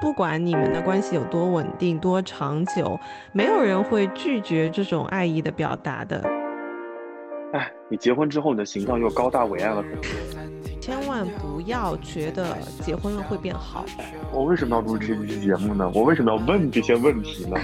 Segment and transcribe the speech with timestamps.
[0.00, 2.98] 不管你们的关系有多稳定、多长久，
[3.32, 6.24] 没有人会拒绝这种爱意的表达的。
[7.52, 9.84] 哎，你结婚之后，你的形象又高大伟岸了。
[10.80, 13.84] 千万不要觉得结婚了会变好。
[14.32, 15.90] 我为什么要录这期节目呢？
[15.94, 17.56] 我为什么要问这些问题呢？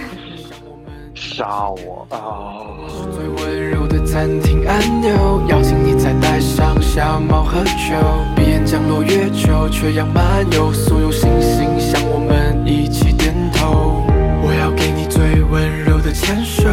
[1.14, 2.76] 杀我啊！
[3.12, 8.35] 最温柔的暂停按钮，邀请你再带上小猫和酒。
[8.56, 14.02] 鼻炎降落月球，缺氧漫游，所有星星向我们一起点头。
[14.42, 16.66] 我要给你最温柔的牵手，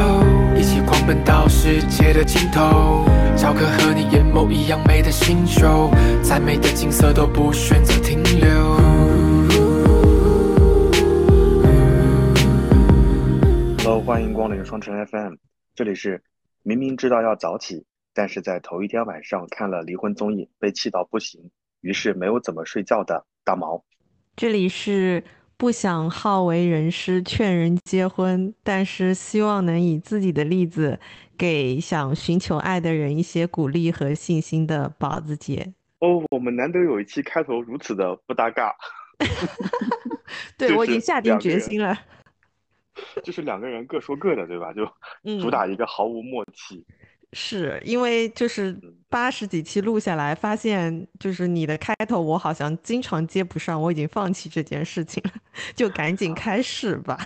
[0.56, 3.04] 一起狂奔到世界的尽头，
[3.36, 5.92] 找颗和你眼眸一样美的星球，
[6.24, 8.48] 再美的景色都不选择停留。
[13.84, 15.34] Hello，欢迎光临双城 FM，
[15.76, 16.24] 这里是
[16.62, 21.52] 明明知道要早起，但是在头一天晚上看了离婚综艺，被气到不行，
[21.84, 23.84] 于是没有怎么睡觉的大毛。
[24.36, 25.24] 这里是
[25.58, 31.00] 不想好为人师劝人结婚，但是希望能以自己的例子
[31.38, 35.74] 给想寻求爱的人一些鼓励和信心的宝子姐。
[36.00, 38.74] 哦，我们难得有一期开头如此的不搭嘎。
[40.58, 41.98] 对，我已经下定决心了。
[43.24, 44.74] 就是两个人各说各的，对吧？
[44.74, 44.86] 就
[45.42, 46.86] 主打一个毫无默契。
[47.34, 48.78] 是因为就是
[49.10, 55.32] 八十几期录下来，发现就是你的开头我好像经常接不上，我已经放弃这件事情了，
[55.76, 57.18] 就赶紧开始吧。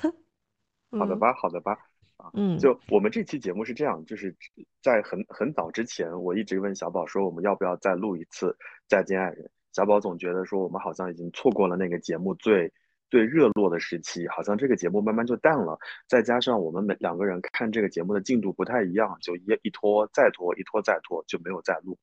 [0.92, 1.74] 好的吧，好的吧。
[2.18, 4.36] 啊，嗯，就我们这期节目是这样，就是
[4.82, 8.48] 在很很早之前，我一直问小宝说，我们要不要再录一次
[8.88, 9.46] 《再见爱人》？
[9.72, 12.72] 小宝总觉得说，我们好像已经错过了那个节目最。
[13.10, 15.78] 最热络的时期，好像这个节目慢慢就淡了。
[16.08, 21.98] 再加上我们每两个人看这个节目的进度不太一样，就一一拖再拖，一拖再拖，就没有再录。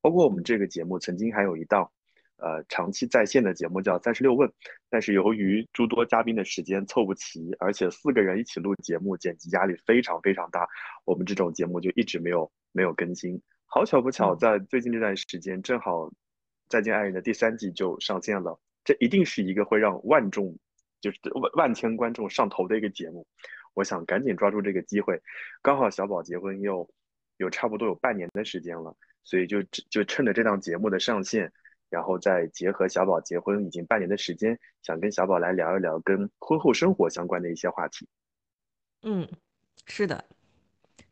[0.00, 1.90] 包括我们这个节目曾经还有一档，
[2.36, 4.48] 呃，长期在线的节目叫《三十六问》，
[4.88, 10.66] 但是由于诸多嘉宾的时间凑不齐，而且四个人一起录节目，剪辑压力非常非常大，
[11.04, 13.40] 我们这种节目就一直没有没有更新。
[13.66, 16.06] 好巧不巧，在最近这段时间，正好
[16.68, 18.58] 《再见爱人》的第三季就上线了。
[18.90, 20.58] 这一定是一个会让万众，
[21.00, 23.24] 就是万万千观众上头的一个节目。
[23.74, 25.22] 我想赶紧抓住这个机会，
[25.62, 26.90] 刚好小宝结婚又
[27.36, 28.92] 有差不多有半年的时间了，
[29.22, 31.52] 所以就就趁着这档节目的上线，
[31.88, 38.08] 然后再结合小宝结婚已经半年的时间，想跟小宝来聊一聊跟婚后生活相关的一些话题。
[39.04, 39.28] 嗯，
[39.86, 40.24] 是的，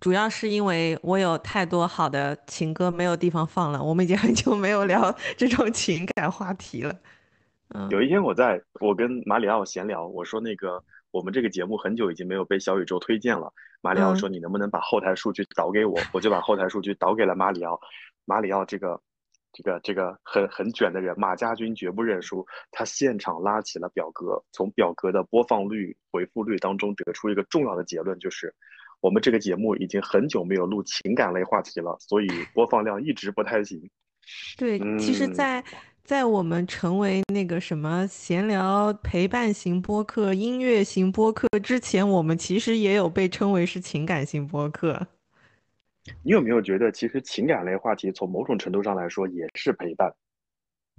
[0.01, 7.01] 主要是因为我有太多好的情歌没有地方放了，我们已经很久没有聊这种情感话题了。
[7.91, 13.53] 有一天，我在我跟马里奥闲聊，我说那个我们这个节目很久已经没有被小宇宙推荐了。
[13.83, 17.79] 马里奥说：“你能不能把后台数据导给我？”我就把后台数据导给了马里奥。
[18.25, 19.01] 马里奥这个
[19.53, 22.45] 这个这个很很卷的人，马家军绝不认输。
[22.71, 28.53] 他现场拉起了表格，从表格的播放率、回复率当中得出一个重要的结论，就是
[29.01, 33.79] 我们这个节目已经很久没有录情感类话题了，所以播放量一直不太行。
[34.57, 35.63] 对，其实，在。
[35.63, 35.69] 在
[36.25, 45.07] 我们成为那个什么闲聊陪伴型播客、音乐型播客之前，我们其实也有被称为是情感型播客。
[46.23, 50.15] 你有没有觉得，其实情感类话题从某种程度上来说也是陪伴？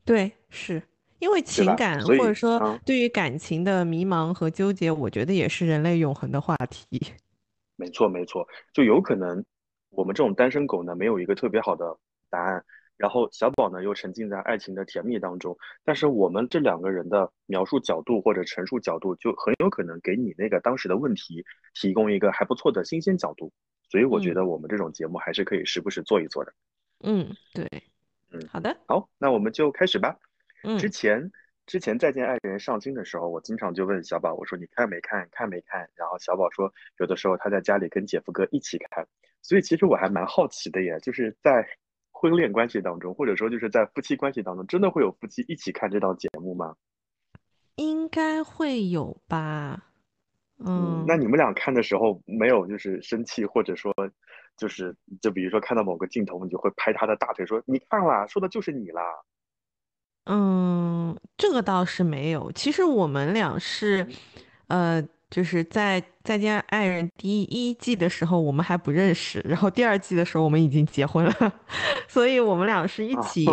[0.06, 0.80] 对，是
[1.18, 6.86] 因为情感或者说对于感情的迷茫和纠结，我觉得也是人类永恒的话题。
[7.76, 9.44] 没错，没错，就有可能
[9.90, 11.98] 我们这种单身狗呢，没有一个特别好的
[12.30, 12.64] 答案。
[13.00, 23.54] 然后小宝呢又沉浸在爱情的甜蜜当中，但是我们这两个人的描述角度或者陈述角度就很有可能给你那个当时的问题提供一个还不错的新鲜角度，
[23.90, 26.54] 所以我觉得我们这种节目还是可以时不时做一做的。
[27.02, 27.66] 嗯，对，
[28.32, 30.18] 嗯，好的，好，那我们就开始吧。
[30.64, 31.32] 嗯，之前
[31.68, 35.90] 之前再见爱人上新的时候，我经常就问小宝，我说你看没看，看没看？
[35.96, 39.08] 然后小宝说有的时候他在家里跟姐夫哥一起看，
[39.42, 41.66] 所以其实我还蛮好奇的耶，就是在。
[42.20, 46.76] 婚恋关系当中，或者说就是在夫妻关系当中，真的会有夫妻一起看这档节目吗？
[47.76, 49.86] 应该会有吧。
[50.58, 53.94] 嗯，那你们俩看的时候没有就是生气，或者说
[54.58, 59.02] 就是就比如说看到某个镜头，你就会拍他的大腿说：“你看啦，说的就是你啦。”
[60.28, 62.52] 嗯，这个倒是没有。
[62.52, 64.06] 其实我们俩是，
[64.68, 65.02] 呃。
[65.30, 71.54] 就是在《再见爱人》第一季的时候，我们还不认识，然后第二季的时候，我们已经结婚了，
[72.08, 73.46] 所以我们俩是一起，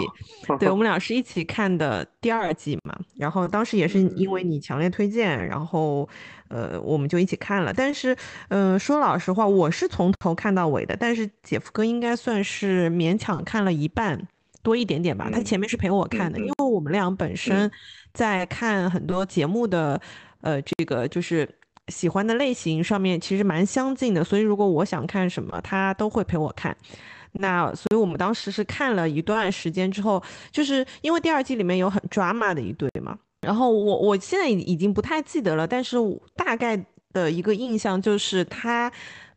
[0.58, 2.98] 对我们俩是一起看的第二季嘛。
[3.16, 6.08] 然后当时也是因为你强烈推荐，然后
[6.48, 7.72] 呃，我们就一起看了。
[7.72, 8.16] 但是，
[8.48, 14.26] 嗯，说老实话，我是从头看到尾的，但是姐夫哥应该算是勉强看了一半。
[14.62, 15.30] 多一点点吧。
[15.32, 17.70] 他前面是陪我看的，因为我们俩本身
[18.12, 20.00] 在看很多节目的，
[20.40, 21.48] 呃，这个就是
[21.88, 26.76] 喜欢的类型上面其实蛮相近的，所以如果我想看什么，他都会陪我看。
[27.32, 35.96] 那所以我们当时是看了一段时间之后，就是因为第二季里面有很 drama 的一对嘛，然后我我现在已已经不太记得了，但是
[36.34, 38.90] 大概的一个印象就是他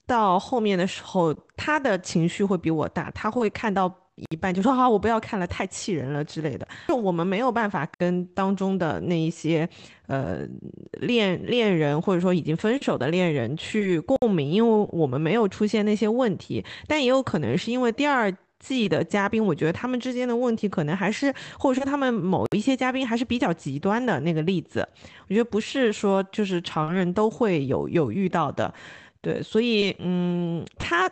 [0.07, 3.94] 到后面的时候，他的情绪会比我大，他会看到。
[4.30, 6.68] 一半就说好，我不要看了，太气人了之类的。
[6.88, 9.68] 就我们没有办法跟当中的那一些
[10.07, 10.48] 呃
[10.94, 16.63] 恋恋人或者说已经分手的恋人去共鸣，因为我们没有出现那些问题。
[16.88, 24.88] 但也有可能是因为第二季的嘉宾，我觉得他们之间的问题可能还是或者说他们某一些嘉宾还是比较极端的那个例子。
[25.27, 28.74] 我觉得不是说就是常人都会有有遇到的，
[29.21, 31.10] 对，所以嗯，他。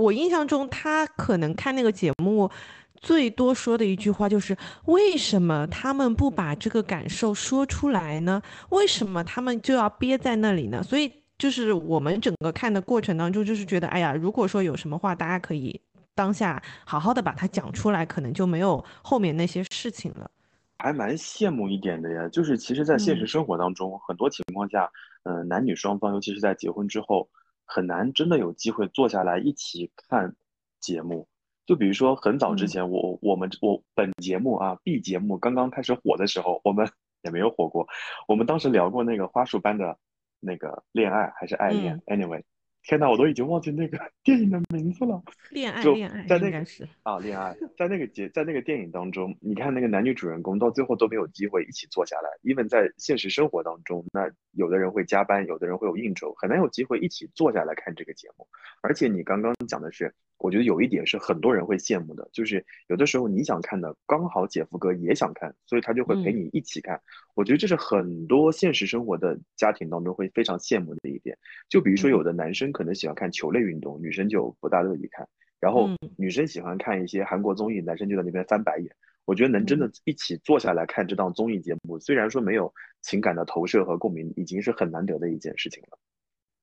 [0.00, 2.50] 我印象中，他可能看那个节目，
[2.96, 4.56] 最多说的一句话就是：
[4.86, 8.40] 为什么他们不把这个感受说出来呢？
[8.70, 10.82] 为什么他们就要憋在那里呢？
[10.82, 15.78] 所以，就是我们整个看的过程当中，就是觉得，哎呀，如果说有什么话，大家可以
[16.14, 20.30] 当下好好的把它讲出来，可能就没有后面那些事情了。
[20.78, 24.90] 还蛮羡慕一点的呀，就是其实，在现实生活当中，很多情况下，
[25.24, 27.28] 嗯，男女双方，尤其是在结婚之后。
[27.72, 30.34] 很难真的有机会坐下来一起看
[30.80, 31.28] 节目，
[31.66, 36.90] 就比如说很早之前，我我们我本节目啊 B 节目刚刚开始火的时候，我们
[37.22, 37.86] 也没有火过，
[38.26, 39.96] 我们当时聊过那个花束般的
[40.40, 42.42] 那个恋爱还是爱恋，anyway。
[42.82, 45.22] 天哪，我都已经忘记那个 电影的名字了。
[45.50, 52.30] 恋爱，恋爱，在那个是啊，恋爱，在那个节，在那个电影当中，你看那个男女主人公到最后都没有机会一起坐下来。
[52.42, 58.46] 因为在现实生活当中，那有的人会加班，有的人会有应酬，很难有机会一起坐下来看这个节目。
[58.80, 60.14] 而且你刚刚讲的是。
[60.40, 67.00] 我觉得有一点是很多人会羡慕的，就是有的时候你想看的，刚好姐夫哥也想看，所以他就会陪你一起看。
[67.34, 71.36] 我觉得这是很多现实生活的家庭当中会非常羡慕的一点。
[71.68, 75.26] 就比如说有的男生可能喜欢看球类运动，女生就不大乐意看；
[75.60, 78.90] 然后女生喜欢看一些韩国综艺，男生就在那边翻白眼。
[79.26, 82.72] 我觉得能真的一起坐下来看这档综艺节目，虽然说没有
[83.02, 85.98] 情感的投射和共鸣，已经是很难得的一件事情了。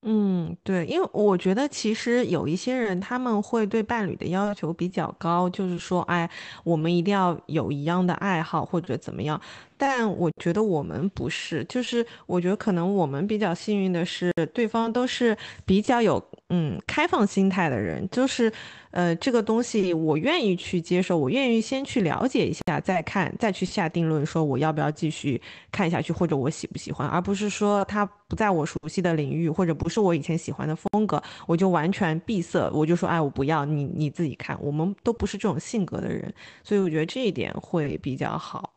[0.03, 6.29] 嗯，对，因为我觉得其实有一些人他们会对伴侣的要求比较高，就是说，哎，
[6.63, 9.41] 我们一定要有一样的爱好或者怎么样。
[9.77, 18.51] 但我觉得我们不是，就是我觉得可能我们比较幸运的是，对方都是比较有嗯开放心态的人，就是
[18.91, 25.39] 呃这个东西我愿意去接受，我愿意先去了解一下，再看再去下定论，说我要不要继续
[25.71, 36.33] 看下去，或者我喜不喜欢，而不是说他不在我熟悉的领域，或者不是我以前喜欢的风格，我就完全闭塞，我就说哎我不要你你自己看，我们都不是这种性格的人，
[36.63, 38.76] 所以我觉得这一点会比较好。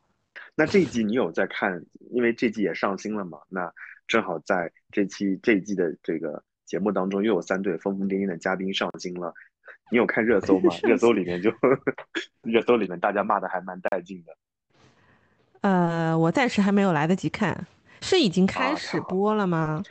[0.60, 1.82] 那这一季你有在看？
[2.10, 3.38] 因为这季也上新了嘛。
[3.48, 3.72] 那
[4.06, 9.32] 正好在这期这一季的这个节目当中，又有三对疯疯癫癫的嘉宾上新了。
[9.90, 10.70] 你有看热搜吗？
[10.84, 11.50] 热搜里面就
[12.42, 14.36] 热搜里面大家骂的还蛮带劲的。
[15.62, 17.66] 呃，我暂时还没有来得及看，
[18.02, 19.82] 是已经开始播了吗？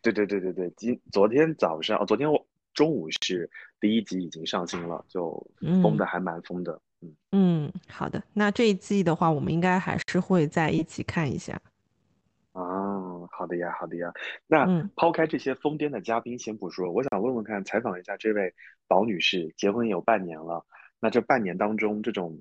[0.00, 5.46] 对对对对对，今昨天早上，哦昨天我中午是第一集已经上新了，就
[5.82, 6.72] 疯的还蛮疯的。
[6.72, 6.80] 嗯
[7.88, 11.60] 好的，那这一季的话，我们应该还是会在一起看一下。
[12.52, 14.12] 哦，好的呀，好的呀。
[14.46, 14.66] 那
[14.96, 18.54] 抛开这些疯癫的嘉宾先不说，我想问问看，采访一下这位
[18.88, 20.64] 宝女士，结婚有半年了，
[21.00, 22.40] 那这半年当中，这种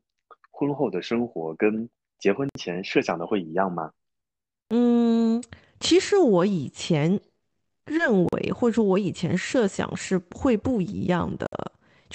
[0.51, 3.91] 婚后的生活跟结婚前设想的会一样吗？
[4.69, 5.43] 嗯，
[5.79, 7.19] 其实我以前
[7.85, 11.47] 认为，或者说我以前设想是会不一样的。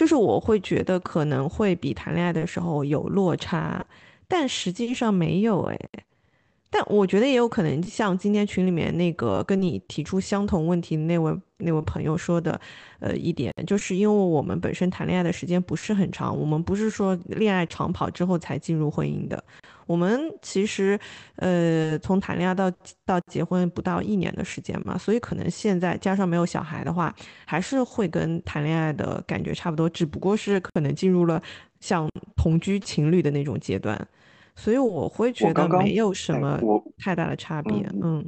[0.01, 3.85] 就是我会觉得可能会比谈恋爱的时候有落差，
[4.27, 5.79] 但实际上没有哎。
[6.71, 12.59] 但我觉得也有可能像今天群里面那个跟你提出相同问题的那位那位朋友说的，
[13.01, 19.45] 呃，一点就是因为我们本身谈恋爱的时间不是很长，我们不是说恋爱长跑之后才进入婚姻的。
[19.91, 20.97] 我们其实，
[21.35, 22.71] 呃，从谈恋爱到
[23.05, 27.13] 到结婚不到一年的时间嘛，所以可能现在加上没有小孩的话，
[27.45, 31.43] 还是会跟谈恋爱的感觉差不多，只不过是可能进入了
[31.81, 34.01] 像同居情侣的那种阶段，
[34.55, 36.61] 所以我会觉得没有什么
[36.97, 37.85] 太大的差别。
[38.01, 38.25] 嗯，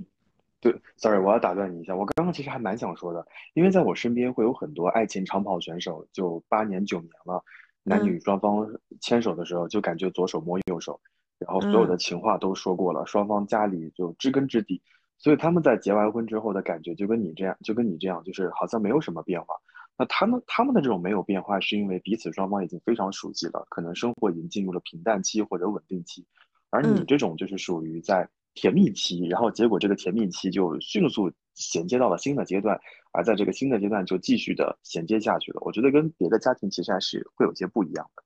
[0.60, 7.40] 对，sorry，我要打断你一下，我刚刚其实还蛮想说的，因为在我身边会有很多爱情长跑选手，就八年九年了，
[7.84, 8.66] 男女双方
[9.00, 11.00] 牵手的时候就感觉左手摸右手。
[11.46, 14.80] 然后所有的情话都说过了，双方家里就知根知底，
[15.18, 19.54] 所以他们在结完婚之后的感觉就跟你这样，就跟你这样，就是好像没有什么变化。
[19.98, 26.26] 那他们他们的这种没有变化，是因为彼此双方已经非常熟悉了，可能生活已经进入了平淡期或者稳定期，
[26.70, 32.80] 而你这种就是属于在甜蜜期，然后结果这个甜蜜期就迅速衔接到了新的阶段，
[33.12, 35.60] 而在这个新的阶段就继续的衔接下去了。
[35.62, 38.22] 我觉得跟别的家庭其实还是会有些不一样的。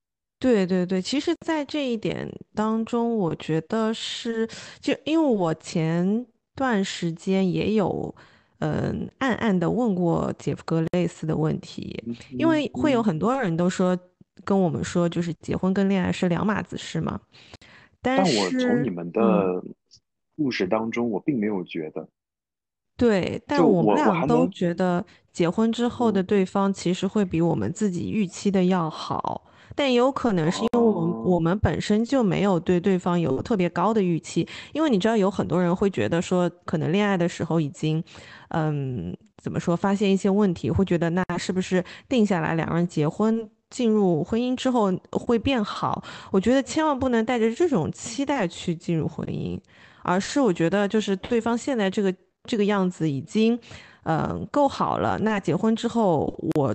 [0.46, 4.48] 对对对，其实，在这一点当中，我觉得是，
[4.78, 6.24] 就因为我前
[6.54, 8.14] 段时间也有，
[8.60, 12.00] 嗯，暗暗的问过姐夫哥类似的问题，
[12.38, 13.98] 因为会有很多人都说
[14.44, 17.20] 跟我们说，就是结婚跟恋爱是两码子事嘛。
[18.00, 19.60] 但是，我从你们的
[20.36, 22.08] 故事当中，我并没有觉得。
[22.96, 29.42] 对，但我们俩都觉得结婚之后的对方其实会比我们自己预期的要好。
[29.74, 38.02] 但也有可能是因为我们我们本身就没有对对方有特别高的预期，因为你知道有很多人会觉得说，可能恋爱的时候已经，
[38.48, 46.02] 嗯，怎么说，发现一些问题，会觉得那是不是定下来两人结婚进入婚姻之后会变好？
[46.30, 49.58] 我觉得千万不能带着这种期待去进入婚姻，
[50.02, 53.58] 而是我觉得就是对方现在这个这个样子已经，
[54.04, 55.18] 嗯，够好了。
[55.18, 56.74] 那结婚之后我。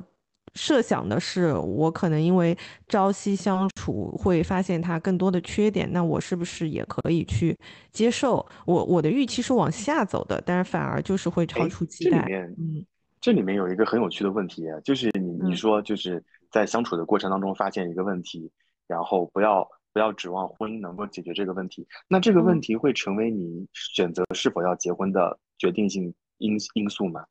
[0.54, 7.58] 设想的是，我可能因为朝夕相处，会发现他更多的缺点，那我是不是也可以去
[7.92, 8.46] 接受？
[8.66, 12.12] 我我的预期是往下走的，但是反而就是会超出期待。
[12.12, 12.86] 这里面，嗯，
[13.20, 18.52] 这里面有一个很有趣的问题，就是你你说就是在相处的过程当中发现一个问题，
[18.88, 27.24] 然后不要不要指望婚姻能够解决这个问题，那这个问题会成为你选择是否要结婚的决定性因因素吗？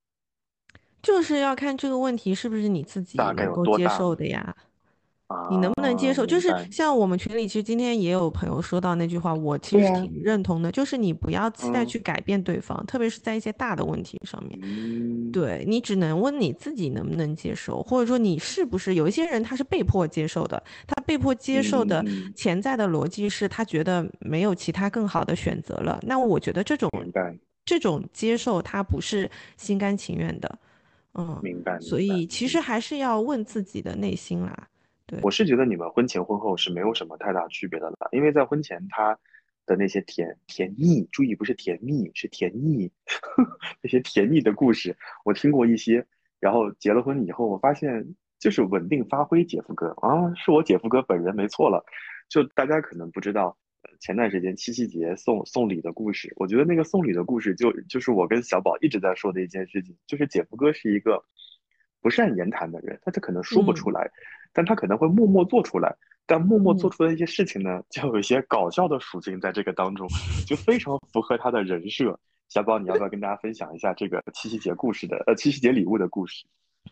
[1.02, 4.54] 就是要看这个问题是不是你自己能够接受的呀？
[5.49, 6.26] 你能不能接受？
[6.26, 14.59] 就是像我们群里，其实今天也有朋友说到那句话，我其实挺认同的，就是你不要期待去改变对方，特别是在一些大的问题上面。
[15.30, 22.04] 对你只能问你自己能不能接受，或者说你是不是有一些人他是被迫接受的，他被迫接受的
[22.35, 26.00] 潜在的逻辑是他觉得没有其他更好的选择了。
[26.02, 26.90] 那我觉得这种
[27.64, 30.59] 这种接受他不是心甘情愿的。
[31.14, 31.79] 嗯，明白。
[31.81, 34.69] 所以其实还是要问自己的内心啦。
[35.07, 39.19] 对，我是觉得你们婚前婚后是没有什么太大区别的了，因为在婚前他
[39.67, 42.90] 的那些甜甜腻，注意不是甜蜜，是甜腻，
[43.83, 46.07] 那些甜蜜的故事我听过一些。
[46.38, 51.85] 然后结了婚以后，我发现就是稳定发挥，姐夫哥啊，是我姐夫哥本人没错了。
[52.29, 53.57] 就大家可能不知道。
[53.99, 61.25] 前段时间七夕节送送礼的故事，我觉得那个送礼的故事就就是我跟小宝一直在说的一件事情，就是姐夫哥是一个
[62.00, 64.10] 不善言谈的人，他就可能说不出来，
[64.52, 65.96] 但他可能会默默做出来，
[66.26, 70.08] 但默默做出的一些事情呢，就有一些搞笑的属性在这个当中，
[70.46, 72.18] 就非常符合他的人设。
[72.49, 76.44] 小宝，你要不要跟大家分享一下这个七夕节故事的呃七夕节礼物的故事？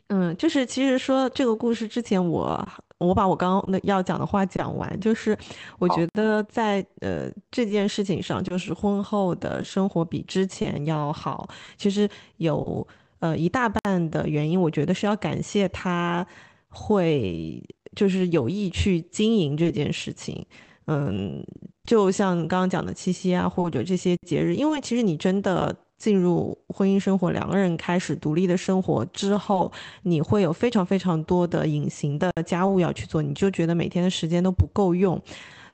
[0.08, 2.66] 嗯，就是其实说这个故事之前，我
[2.98, 5.36] 我把我刚刚要讲的话讲完，就是
[5.78, 11.48] 我觉得在呃这件事情上，就是婚后的生活比之前要好。
[11.76, 12.86] 其实有
[13.18, 16.26] 呃一大半的原因，我觉得是要感谢他
[16.68, 17.62] 会
[17.94, 20.46] 就是有意去经营这件事情。
[20.86, 21.44] 嗯，
[21.84, 25.76] 就像刚刚讲的七夕啊，或者这些节日，因为其实你真的。
[25.98, 29.70] 进入婚姻生活，两个人开始独立的生活之后，
[30.02, 35.20] 你会有非常非常多的隐形的家务要去做，你就觉得每天的时间都不够用，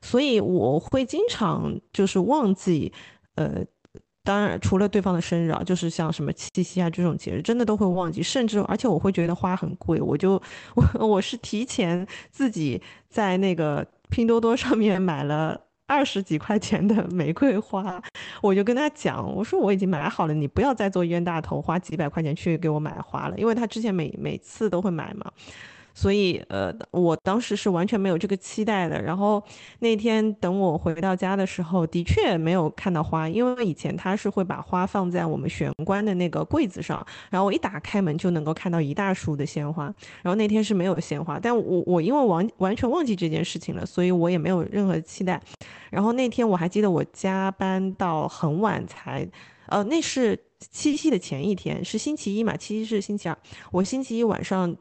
[0.01, 2.91] 所以我会经常就是忘记，
[3.35, 3.63] 呃，
[4.23, 10.41] 当然除了对方的生日啊，就是像什么七夕啊这种节日，真的都会忘记，甚至而且我会觉得花很贵，我就
[10.75, 15.61] 我我是提前自己在那个拼多多上面买了。
[15.87, 18.03] 二十几块钱的玫瑰花，
[18.41, 25.31] 我就跟他讲，我说我已经买好了，你不要再做冤大头，花几百块钱去给我买花了，因为他之前每每次都会买嘛。
[25.95, 29.01] 所以，呃，我当时是完全没有这个期待的。
[29.01, 29.43] 然后
[29.79, 39.85] 那天等我回到家的时候，的确没有看到花，因为以前他是会把花放在我们玄关的那个柜子上，然后我一打开门就能够看到一大束的鲜花。
[40.23, 45.41] 然后那天是没有鲜花，但我我因为完完全忘记这件事情了，所以我也没有任何期待。
[45.91, 49.29] 然后那天我还记得我加班到很晚才，
[49.69, 50.39] 呃，那是。
[50.71, 52.57] 七夕的前一天是星期一嘛？
[52.57, 53.39] 七夕是星期二，
[53.71, 54.75] 我星期一晚上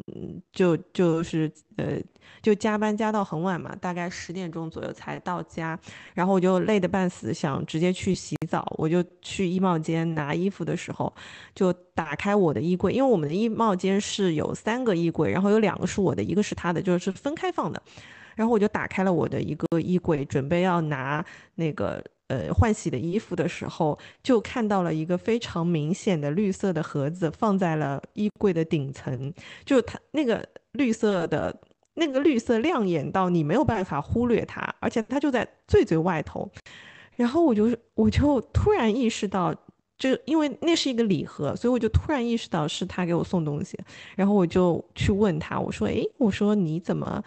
[0.51, 1.97] 就就是呃
[2.41, 5.79] 就加班加到很晚嘛，大概十点钟左右才到家，
[6.13, 11.13] 然后我就累得半死，想直接去洗澡，我就去衣帽间拿衣服的时候，
[11.55, 17.81] 就打开我的衣柜，因为我们的衣帽间是有三个衣柜，然后有两个是我的，一个是他的，就是分开放的，
[18.35, 21.25] 然后我就打开了我的一个衣柜，准备要拿
[21.55, 22.03] 那个。
[22.33, 31.55] 呃换洗的衣服的时候，就看到了一个非常明显的绿色的盒子放在了衣柜的顶层，就它那个绿色的
[31.93, 36.49] 那个绿色亮眼到你没有办法忽略它，而且它就在最最外头。
[37.15, 39.53] 然后我就我就突然意识到。
[39.95, 43.77] 就因为那是一个礼盒，所以我就突然意识到是他给我送东西，
[44.17, 47.23] 然后我就去问他，我说：“诶，我说你怎么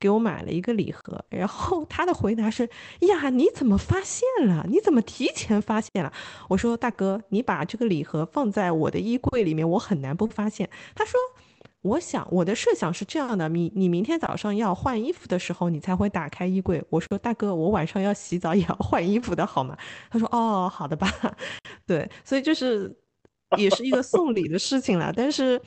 [0.00, 2.68] 给我买了一个礼盒？”然后他的回答是
[3.06, 4.66] ：“呀，你怎么发现了？
[4.68, 6.12] 你怎么提前发现了？”
[6.50, 11.20] 我说：“大哥，你把这个礼盒放在我的衣柜里面，我很难不发现。”他说。
[11.82, 16.84] 我想我的设想是这样的，你你明天早上要换衣服的时候，你才会打开衣柜。
[16.90, 19.74] 我说大哥，我晚上要洗澡也要换衣服的好吗？
[20.10, 21.10] 他说哦，好的吧。
[21.86, 22.94] 对，所以就是
[23.56, 25.58] 也是一个送礼的事情啦，但是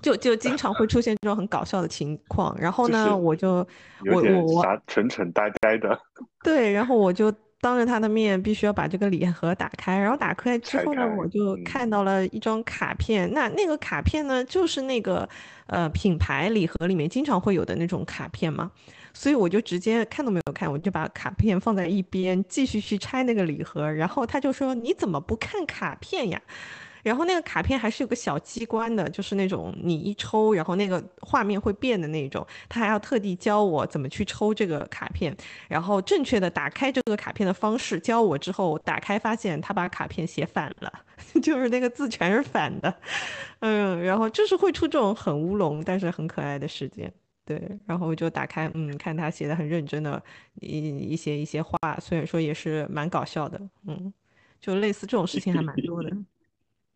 [0.00, 2.56] 就就经常会出现这种很搞笑的情况。
[2.58, 3.66] 然后呢，我就
[4.10, 5.98] 我我我蠢蠢呆呆的。
[6.42, 7.32] 对，然后我就。
[7.64, 13.32] 当着他的面，必须要把这个礼盒打开，然后打开之后呢，我就看到了一张卡片。
[13.32, 15.28] 那那个卡片呢，就是那个
[15.68, 18.72] 呃品牌礼盒里面经常会有的那种卡片嘛，
[19.14, 23.88] 所以我就直接看都没有看，我就把卡片放在一边，继续去拆那个礼盒。
[23.92, 26.42] 然后他就说：“你怎么不看卡片呀？”
[27.02, 32.46] 然后那个卡片还是有个小机关的，就是那种你一抽，然后那个画面会变的那种。
[32.68, 35.36] 他还要特地教我怎么去抽这个卡片，
[35.68, 40.92] 然后正确的打开这个卡片的方式教我之后，打开发现他把卡片写反了，
[41.42, 42.94] 就是那个字全是反的。
[43.60, 47.12] 嗯，然后就是会出这种很乌龙但是很可爱的事件。
[47.44, 50.22] 对，然后就打开，嗯，看他写的很认真的
[50.60, 54.14] 一一些一些话，虽然说也是蛮搞笑的，嗯，
[54.60, 56.16] 就类似这种事情还蛮多的。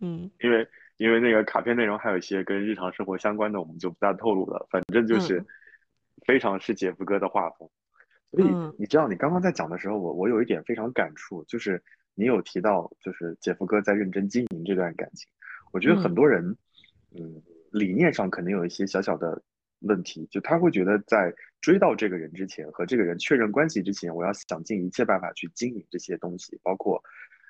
[0.01, 4.67] 嗯，因为因为那个卡片内容还有一些跟日常生活相关的，我们就不大透露了。
[4.71, 5.45] 反正就是
[6.27, 7.69] 非常是姐夫哥的画风。
[8.33, 8.49] 所以
[8.79, 11.83] 你知道，你刚刚在讲的时候，我我有一点非常感触，就是
[12.15, 15.27] 你有提到，就是姐夫哥在认真经营这段感情。
[15.73, 16.57] 我觉得很多人，
[17.17, 19.43] 嗯，理念上可能有一些小小的
[19.81, 27.03] 问题，就他会觉得在追到这个人之前，和这个人确认关系之前，我要想尽一切办法去经营这些东西，包括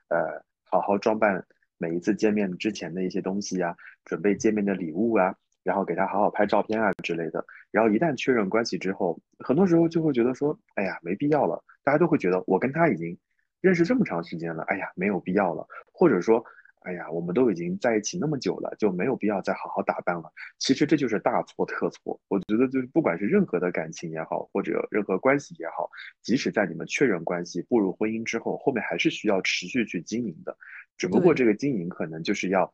[0.09, 1.45] 呃，好好装扮。
[1.79, 7.45] 每一次见面之前的一些东西啊，准备见面的礼物啊，然后给他好好拍照片啊之类的。
[7.71, 11.63] 然后一旦确认关系之后，很多时候就会觉得说，哎呀，没必要了。
[11.85, 13.19] 大家都会觉得我跟他已经
[13.61, 15.67] 认识这么长时间了，哎呀，没有必要了。
[15.93, 16.45] 或者说。
[16.87, 20.33] 哎呀，我们都已经在一起那么久了，就没有必要再好好打扮了。
[20.61, 22.21] 其实这就是大错特错。
[22.29, 25.91] 我觉得就是不管是任何的感情也好，或者任何关系也好，
[26.23, 30.57] 即使在你们确认关系、步入婚姻之后，后面还是需要持续去经营的。
[30.97, 32.73] 只不过这个经营可能就是要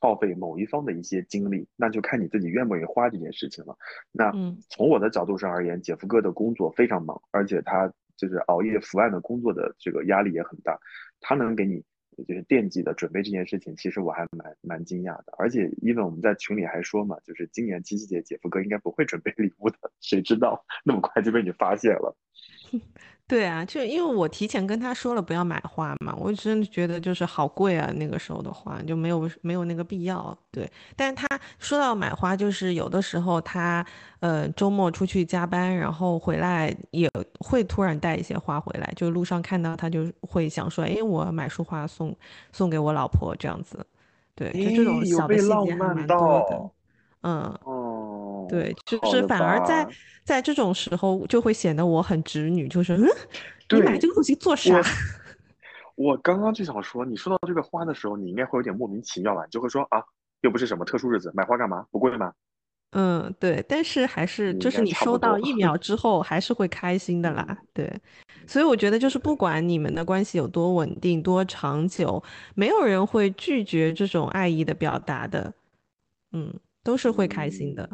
[0.00, 3.76] 耗费某一方的一些精力，那就看你自己愿不愿意花这件事情了。
[4.10, 4.32] 那
[4.70, 10.80] 从我的角度上而言，姐夫哥的工作非常忙，而且他就是熬夜伏案的工作的这个压力也很大，
[11.20, 11.84] 他能给你。
[12.26, 15.34] 就是惦记的准备这件事情，其实我还蛮蛮惊讶的。
[15.38, 19.76] 而且，因为我们在群里还说嘛，就是今年七夕节，姐夫哥应该不会准备礼物的。
[20.00, 22.16] 谁知道那么快就被你发现了？
[23.26, 30.36] 对啊，就因为我提前跟他说了不要买花嘛，我真的觉得就是好贵啊，那个时候的花就没有没有那个必要。
[30.50, 31.26] 对，但是他
[31.58, 33.84] 说到买花，就是有的时候他
[34.20, 37.10] 呃周末出去加班，然后回来也
[37.40, 42.14] 会突然带一些花回来，就路上看到他就会想说，哎，我买束花送
[42.52, 43.84] 送给我老婆这样子。
[44.34, 46.70] 对，就这种小的细节还蛮多的。
[47.22, 47.58] 嗯，
[48.44, 49.86] 哦，对，就是反而在
[50.24, 53.06] 在这种时候就会显得我很直女，就是嗯，
[53.70, 54.80] 你买这个东西做啥？
[55.96, 59.44] 我刚刚就想说，你说到这个花的时候，你应该会有点莫名其妙吧？
[59.44, 60.02] 你就会说啊，
[60.40, 61.86] 又不是什么特殊日子，买花干嘛？
[61.90, 62.32] 不贵吗？
[62.92, 67.92] 嗯，对，但是还是就是你收到一秒之后还是会开心的啦，对，
[68.46, 72.22] 所以我觉得就是不管你们的关系有多稳定、多长久，
[72.54, 75.52] 没有人会拒绝这种爱意的表达的，
[76.32, 76.54] 嗯。
[76.84, 77.88] 都是会开心的。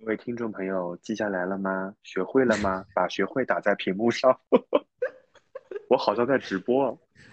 [0.00, 1.94] 各位听众朋友，记下来了吗？
[2.02, 2.86] 学会了吗？
[2.94, 4.34] 把学会打在屏幕上。
[5.90, 6.86] 我好像在直播。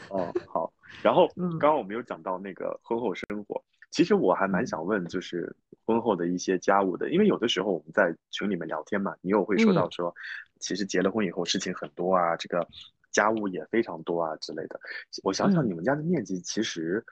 [0.10, 0.74] 哦，好。
[1.02, 10.14] 然后 刚刚我们有讲到那个婚后生活，其实我还蛮想问，就是婚后的一些家务的，因为有的时候我们在群里面聊天嘛，你有会说到说，
[10.60, 12.68] 其实结了婚以后事情很多啊，这个
[13.12, 14.78] 家务也非常多啊之类的。
[15.24, 17.04] 我想想，你们家的面积其实。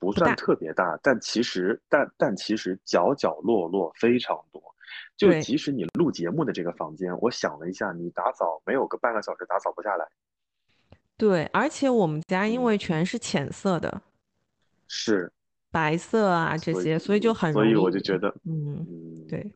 [0.00, 4.62] 不算特别大，但其实但但其实角角落落非常多。
[5.16, 10.06] 就即使你录节目的这个房间，我想了一下，你打扫没有个半个小时打扫不下来。
[11.16, 14.02] 对，而且我们家因为全是浅色的，
[14.86, 15.32] 是
[15.70, 19.52] 白色啊这些，所以就很所以我就觉得，嗯，对。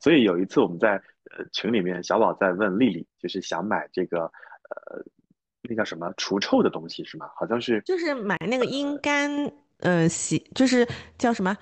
[0.00, 5.02] 所以有一次我们在呃群里面，小宝在问丽丽，就是想买这个呃
[5.62, 7.30] 那叫什么除臭的东西是吗？
[7.36, 9.30] 好像是，就是买那个阴干，
[9.78, 11.56] 呃，洗就是叫什么，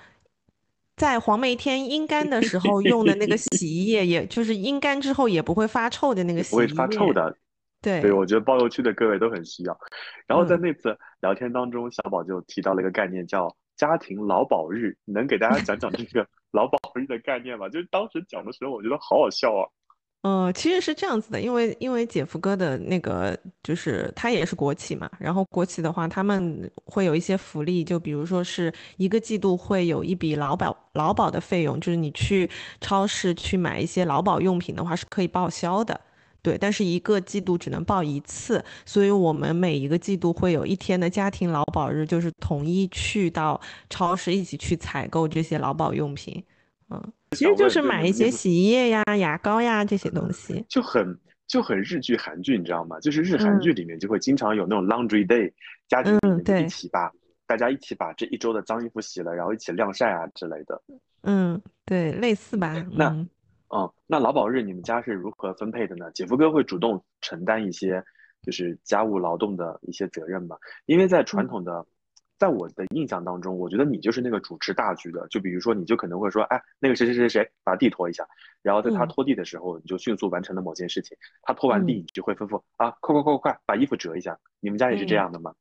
[0.95, 6.67] 在黄梅天阴干的时候用的那个洗衣液，也就是阴干之后也不会发臭的那个洗衣液。
[6.67, 7.35] 不会发臭的。
[7.81, 9.77] 对，对我觉得包邮区的各位都很需要。
[10.25, 14.95] 然后在那次聊天当中，小宝就提到了一个概念，叫家庭劳保日。
[15.03, 17.67] 能给大家讲讲这个 劳保日的概念吗？
[17.67, 19.67] 就是当时讲的时候，我觉得好好笑啊。
[20.23, 35.99] 呃，其实是这样子的，因为因为姐夫哥的那个就是他也是国企嘛，然后国企的话，他们会有一些福利，就比如说是一个季度会有一笔劳保劳保的费用，就是你去超市去买一些劳保用品的话是可以报销的。
[36.41, 43.59] 对，但是一个季度只能报一次，所以我们每一个季度会有一天的家庭劳保日，就是统一去到
[43.89, 46.41] 超市一起去采购这些劳保用品。
[46.89, 51.17] 嗯，其实就是买一些洗衣液呀、牙膏呀这些东西，就很
[51.47, 52.99] 就很日剧、韩剧，你知道吗？
[52.99, 55.51] 就是日韩剧里面就会经常有那种 laundry day，
[55.87, 57.11] 家庭里面一起把
[57.45, 60.81] 大家一起把这一周的脏衣服洗了，然后一起晾晒啊之类的。
[61.23, 62.73] 嗯，对，类似吧。
[62.91, 63.25] 那。
[63.75, 66.11] 嗯，那劳保日你们家是如何分配的呢？
[66.13, 68.03] 姐夫哥会主动承担一些
[68.43, 70.55] 就是家务劳动的一些责任吗？
[70.85, 71.83] 因为在传统的，
[72.37, 75.27] 在我的印象当中，我觉得你就是那个主持大局的。
[75.29, 78.27] 就比如说，你就可能会说，哎，那个谁谁谁谁把地拖一下，
[78.61, 81.17] 然后在他拖地的时候，你就迅速完成了某件事情。
[81.41, 84.37] 他拖完地，你就会吩咐啊，快快快快快，把衣服折一下。
[84.59, 85.53] 你们家也是这样的吗？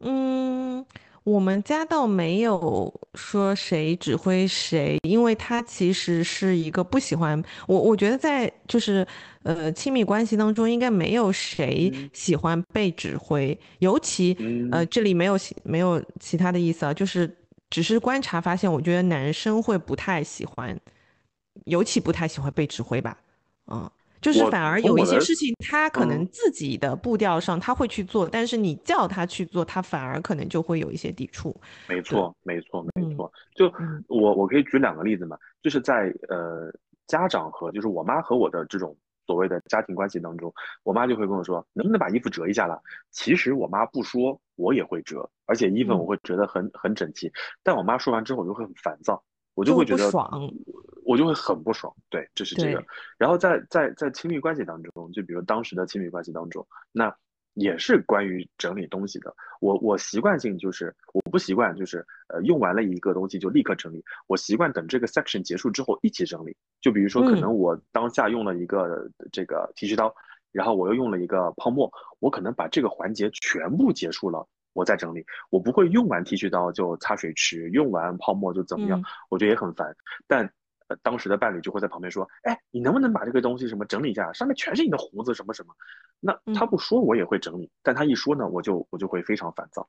[0.00, 0.86] 嗯。
[1.24, 7.78] 我们家倒没有说谁指挥谁，因为他其实是一个不喜欢我。
[7.78, 9.06] 我觉得在就是
[9.42, 14.36] 呃亲密关系当中，应该没有谁喜欢被指挥，尤其
[14.70, 17.34] 呃这里没有没有其他的意思啊，就是
[17.70, 20.78] 只是观察发现，我觉得男生会不太喜欢，
[21.64, 23.16] 尤其不太喜欢被指挥吧，
[23.68, 23.90] 嗯。
[24.24, 31.54] 就是反而有一些事情，他可能自己的步调上他会去做，但是你叫他去做，他反而可能就会有一些抵触。
[31.86, 33.30] 没错，没错，没错。
[33.54, 33.70] 就
[34.08, 36.72] 我我可以举两个例子嘛，就是在呃
[37.06, 40.50] 家长和就是我妈和我的这种所谓的家庭关系当中，
[40.84, 42.80] 我妈就会跟我说，能不能把衣服折一下了？
[43.10, 47.30] 其实我妈不说，我也会折，而且衣服我会折得很很整齐。
[47.62, 49.22] 但我妈说完之后，我就会很烦躁。
[49.54, 50.10] 我就会觉得，
[51.04, 51.94] 我就会很不爽。
[52.10, 52.84] 对，这是这个。
[53.18, 57.14] 然后在在在亲密关系当中，就比如当时的亲密关系当中，那
[57.54, 59.34] 也是关于整理东西的。
[59.60, 64.04] 我我习惯性就是，我不习惯就是呃用完了一个东西就立刻整理。
[64.26, 66.56] 我习惯等这个 section 结束之后一起整理。
[66.80, 70.14] 就比如说，可能我当下用了一个这个剃须刀，
[70.52, 74.46] 然后我又用了一个泡沫，我可能把这个环节全部结束了。
[74.72, 79.96] 我再整理，我不会用完剃须刀就擦水池，用完泡沫就怎么样，我觉得也很烦。
[80.26, 80.52] 但
[80.88, 84.32] 呃，当时的伴侣就会在旁边说：“哎，你能不能把这个东西什么整理一下？
[84.32, 85.74] 上面全是你的胡子什么什么。”
[86.20, 89.88] 那他不说我也会整理，但他一说呢，我就我就会非常烦躁。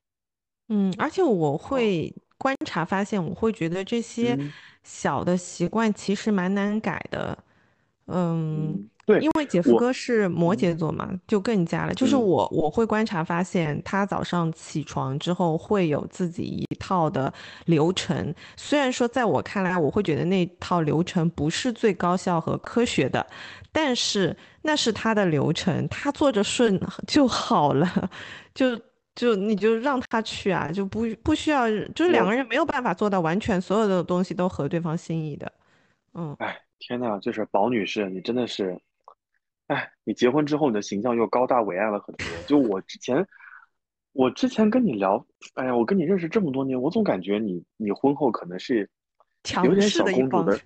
[0.69, 4.38] 嗯，而且我会观察发现，我会觉得这些
[4.84, 7.38] 小的习惯其实蛮难改的。
[8.08, 8.89] 嗯。
[9.06, 11.94] 对，因为姐夫哥是摩羯座嘛，就更加了。
[11.94, 17.32] 就是我我会观察发现，他早上起床之后会有自己一套的
[17.65, 18.34] 流程。
[18.58, 23.24] 虽然说在我看来，我会觉得那套流程不是最高效和科学的，
[23.72, 28.10] 但是那是他的流程，他做着顺 就好了。
[28.56, 28.76] 就
[29.13, 35.52] 就你就让他去啊，就不不需要，就是两个人没有办法做到完全所有的东西都合对方心意的。
[36.15, 38.76] 嗯，哎，天呐，就是宝女士，你真的是。
[39.67, 42.28] 哎，你结婚之后，你的形象又高大伟岸了很多。
[42.45, 43.25] 就我之前，
[44.13, 45.25] 我之前跟你聊，
[45.56, 48.88] 哎呀，我跟你认识这么多年，我总感觉你你婚后可能是
[49.63, 50.60] 有点小公主的，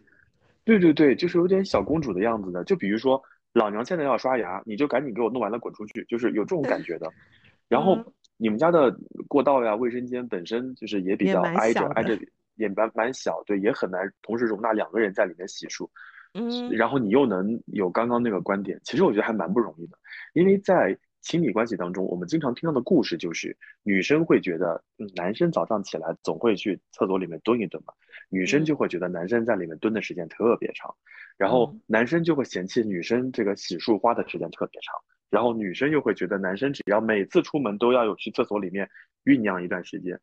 [0.66, 2.64] 对对对，就是有点小公主的样子的。
[2.66, 3.22] 就比如说，
[3.54, 7.10] 老娘现在要刷牙，你就赶紧给我弄完了滚出去，就是有这种感觉的。
[7.70, 7.98] 然后
[8.36, 8.94] 你们家的
[9.28, 12.20] 过道呀、卫生间本身就是也比较挨着挨着，
[12.56, 15.88] 也蛮蛮小，对，也很难同时容纳两个人在里面洗漱。
[16.34, 19.98] 嗯，然后你又能有刚刚那个观点，其实我觉得还蛮不容易的，
[20.34, 27.94] 因为在亲密关系当中，我们经常听到的故事就是，女生会觉得，嗯，男生早上起来总会去厕所里面蹲一蹲嘛，
[28.30, 30.96] 女生就会觉得男生在里面蹲的时间特别长，
[31.36, 34.96] 然后男生就会嫌弃女生这个洗漱花的时间特别长，
[35.32, 38.88] 然后女生又会觉得男生只要每次出门都要有去厕所里面
[39.26, 40.18] 酝酿一段时间，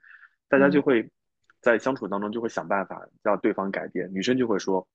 [0.48, 1.10] 大家就会
[1.60, 4.86] 在相处当中就会想办法让对方改变，女生就会说。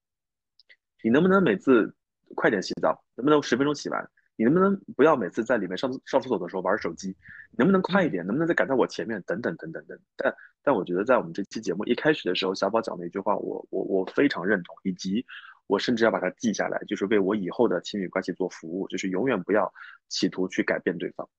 [1.04, 1.94] 你能不能每次
[2.36, 3.04] 快点洗澡？
[3.16, 4.10] 能不能十分钟洗完？
[4.38, 7.16] 你能不能不要每次在里面上上厕所的时候玩手机？
[7.58, 8.26] 能不能快一点？
[8.26, 9.22] 能不能再赶在我前面？
[9.28, 10.00] 等等等等等。
[10.16, 10.34] 但
[10.64, 15.24] 但我觉得在我们这期节目一开始的时候，小宝讲的一句话，我我我非常认同，以及
[15.68, 19.72] 我甚至要把它记下来，就是为我以后的亲密关系做服务，就是永远不要
[20.08, 21.30] 企图去改变对方。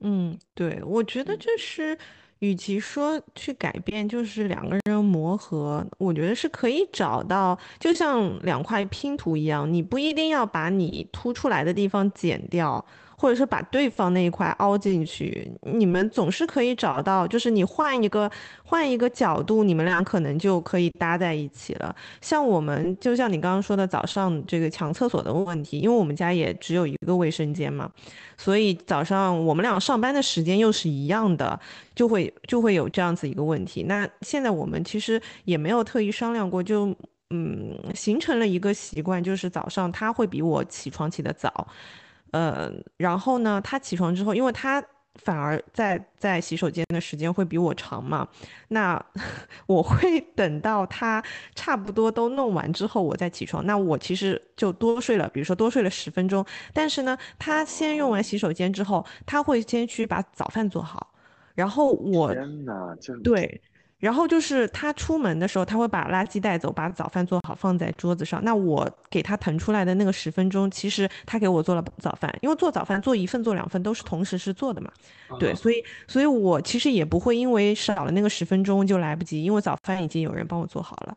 [0.00, 1.96] 嗯，对，我觉得就是，
[2.40, 12.84] 与其说去改变，就是两个人磨合，我觉得是可以找到，就像两块拼图一样，你不一定要把你凸出来的地方剪掉。
[13.20, 18.30] 或者是把对方那一块凹进去，你们总是可以找到，就是你换一个
[18.64, 21.94] 换一个角度，你们俩可能就可以搭在一起了。
[22.22, 27.90] 像我们，就像你刚刚说的，早上这个抢厕所的问题，因为我们家也只有一个卫生间嘛，
[28.38, 31.60] 所以早上我们俩上班的时间又是一样的，
[31.94, 33.82] 就会就会有这样子一个问题。
[33.82, 36.86] 那现在我们其实也没有特意商量过，就
[37.28, 41.66] 嗯形成了一个习惯，就是早上他会比我起床起得早。
[42.32, 44.82] 呃，然后呢，他起床之后，因为他
[45.16, 48.26] 反而在在洗手间的时间会比我长嘛，
[48.68, 49.02] 那
[49.66, 51.22] 我会等到他
[51.54, 53.64] 差不多都弄完之后，我再起床。
[53.66, 56.44] 那我其实就多睡了，比如说多睡了十分钟。
[56.72, 61.12] 但是呢，他先用完洗手间之后，他会先去把早饭做好，
[61.54, 63.60] 然后我，天呐，这对。
[64.00, 68.42] 然后就是他出门的时候，他会把垃圾带走，把早饭做好放在桌子上。
[68.42, 74.90] 那我给他腾出来的那个十分钟，其实他给我做了早饭，因为做早饭做一份做两份都是同时是做的嘛。
[75.38, 81.16] 对，所以所以我其实也不会因为少了那个十分钟就来不及，因为早饭已经有人帮我做好了。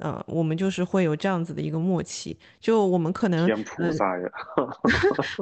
[0.00, 4.28] 嗯，我们就是会有这样子的一个默契，就我们可能天菩萨呀，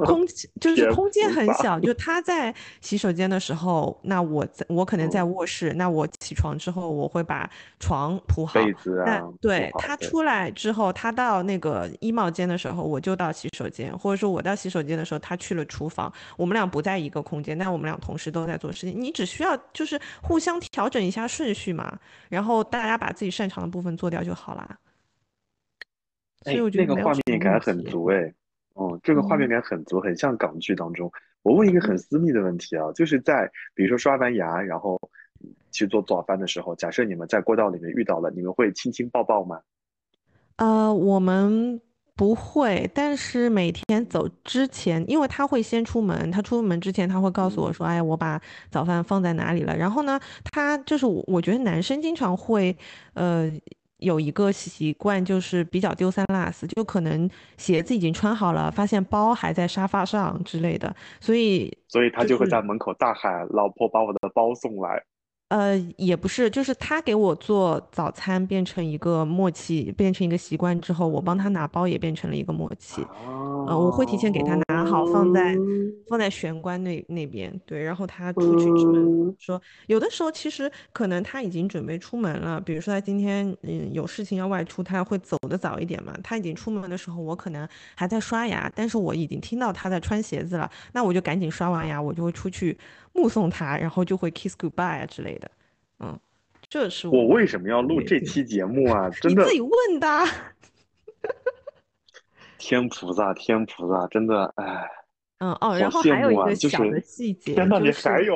[0.05, 0.23] 空
[0.61, 8.99] 就是空间很小，就他在洗手间的时候，那我在我可能在卧室，那我起床之后我会把床铺好，被子。
[8.99, 21.97] 啊，那对他出来之后，他到那个衣帽间的时候，我就到洗手间，或者说我到洗手间的时候，他去了厨房，我们俩不在一个空间，但我们俩同时都在做事情，你只需要就是互相调整一下顺序嘛，
[22.29, 24.42] 然后大家把自己擅长的部分做掉就好。
[24.43, 24.77] 好啦，
[26.41, 28.33] 所以我觉得那个画面感很足哎，
[28.73, 31.09] 哦，这个画面感很足，很像港剧当中。
[31.43, 34.99] 我问一个很私密的问题啊，就是在比如说刷完牙，然后
[35.71, 39.61] 去做早饭的时候，假设你们在过道里面遇到了，你们会亲亲抱抱吗？
[40.57, 41.79] 呃，我们
[42.17, 49.73] 不会，但是每天走之前，因为他会先出门，他出门之前他会告诉我说，哎，我把早饭放在哪里了。
[49.77, 50.19] 然后呢，
[50.51, 52.75] 他就是我觉得男生经常会，
[53.13, 53.49] 呃。
[54.03, 65.01] 有一个习惯就是比较丢三落四，就可能鞋子已经穿好了，发现包还在沙发上之类的，所以所以他就会在门口大喊：“老婆，把我的包送来。”
[65.53, 73.07] 呃，也不是，就是他给我做早餐变成一个默契，变成一个习惯之后，我帮他拿包也变成了一个默契。
[73.67, 75.55] 呃，我会提前给他拿好，放在
[76.09, 77.53] 放在玄关那那边。
[77.67, 86.17] 对，然后他出去之门说，有的时候其实可能他已经准备出门了，比如说他今天嗯有事情要外出，他会走的早一点嘛。
[86.23, 92.75] 他已经出门的时候，我可能还在刷牙，但是我已经听到他在穿鞋子了，那我就赶紧刷完牙，我就会出去。
[93.13, 95.49] 目送他，然后就会 kiss goodbye 啊之类的，
[95.99, 96.19] 嗯，
[96.67, 99.09] 这是我为什么要录这期节目啊？
[99.21, 100.07] 真的，你自己问的。
[102.57, 104.87] 天菩萨，天菩萨，真的，哎，
[105.39, 108.35] 嗯哦，然后还有一个小的细节，天呐，你还有。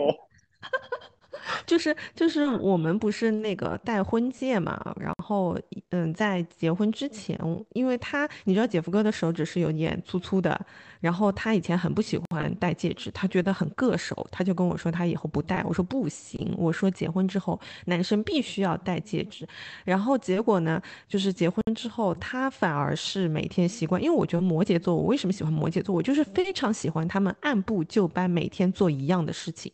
[1.66, 7.40] 就是就是我们不是那个戴婚戒嘛，然后嗯，在结婚之前，
[7.74, 10.60] 因为他你知道姐夫哥的手指是有点粗粗的，
[11.00, 15.64] 然后他以前很不喜欢戴戒指，他觉得很硌手，他就跟我说他以后不戴。
[15.64, 19.48] 我说不行，我说结婚之后男生必须要戴戒指。
[19.84, 25.94] 然后结果呢，就是结婚之后他反而是每天习惯，因为我觉得摩羯座，我为什么喜欢摩羯座？
[25.94, 29.72] 我就是非常喜欢他们按部就班，每天做一样的事情。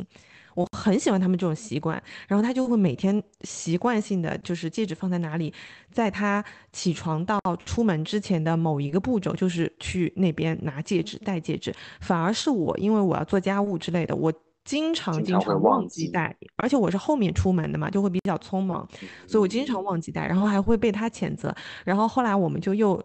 [0.56, 5.54] 我很喜欢他们这种习惯，然后他就会每天习惯性的就是戒指放在哪里，
[5.92, 11.74] 在他起床到出门之前的某一个步骤，就是去那边拿戒指戴戒指。
[12.02, 14.32] 反而是我，因为我要做家务之类的，我
[14.64, 18.88] 经常经常忘记戴，而且我是后面出门的嘛，就会比较匆忙，
[19.28, 21.54] 所以我经常忘记戴，然后还会被他谴责。
[21.84, 23.04] 然后后来我们就又。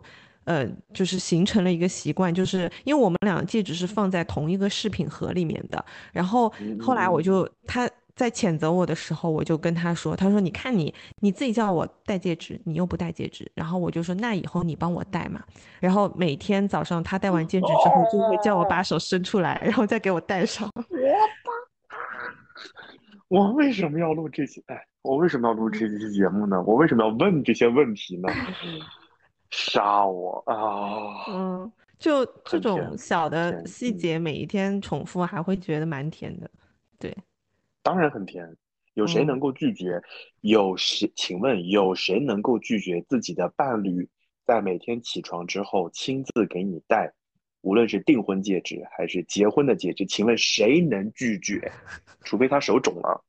[0.49, 5.85] 呃，就是形成了一个习惯，就是因为我们俩戒指是放在同一个饰品盒里面的。
[6.11, 15.45] 然后后来我就他在谴责我的时候，我就跟他说：“他说你看你你自己叫我戴戒指，你又不戴戒指。”然后我就说：“那以后你帮我戴嘛。”
[15.81, 20.67] 然后每天早上他戴完戒指之后，就会叫我把手伸出来，然后再给我戴上。
[23.29, 24.65] 我为什么要录这期？
[24.69, 26.63] 哎，我为什么要录这期节目呢？
[26.63, 28.33] 我为什么要问这些问题呢？
[29.51, 31.25] 杀我啊！
[31.29, 36.51] 嗯，就这种小的细节，每一天重复还会觉得蛮甜的。
[36.99, 37.17] 对，
[37.83, 38.57] 当然很甜。
[38.95, 40.03] 有谁能够拒绝？
[40.41, 41.13] 有谁？
[41.15, 44.09] 请问有谁能够拒绝自己的伴侣
[44.45, 47.13] 在每天起床之后亲自给你戴
[47.61, 51.71] 无论是订婚戒指还是结婚的戒指，请问谁能拒绝？
[52.23, 53.25] 除非他手肿了，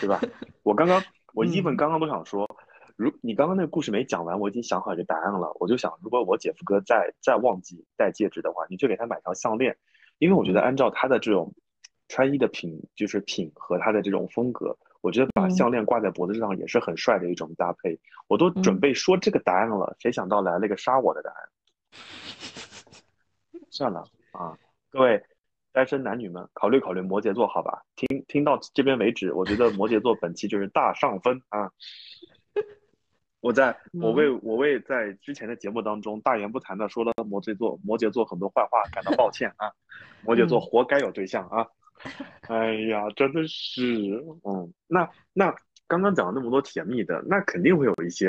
[0.00, 0.20] 对吧？
[0.62, 1.02] 我刚刚
[1.32, 2.48] 我 even 刚刚都想说，
[2.96, 5.52] 如你刚刚那个故事没讲完，我已经想好一个答案了。
[5.58, 9.76] 我就想，如果我姐夫哥再再忘记戴戒指的话，你就给他买条项链，
[10.18, 11.52] 因为我觉得按照他的这种
[12.08, 17.98] 穿衣的品，就是品和他的这种风格，我觉得把项链挂在脖子上也是很帅的一种搭配。
[18.28, 21.48] 我都准备说这个答案了，谁想到来了个杀我的答案？
[23.70, 24.56] 算了啊，
[24.88, 25.20] 各位
[25.72, 27.82] 单身男女们，考虑考虑摩羯座，好吧？
[27.96, 31.72] 听听到这边为止，我觉得摩羯座本期就是大上分啊！
[33.44, 39.70] 我在我为我为在之前的节目当中大言不惭的说了摩羯座摩羯座很多坏话感到抱歉啊！
[40.24, 41.66] 摩羯座活该有对象啊！
[42.48, 43.82] 哎呀，真的是，
[44.44, 45.54] 嗯，那那
[45.86, 48.28] 刚刚讲了那么多甜蜜的，那肯定会有一些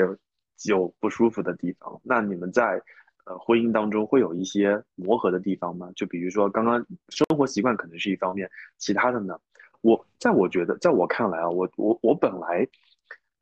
[0.66, 1.98] 有不舒服的地方。
[2.04, 2.82] 那你们在？
[3.28, 5.90] 呃，婚姻当中会有一些磨合的地方吗？
[5.96, 9.36] 就比如说刚刚生活习惯可能是一方面，其他的呢？
[9.80, 12.68] 我在我觉得，在我看来啊，我我我本来，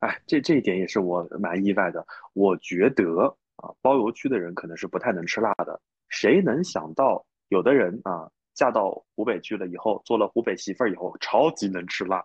[0.05, 2.05] 哎，这这一点也是我蛮意外的。
[2.33, 5.81] 我觉得啊，包邮区的人可能是不太能吃辣的。
[6.09, 12.23] 谁能想到有的人啊，嫁到湖北去了以后，做了湖北媳妇儿以后，超级能吃辣。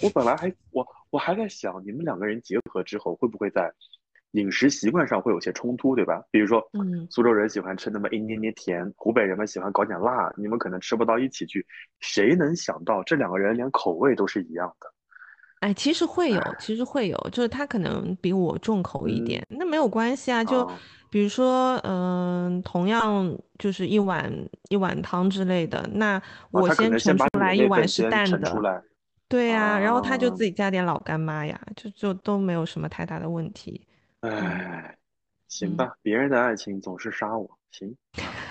[0.00, 3.72] 我本来还我我还在想，你们两个人结合之后会不会在。
[4.32, 6.22] 饮食习惯上会有些冲突，对吧？
[6.30, 11.66] 比如说，嗯，苏州人喜欢吃那么一捏捏甜，湖北人们喜欢搞点辣，你们可能吃不到一起去。
[12.00, 14.92] 谁能想到这两个人连口味都是一样的？
[15.60, 20.44] 哎，其实会有，其实会有，就是他可能比我重口一点，那没有关系啊。
[20.44, 20.64] 就
[21.10, 24.32] 比如说，嗯，同样就是一碗
[24.68, 28.84] 一碗汤之类的，那我先盛出来一碗是淡的，
[29.28, 33.86] 对呀，然后他就自己加点老干妈呀，就就都没有什么太大的问题。
[34.20, 34.96] 哎，
[35.48, 37.94] 行吧，别人的爱情总是杀我，行，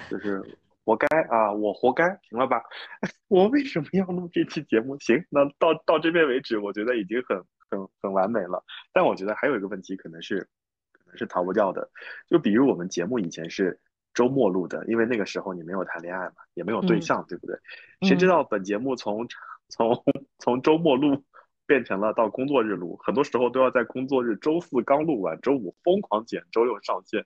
[0.10, 0.44] 就是
[0.88, 2.64] 活该啊，我活该，行了吧？
[3.28, 4.98] 我为什么要录这期节目？
[5.00, 7.38] 行，那到到这边为止，我觉得已经很
[7.70, 8.64] 很很完美了。
[8.94, 10.48] 但我觉得还有一个问题，可能是
[10.94, 11.90] 可能是逃不掉的，
[12.30, 13.78] 就比如我们节目以前是
[14.14, 17.60] 周末录的，因为那个时候你没有谈恋爱嘛，也没有对象，对不对？
[18.08, 19.28] 谁知道本节目从
[19.68, 20.02] 从
[20.40, 21.22] 从周末录。
[21.68, 27.26] 变成了到工作日录，很多时候都要在工作日周四刚录完，周五疯狂剪，周六上线。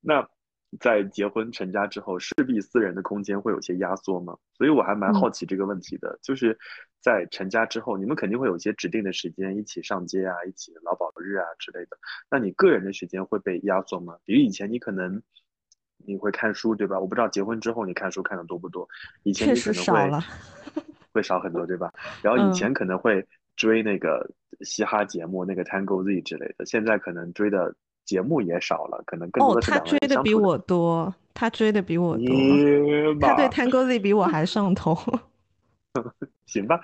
[0.00, 0.28] 那
[0.80, 4.36] 在结婚成家之后，势必私人的空间会有些压缩吗？
[4.54, 6.18] 所以我还蛮好奇这个问题的。
[6.22, 6.58] 就是
[7.00, 11.96] 在成家之后，你们肯定会有一些指定的时间一起上街啊，一起劳保日啊之类的。
[12.30, 14.16] 那你个人的时间会被压缩吗？
[14.24, 15.22] 比如以前你可能
[15.98, 16.98] 你会看书，对吧？
[16.98, 18.88] 我不知道结婚之后你看书看的多不多。
[19.22, 20.26] 以前你可能会
[21.12, 21.92] 会少很多，对吧？
[22.22, 23.26] 然后以前可能会。
[23.54, 24.26] 追那个
[24.62, 27.72] 嘻哈节目，那个 Tango Z 之类的，现在可能追的
[28.04, 32.26] 节目也少了，可能更多的是他追的比我多，他追的比我多，
[33.20, 34.96] 他对 Tango Z 比我还上头。
[36.46, 36.80] 行吧，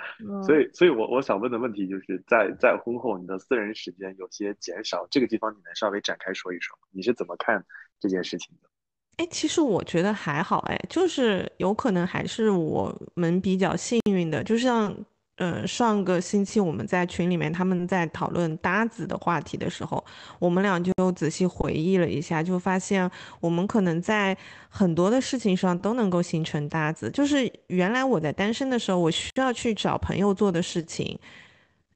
[0.47, 7.65] 所以，所以我我想问的问题就是在在婚后，你的私人时间有些减少，这个地方你能稍微展开说一说，你是怎么看
[8.01, 8.69] 这件事情的？
[9.17, 14.95] 哎，其实我觉得还好，哎，就是有可能还是我们比较幸运的，就像。
[15.41, 20.05] 嗯，上个星期我们在群里面，他们在讨论搭子的话题的时候，
[20.41, 23.09] 我们俩就仔细回忆了一下，就发现
[23.41, 24.37] 我们可能在
[24.69, 27.09] 很多的事情上都能够形成搭子。
[27.11, 31.17] 就是原来我在单身的时候，我需要去找朋友做的事情，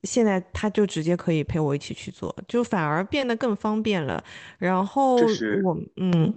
[0.05, 4.23] 现在他就直接可以陪我一起去做，就反而变得更方便了。
[4.59, 6.33] 然后我，嗯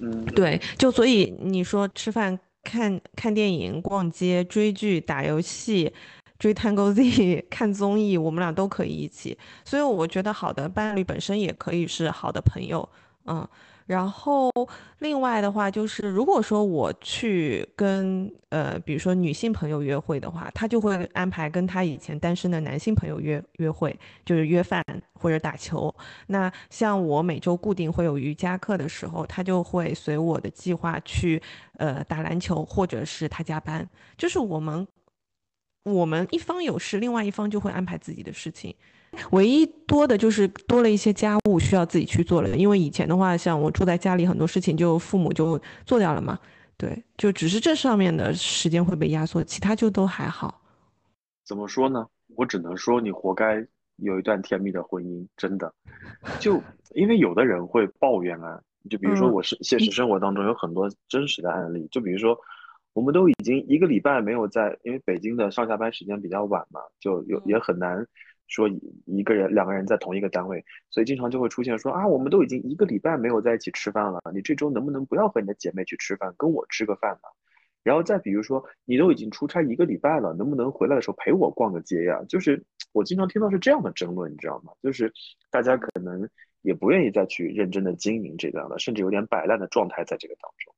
[0.00, 5.92] 嗯，对，就所以你说吃饭、看看电影、逛街、追剧、打游戏。
[6.40, 12.88] 追 Tango Z 看综艺，我们俩都可以一起，所以我觉得好的伴侣本身也可以是好的朋友，
[13.26, 13.46] 嗯，
[13.86, 14.50] 然后
[15.00, 25.94] 另外的话就是，如果说我去跟呃，比如说女性朋友约会的话，他就会安排跟他以前单身的男性朋友约约会，就是约饭或者打球。
[26.28, 31.42] 那像我每周固定会有瑜伽课的时候，他就会随我的计划去
[31.76, 34.88] 呃打篮球，或者是他加班，就是我们。
[35.84, 38.74] 我们一方有事，另外一方就会安排自己的事情，
[39.32, 42.54] 唯一多的就是多了一些家务需要自己去做了。
[42.54, 46.38] 因为以前的话，像我住在家里，很多事情就父母就做掉了嘛。
[46.76, 50.60] 对，就只是这上面的时间会被压缩，其他就都还好。
[51.46, 52.06] 怎么说呢？
[52.36, 53.66] 我只能说你活该
[53.96, 55.72] 有一段甜蜜的婚姻，真的。
[56.38, 56.62] 就
[56.94, 58.60] 因为有的人会抱怨啊，
[58.90, 62.38] 就比如说我是现实生活当中有很多真实的案例，就比如说。
[62.92, 68.06] 我们都已经一个礼拜没有在，因为北京的上下班时间比较晚嘛，就有也很难
[68.48, 68.68] 说
[69.06, 77.28] 一个人两个人在同一个单位，所以经常就会出现说啊，我们都已经一个礼拜没有在一起吃饭了，你这周能不能不要和你的姐妹去吃饭，跟我吃个饭呢？
[77.82, 82.22] 然后再比如说，你都已经出差一个礼拜了，能不能回来的时候陪我逛个街呀？
[82.28, 82.62] 就是
[82.92, 84.72] 我经常听到是这样的争论，你知道吗？
[84.82, 85.10] 就是
[85.50, 86.28] 大家可能
[86.60, 90.74] 也不愿意再去认真的经营这样的，甚至有点摆烂的状态在这个当中。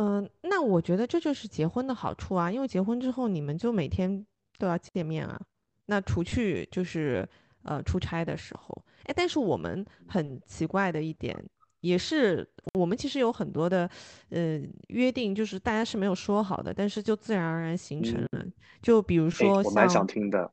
[0.00, 4.24] 嗯，那我觉得这就是结婚的好处啊，因为结婚之后你们就每天
[4.58, 5.38] 都要见面啊。
[5.84, 7.28] 那除去就是
[7.64, 11.36] 呃出差的时候，哎，但是我们很奇怪的一点，
[11.80, 12.48] 也是
[12.78, 13.90] 我们其实有很多的
[14.30, 18.46] 呃约定，就是大家是没有说好的，但是就自然而然形成了。
[18.80, 20.50] 就比如说，我蛮想听的。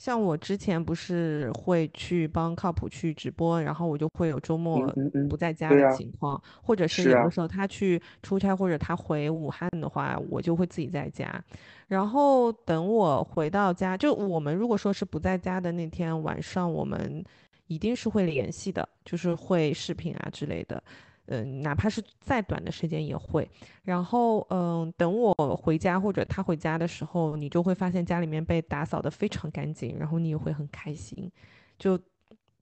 [0.00, 4.90] 像我之前不是会去帮靠谱去直播，然后我就会有周末
[5.28, 11.44] 不在家的情况，或者是有的时候他去出差或者他回武汉的话，我就会自己在家。
[11.86, 17.22] 然后等我回到家，就我们如果说是不在家的那天晚上，我们
[17.66, 20.82] 一定是会联系的，就是会视频啊之类的。
[21.30, 23.48] 嗯，哪怕是再短的时间也会。
[23.84, 31.30] 然后，嗯，等我回家或者他回家的时候，你就会发现家里面被打扫的非常干净，然后你也会很开心。
[31.78, 31.96] 就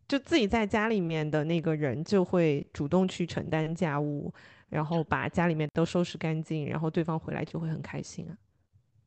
[0.06, 4.32] 就自己在家里面的那个人就会主动去承担家务，
[4.68, 8.36] 然后把家里面都收拾干净，然后对方回来就会很开心啊。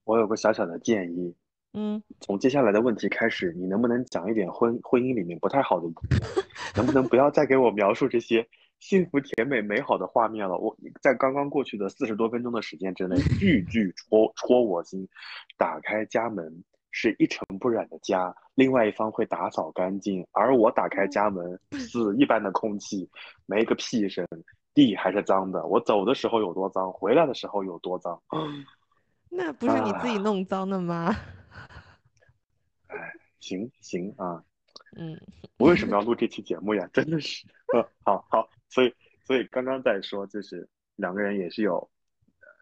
[0.05, 1.35] 我有个小小的建议，
[1.73, 5.87] 嗯，从接下来的问题开始，你能不能讲一点婚婚姻里面不太好的？
[6.75, 8.47] 能不能不要再给我描述这些？
[8.81, 15.07] 幸福甜美美好的画面了，我在刚刚过去的四十多分钟的时间之内， 句句戳戳我心。
[15.55, 23.07] 打开家门是一尘不染的家，另外一方会打扫干净，而我打开家门，死一般的空气，
[23.45, 24.27] 没个屁声，
[24.73, 25.63] 地还是脏的。
[25.67, 28.19] 我走的时候有多脏，回来的时候有多脏。
[29.29, 31.15] 那不是你自己弄脏的吗？
[32.87, 32.97] 哎，
[33.39, 34.43] 行行啊，
[34.97, 35.15] 嗯，
[35.59, 36.89] 我为什么要录这期节目呀？
[36.91, 37.45] 真的是，
[38.03, 38.49] 好 好。
[38.71, 38.93] 所以，
[39.25, 41.87] 所以刚刚在说，就是两个人也是有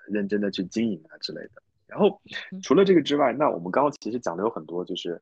[0.07, 1.62] 认真的去经营啊之类的。
[1.86, 2.20] 然后，
[2.62, 5.22] 除了这个之外，那我们刚刚其实讲的有很多，就是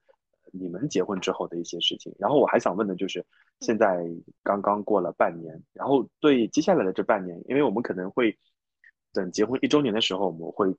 [0.51, 2.13] 你们结婚之后的一些事情。
[2.17, 3.25] 然后我还想问的就是，
[3.59, 4.01] 现在
[4.43, 8.37] 刚刚过了半年，然后对接下来的这半年，因为我们可能会
[9.13, 10.73] 等结婚一周年的时候，我们会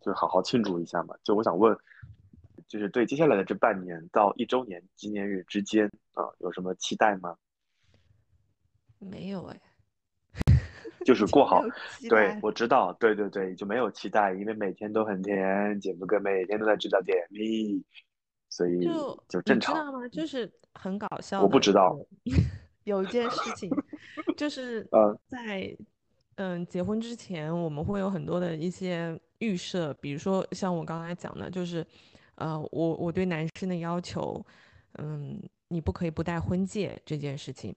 [0.00, 1.14] 就好好庆祝一下嘛。
[1.22, 1.76] 就我想问，
[2.66, 7.36] 就是对接下来的这半年到一周年纪念日之间啊，有什么期待吗？
[9.00, 9.60] 没有哎，
[11.04, 11.62] 就是过好。
[12.08, 17.82] 对，我知道，对对对，就没有期待，因为每天都很甜，姐夫哥每天都在制造甜蜜，
[18.48, 19.74] 所以就就正常。
[19.74, 20.06] 知道吗？
[20.08, 21.42] 就是很搞笑。
[21.42, 21.98] 我不知道，
[22.84, 23.70] 有一件事情，
[24.36, 24.86] 就是
[25.26, 25.76] 在
[26.36, 31.86] 嗯结婚之前，我们会有很多的一些预设，比如说像我刚才讲的，就是
[32.36, 34.44] 呃，我我对男生的要求，
[34.98, 37.74] 嗯，你不可以不戴婚戒这件事情。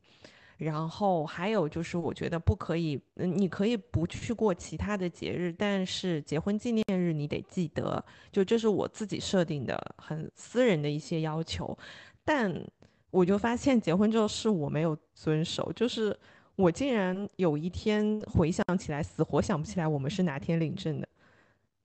[0.63, 11.77] 然后还有就是，我觉得不可以，你可以不去过其他的节日，但是结婚纪念日你得记得，就这是我自己设定的很私人的一些要求。
[12.23, 12.53] 但
[13.11, 16.17] 我就发现结婚之后是我没有遵守，就是
[16.55, 21.07] 我竟然有一天回想起来，死活想不起来我们是哪天领证的。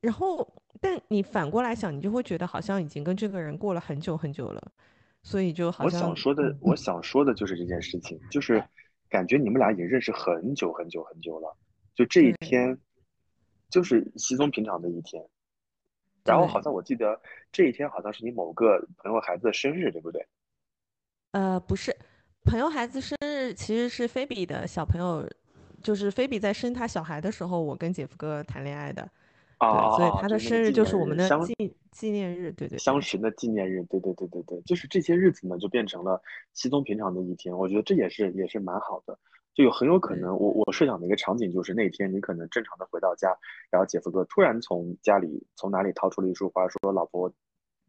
[0.01, 0.47] 然后，
[0.81, 4.72] 但你反过来想，你就会觉得好像已经跟这个人过了很久很久了。
[5.23, 8.62] 所以就好像我想说的，我想说的就是这件事情，就是
[9.09, 11.57] 感觉你们俩已经认识很久很久很久了，
[11.95, 12.79] 就这一天，
[13.69, 15.23] 就是稀松平常的一天。
[16.25, 17.19] 然后好像我记得
[17.51, 20.27] 这一天好像是你某个朋友孩子的生日，对不对？
[21.33, 21.97] 呃，不是，
[22.45, 25.27] 朋友孩子生日其实是菲比的小朋友，
[25.83, 29.11] 就是菲比在生他小孩的时候，我跟姐夫哥谈恋爱的。
[29.59, 36.23] 啊，所以他的生日就是我们的纪纪念日，对对，相识的纪念日，对对对对对，就是这些日子呢，就变成了
[36.55, 37.57] 稀松平常的一天。
[37.57, 39.19] 我觉得这也是也是蛮好的，
[39.55, 43.37] 就有很有可能，我我设想的一个场景就是那天你可能正常的回到家，
[43.69, 47.33] 然后姐夫哥突然从家里从哪里掏出了一束花，说老婆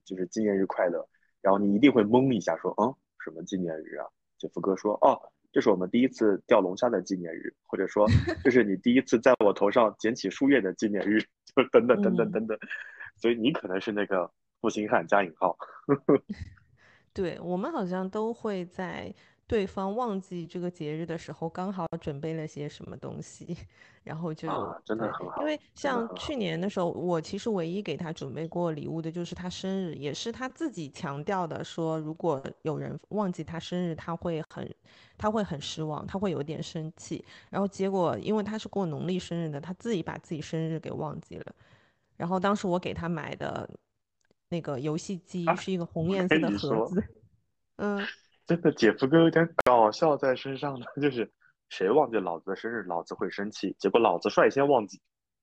[0.03, 1.07] 就是纪念日快乐，
[1.41, 2.91] 然后你一定会懵一下，说嗯
[3.24, 4.07] 什么纪念日啊？
[4.39, 5.22] 姐夫哥说哦。
[5.51, 8.07] 这是我们第一次钓龙虾的纪念日，或者说，
[8.43, 11.19] 这是你第一次在我头上捡起树叶的纪念日，
[11.55, 12.57] 就等等等等等等。
[13.17, 14.31] 所以你可能是那个
[14.61, 15.57] 负心汉加引号。
[17.13, 19.13] 对我们好像都会在。
[19.49, 23.57] 对方忘记这个节日的时候，刚好准备了些什么东西，
[24.03, 24.47] 然后就
[24.85, 25.41] 真的很好。
[25.41, 34.71] 因为像去年的时候，我其实唯一给他准备过礼物的就是他生日，也是他自己强调的，说如果有人忘记他生日，他会很
[35.17, 37.25] 他会很失望，他会有点生气。
[37.49, 41.55] 然后结果因为他是过农历生日的，他自己把自己生日给忘记了。
[42.17, 43.67] 然后当时我给他买的
[44.49, 47.03] 那个游戏机是一个红颜色的盒子。
[47.77, 48.05] 嗯，
[48.49, 51.31] 真的，姐夫哥有点搞笑在身上呢，就是
[51.69, 54.99] 谁忘记老子的生日，老子会生气，结果老子率先忘记。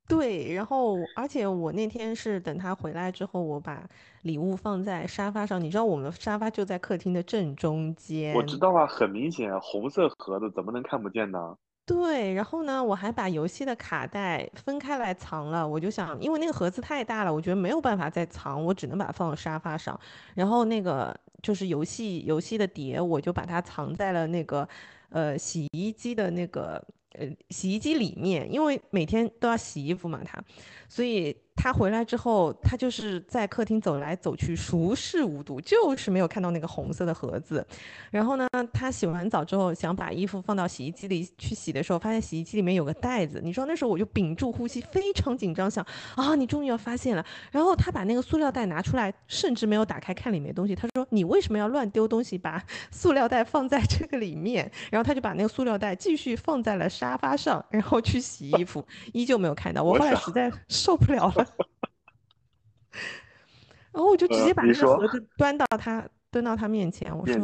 [0.09, 3.89] 对，然后而且我那天是等他回来之后，我把
[4.23, 8.35] 礼物放在沙发上，你知道我们的沙发就在客厅的正中间。
[8.35, 11.57] 我知道啊，很明显，红色盒子怎么能看不见呢？
[11.87, 15.67] 对，然后呢，我还把游戏的卡带分开来藏了。
[15.67, 19.99] 我就想，因为那个盒子太大了，我觉得没有办法再藏，我只能把它放到沙发上。
[20.35, 24.69] 然后那个就是游戏游戏的碟，我就把它藏在了那个
[25.11, 30.43] 呃洗衣机的那个呃洗衣机里面，因为每天都要洗衣服嘛，它，
[30.89, 31.37] 所以。
[31.57, 37.67] 他回来之后，他就是在客厅走来走去，熟视无睹，就是没有看到那个红色的盒子。
[38.11, 43.41] 然后呢，他洗完澡之后，想把衣服放到洗衣机里去洗的时候，发现洗衣机里面有个袋子。
[43.43, 45.85] 你知道那时候我就屏住呼吸，非常紧张，想
[46.15, 47.25] 啊，你终于要发现了。
[47.51, 50.75] 然后他把那个塑料袋拿出来，甚至没有打开看里面东西。
[50.75, 58.85] 他说：“你为什么要乱丢东西，把 塑料袋放在这个里面？”然后他就把那个塑料袋继续放在了沙发上，然后去洗衣服，
[59.15, 59.83] 依旧没有看到。
[59.83, 61.46] 我后来实在受不了了。
[63.93, 67.35] 然后我就直接把那个盒子端到他端到他面前，我说：“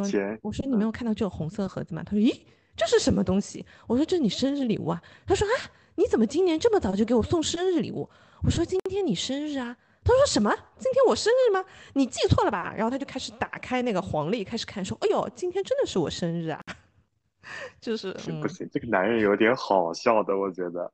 [0.43, 2.43] 我说你没有看到这个红色盒子吗？”他说：“咦，
[2.77, 5.53] 这是什么东西？”我说：“这是你生日礼物啊。”他说：“啊，
[5.95, 8.09] 你怎么今年这么早就给我送生日礼物？”
[8.45, 9.75] 我说：“今天你生日啊？”
[10.05, 10.51] 他说：“什么？
[10.79, 11.65] 今天我生日吗？
[11.95, 16.61] 你记错了吧？”然后他就开始打开那个黄历，开始看，说：“哎呦，今天真的是我生日啊！”
[17.81, 20.93] 就是不行，这个男人有点好笑的，我觉得。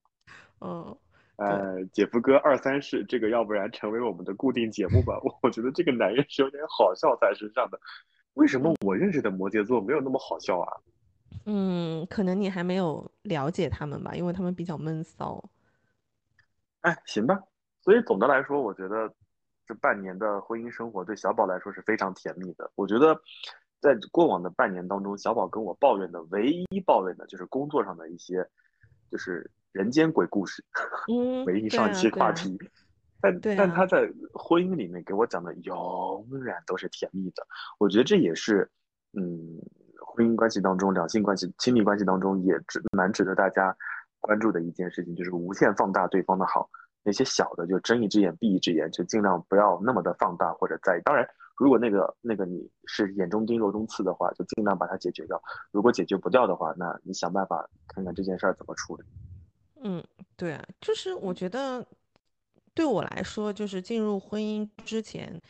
[0.60, 0.96] 嗯。
[1.38, 5.20] 呃，姐夫哥二三世，这个要不然成为我们的固定节目吧？
[5.22, 7.78] 我 我觉得这个男人是有点好笑在身上的。
[8.34, 10.66] 为什么我认识的摩羯座没有那么好笑啊？
[11.46, 15.40] 嗯，可能你还没有了解他们吧，因为他们比较闷骚。
[16.80, 17.40] 哎，行吧。
[17.82, 19.08] 所以总的来说，我觉得
[19.64, 22.68] 这半年的婚姻生活对小宝来说是非常甜蜜的。
[22.74, 23.14] 我觉得
[23.78, 28.44] 在过往的半年当中，小宝跟我抱怨的唯一抱怨的就是工作上的一些，
[29.08, 29.48] 就是。
[29.72, 30.64] 人间鬼故事，
[31.46, 32.58] 唯一上期话题，
[33.20, 37.46] 但但他在婚姻里面给我讲的永远都是甜蜜的，
[37.78, 38.70] 我觉得这也是，
[39.12, 39.60] 嗯，
[40.06, 43.76] 婚姻关系当中、两性关系、亲密关系当中也值蛮值得大家
[44.20, 46.68] 关注的一件事情，就是无限放大对方的好，
[47.02, 51.02] 那些小的就睁一只眼闭一只眼，就尽量不要那么的放大或者在意。
[51.04, 55.40] 当然，如果那个那个你是眼中钉肉中刺的话，就尽量把它解决掉。
[55.70, 59.04] 如果解决不掉的话，那你想办法看看这件事儿怎么处理。
[59.82, 60.02] 嗯，
[60.36, 61.86] 对啊，就是我觉得
[62.74, 65.40] 对我来说，就是进入婚姻之前，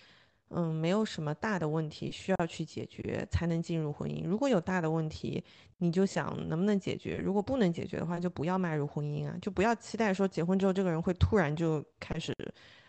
[0.50, 4.24] 嗯，没有什么大的问题需要去解决才能进入婚姻。
[4.26, 5.42] 如果有大的问题，
[5.78, 12.34] 你就想能不能解决；如果不能解决的话，就不要迈入婚姻啊，就不要期待说结婚之后这个人会突然就开始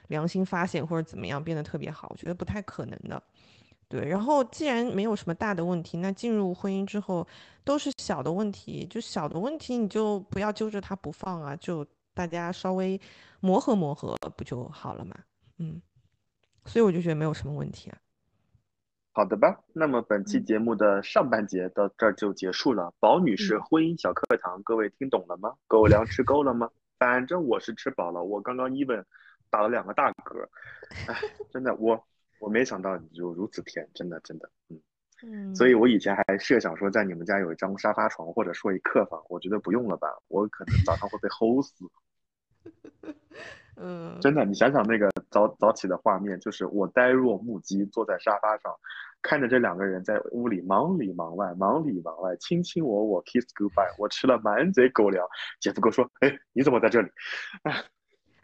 [0.07, 3.21] 良心发现或者怎么样变得特别好，我觉得不太可能的。
[3.89, 7.27] 对，然后既然没有什么大的问题，那进入婚姻之后
[7.63, 11.83] 都是小的问题，就小的问题你就不要揪着它不放啊，就
[12.13, 13.01] 大家稍微
[13.39, 15.15] 磨合磨合不就好了嘛？
[15.57, 15.81] 嗯，
[16.65, 17.97] 所以我就觉得没有什么问题啊。
[19.11, 22.93] 好的吧，那么本期节目的上半节到这儿就结束了。
[22.99, 25.55] 宝女士婚姻小课堂，各位听懂了吗？
[25.67, 26.69] 狗粮吃够了吗？
[26.99, 29.03] 反正我是吃饱了，我刚刚一本
[29.49, 30.47] 打了两个大嗝，
[31.07, 31.15] 哎，
[31.51, 32.05] 真的我。
[32.39, 34.81] 我没想到你就如此甜，真的真的，嗯
[35.21, 41.73] 嗯，所以我以前还设想说在你们家有一张沙发床，或者说一客房，我觉得不用了吧，我可能早上会被齁死。
[43.81, 48.73] 嗯，真的，你想想那个早早起的画面，就是我呆若木鸡坐在沙发上，
[49.21, 55.25] 看着这两个人在屋里忙里忙外，忙里忙外，卿卿我我，kiss goodbye，我吃了满嘴狗粮。
[55.61, 57.09] 姐夫哥说：“哎，你怎么在这里？”
[57.63, 57.83] 哎，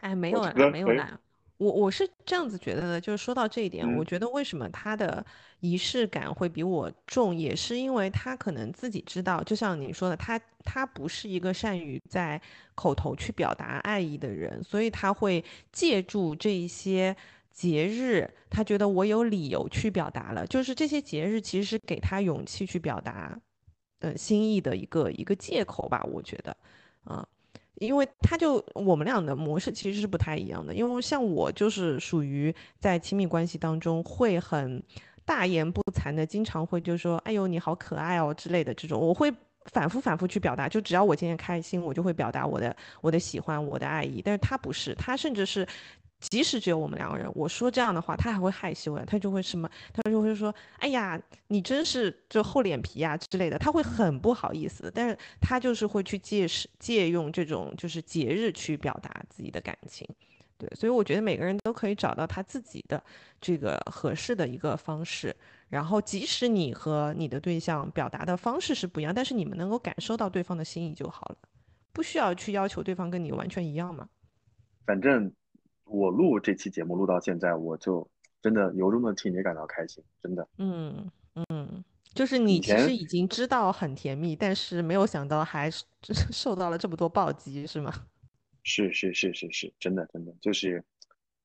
[0.00, 1.20] 哎，没有了，没有了。
[1.58, 5.24] 我我是这样子觉得的，就是说到这一点，我觉得为什么他的
[5.60, 12.40] 仪式感会比我重，也是因为他可能自己知道，就像你说的，他他不是一个善于在
[12.74, 15.42] 口头去表达爱意的人，所以他会
[15.72, 17.16] 借助这一些
[17.52, 23.40] 节日，他觉得我有理由去表达了，就是这些节日其实是给他勇气去表达，
[24.00, 26.54] 呃，心意的一个一个借口吧，我觉得，
[27.04, 27.26] 啊。
[27.76, 34.82] 因为他就我们俩的模式其实是不太一样的，因为像我就是属于在亲密关系当中会很
[35.24, 39.32] 大言不惭的，经常会就说“哎呦你好可爱哦”之类的这种，我会
[39.66, 45.66] 反复反复去表达，就只要我今天开心，我就会表达我的我的喜欢我的爱意，但是他不是，他甚至是。
[46.28, 60.08] 即使只有我们两个人，我说这样的话，他还会害羞的，他就会什么，他就会说，哎呀，你真是就厚脸皮呀之类的，他会很不好意思，但是他就是会去借势借用这种就是节日去表达自己的感情，
[60.58, 63.02] 对，所以我觉得每个人都可以找到他自己的
[63.40, 65.34] 这个合适的一个方式，
[65.68, 71.36] 然后即使你和你的对象表达的方式是不一样，但是你们能够感受到对方的心意就好了，
[71.92, 74.08] 不需要去要求对方跟你完全一样嘛。
[74.86, 75.32] 反正
[75.86, 78.06] 我录这期节目录到现在，我就
[78.42, 80.46] 真的由衷的替你感到开心，真的。
[80.58, 81.10] 嗯
[81.48, 85.70] 嗯，就是你其实已经知道很甜蜜，但是没有想到还
[86.30, 87.92] 受到了这么多暴击，是吗？
[88.64, 90.82] 是是是是是，真的真的就是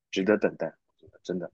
[0.09, 0.73] 值得等待，
[1.23, 1.51] 真的。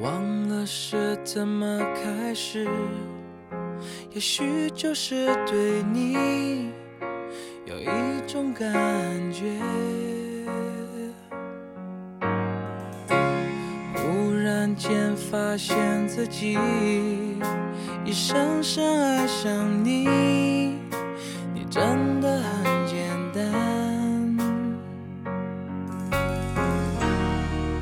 [0.00, 2.68] 忘了是怎么开始，
[4.14, 6.70] 也许就是对你
[7.66, 7.86] 有一
[8.28, 8.70] 种感
[9.32, 9.58] 觉。
[13.92, 16.56] 忽然间发现自己
[18.04, 20.04] 已深深爱上你，
[21.52, 23.42] 你真的很简单。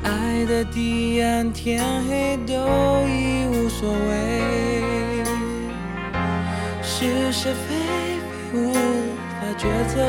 [0.03, 2.55] 爱的地暗天黑都
[3.07, 4.32] 已无所谓，
[9.62, 10.02] 抉择，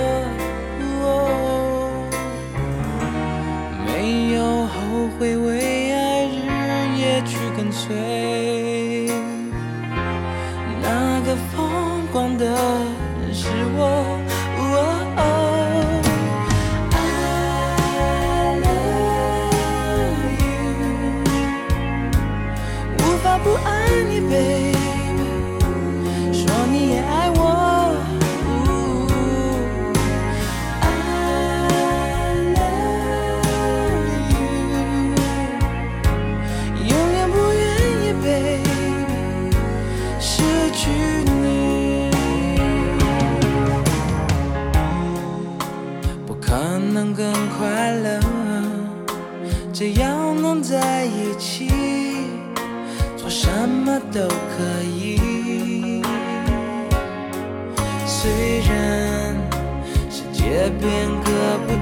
[3.85, 5.37] 没有后悔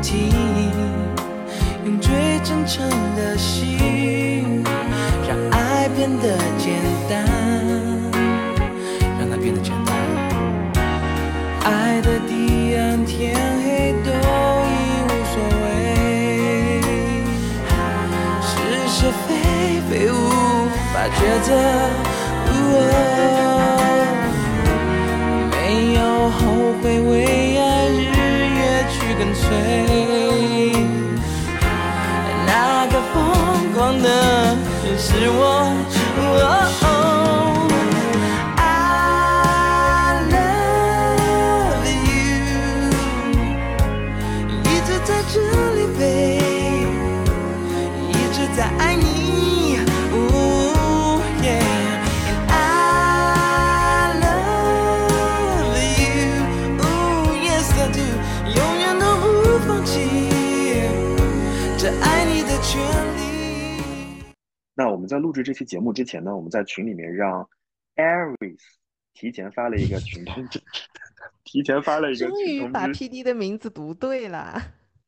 [0.01, 0.31] 个不停，
[1.85, 4.63] 用最真诚的心，
[5.27, 6.73] 让爱变得简
[7.07, 7.23] 单，
[9.19, 9.95] 让它变得简单。
[11.63, 14.71] 爱的地暗天黑都已
[15.05, 16.81] 无所谓，
[18.41, 18.49] 是
[18.89, 18.97] 是。
[19.27, 19.29] 非
[19.89, 20.13] 非无
[20.93, 21.49] 法抉择，
[25.51, 25.99] 没有
[26.29, 26.39] 后
[26.81, 27.50] 悔，为
[32.45, 34.07] 那个疯狂的
[34.83, 36.80] 人是我。
[65.21, 67.47] 录制这期节目之前呢，我们在群里面让
[67.95, 68.59] Aries
[69.13, 70.61] 提前发了一个群 通知，
[71.43, 74.59] 提前发了一个终于把 PD 的名字读对了，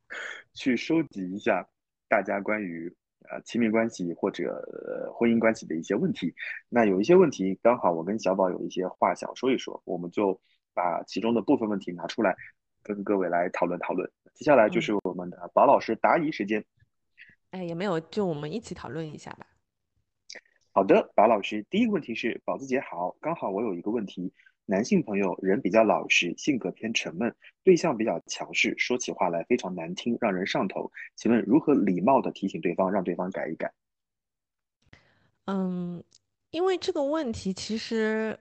[0.53, 1.67] 去收集一下
[2.07, 2.93] 大家关于
[3.29, 6.33] 呃亲密关系或者呃婚姻关系的一些问题。
[6.69, 10.39] 那有一些问题刚好我跟小宝有一些话想说一说，我们就
[10.73, 12.35] 把其中的部分问题拿出来
[12.81, 14.09] 跟各位来讨论讨论。
[14.33, 16.63] 接下来就是我们的宝老师答疑时间。
[17.51, 19.45] 哎，也没有，就我们一起讨论一下吧。
[20.75, 24.33] 好的，宝老师，第一个问题是，宝子姐好，刚好我有一个问题，
[24.65, 33.71] 男性朋友人比较老实，性格偏沉闷，对象比较强势，说起话来非常难听，让人上头，请问如何礼貌的提醒对方，让对方改一改？
[35.45, 36.03] 嗯，
[36.49, 38.39] 因为这个问题其实。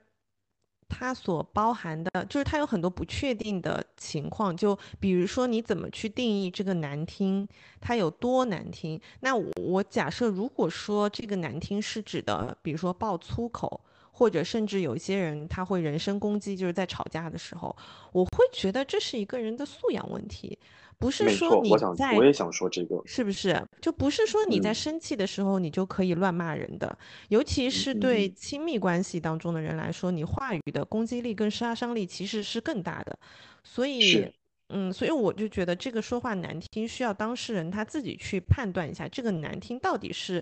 [0.95, 7.47] 它所包含的，就是它有很多不确定的情况，就比如说你怎么去定义这个难听，
[7.81, 9.01] 它有多难听？
[9.21, 13.81] 那我假设，如果说这个难听是指的，比如说爆粗口，
[14.11, 17.75] 或者甚至有些人他会人身攻击，就是在吵架的时候，
[18.11, 20.57] 我会觉得这是一个人的素养问题。
[21.03, 23.61] 不是说你在，我也想说这个，是不是？
[23.81, 26.97] 就不是说你在生气的时候你就可以乱骂人的，
[27.27, 33.19] 尤其是对亲密关系当中的人来说，你话语的攻击力跟杀伤力其实是更大的。
[33.65, 34.31] 所以，
[34.69, 40.41] 嗯，所以我就觉得这个说话难听，需要当事人他自己去判断一下，这个难听到底是，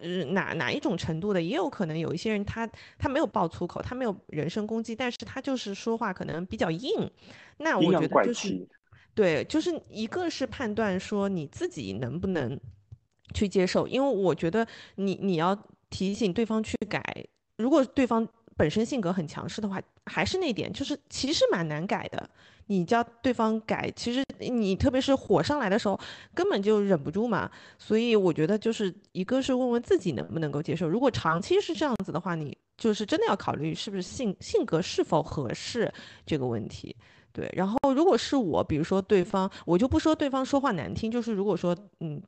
[0.00, 1.42] 呃，哪哪一种程度的？
[1.42, 2.64] 也有可能有一些人他
[2.96, 7.10] 他没有爆粗口，他没有人身攻击，但是他就是说话可能比较硬，
[7.56, 8.68] 那我觉得就是。
[9.14, 12.58] 对，就是一个是判断说你自己能不能
[13.34, 15.56] 去接受，因为我觉得你你要
[15.90, 17.02] 提醒对方去改，
[17.56, 22.28] 如果对方本身性格很强势的话，还是那点，就是其实蛮难改的。
[22.66, 25.98] 你叫对方改，其实你特别是火上来的时候，
[26.32, 27.50] 根本就忍不住嘛。
[27.78, 35.92] 所以我觉得就是一个是问问自己能不能够接受，如果长期是这样子的话，你就是真的要考虑是不是性性格是否合适
[36.24, 36.94] 这个问题。
[37.32, 42.20] 对，然后如果是我，比如说对方，我就不说对方说话难听，就是如果说嗯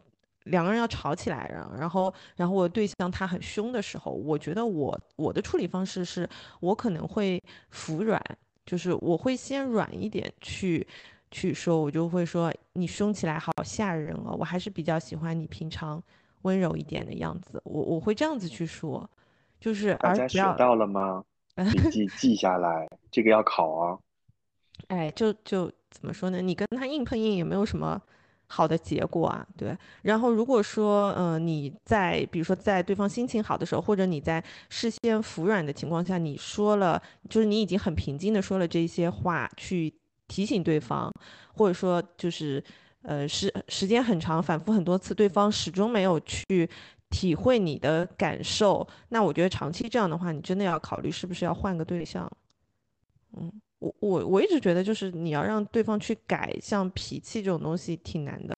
[0.44, 6.28] 两个人要吵起来，了然后然后我对象他很凶的时候，我觉得我我的处理方式是
[6.60, 7.40] 我可能会
[7.70, 8.20] 服软，
[8.66, 10.86] 就是我会先软一点去
[11.30, 16.02] 去说，我就会说你凶起来好吓人哦，我还是比较喜欢你平常
[16.42, 19.08] 温柔一点的样子，我我会这样子去说，
[19.60, 21.24] 就是大家学到了吗？
[21.54, 23.98] 笔记记下来，这个要考啊。
[24.88, 26.40] 哎，就就怎么说呢？
[26.40, 28.00] 你跟他硬碰硬也没有什么
[28.46, 29.76] 好的结果啊，对。
[30.02, 39.92] 然后如果说，嗯，你在比如说在对方心情好的时候，或者你在事先服软的情况下，你说了，就是你已经很平静的说了这些话去
[40.28, 41.10] 提醒对方，
[41.54, 42.62] 或者说就是
[43.02, 46.68] 呃时时间很长，反复很多次，对方始终没有去
[47.08, 52.30] 体会你的感受，那我觉得长期这样的话，你真的要考虑是不是要换个对象，
[53.36, 53.50] 嗯。
[53.82, 58.56] 我我我一直觉得，就是你要让对方去改，像脾气这种东西挺难的。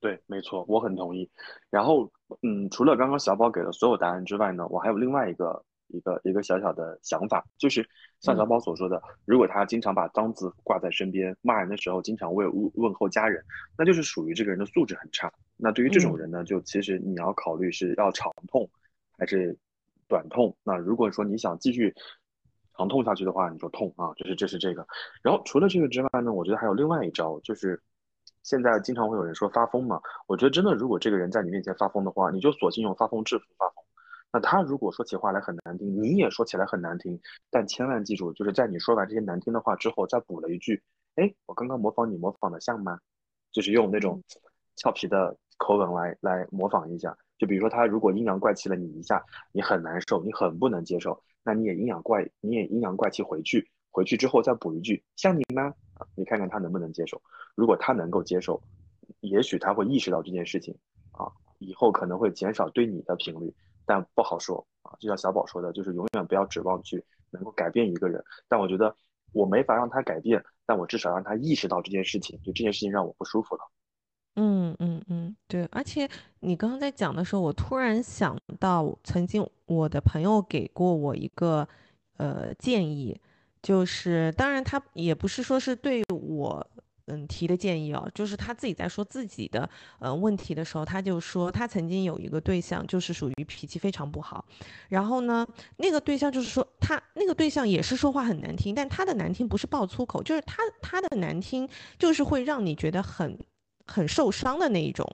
[0.00, 1.30] 对，没错，我很同意。
[1.70, 2.10] 然后，
[2.42, 7.88] 嗯，除了刚刚小宝给的所有答案之外呢，我还有另外一个一个一个小小的想法，就是
[8.20, 13.40] 像小宝所说的，如果他经常把脏字挂在身边，骂人的时候经常为问问候家人，
[13.78, 15.32] 那就是属于这个人的素质很差。
[15.56, 18.68] 那对于这种人呢，就其实你要考虑是要长痛
[19.16, 19.56] 还是
[20.08, 20.56] 短痛。
[20.64, 21.94] 那如果说你想继续。
[22.76, 24.86] 疼痛下去的话，你就痛啊，就是这是这个。
[25.22, 27.80] 然后除了这个之外呢，我觉得还有另外一招，就是
[28.42, 30.00] 现在经常会有人说发疯嘛。
[30.26, 33.84] 我觉得真的，如果这个人在你面前发疯的话，你就索性用发疯制服发疯。
[34.32, 37.18] 那他如果说起话来很难听，你也说起来很难听，
[37.50, 40.82] 但千万记住，就是在你说完这些难听的话之后，再补了一句
[41.16, 42.98] ：“哎，我刚刚模仿你模仿的像吗？”
[43.52, 44.22] 就是用那种
[44.76, 47.16] 俏皮的口吻来来模仿一下。
[47.38, 51.22] 就比如说他如果阴阳怪气了你一下，你很难受，你很不能接受。
[51.46, 55.72] 那你也阴阳怪，你也阴阳怪气回去，回去之后再补一句像你吗？
[55.94, 57.22] 啊，你看看他能不能接受。
[57.54, 58.60] 如果他能够接受，
[59.20, 60.76] 也许他会意识到这件事情
[61.12, 61.30] 啊，
[61.60, 63.54] 以后可能会减少对你的频率，
[63.86, 64.90] 但不好说啊。
[64.98, 68.20] 就像小宝说的，就是永远不要指望去能够改变一个人。
[68.48, 68.96] 但我觉得
[69.32, 73.62] 我没法让他改变，但我至少让他意识到这件事情，就这件事情让我不舒服了。
[74.38, 76.06] 嗯嗯嗯，对，而且
[76.40, 81.66] 你刚刚在讲的时候，我突然想到，曾经我的朋友给过我一个
[82.18, 83.18] 呃建议，
[83.62, 86.66] 就是当然他也不是说是对我
[87.06, 89.66] 嗯提的建议哦，就是他自己在说自己的
[90.00, 94.44] 呃问题的时候，他就说他曾经有一个对象，就是属于脾气非常不好，
[94.90, 95.46] 然后呢，
[95.78, 101.66] 那个对象就是说他那个对象也是说话很难听，但他的难听不是爆粗口，就是他他的难听
[101.98, 103.38] 就是会让你觉得很。
[103.86, 105.08] 很受伤的那一种，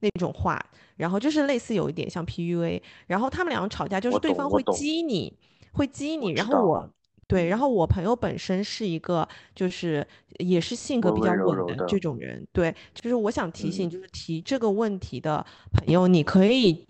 [0.00, 0.64] 那种话，
[0.96, 5.32] 然后就是类似有一点像 PUA，然后他们两个吵架就是对方会激你，
[5.72, 6.90] 会激你，然后我。
[7.26, 10.04] 对，然后我朋友本身是一个就是
[10.40, 16.84] 也是性格比较稳的这种人，对，就是我想提醒就是提这个问题的朋友，你可以。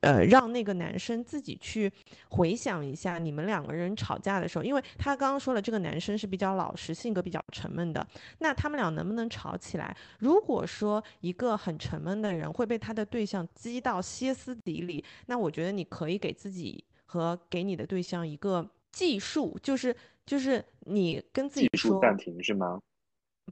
[0.00, 1.90] 呃，让那个男生自己去
[2.30, 8.06] 回想一下你们两个人吵架的时候，因为他刚刚说了，这个男生是比较老实，性格比较沉闷的。
[8.38, 9.96] 那他们俩能不能吵起来？
[10.18, 19.94] 如果说一个很沉闷的人会被他的对象激到歇斯底里，那我觉得你可以给自己和给你的对象一个计数，就是
[20.26, 22.80] 就是你跟自己说暂停是吗？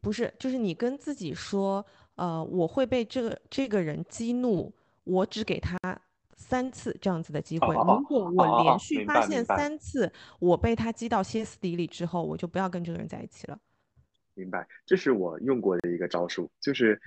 [0.01, 4.73] 不是，就是你跟自己说，呃，我会被这个这个人激怒，
[5.05, 5.77] 我只给他。
[6.41, 13.59] 三次这样子的机会，如果我连续发现三次我被他击到歇斯底里之后，我就不要跟这个人在一起了。
[14.35, 16.99] 明白，这是我用过的一个招数，就是，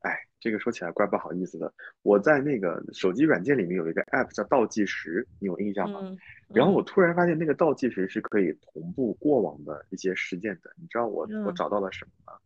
[0.00, 1.72] 哎，这个说起来怪不好意思的。
[2.02, 6.00] 我在那个手机软件里面有一个 app 叫倒计时，你有印象吗？
[6.48, 10.70] 然后我突然发现那个倒计时是可以同步过往的一些事件的。
[10.76, 12.38] 你知道我我找到了什么吗？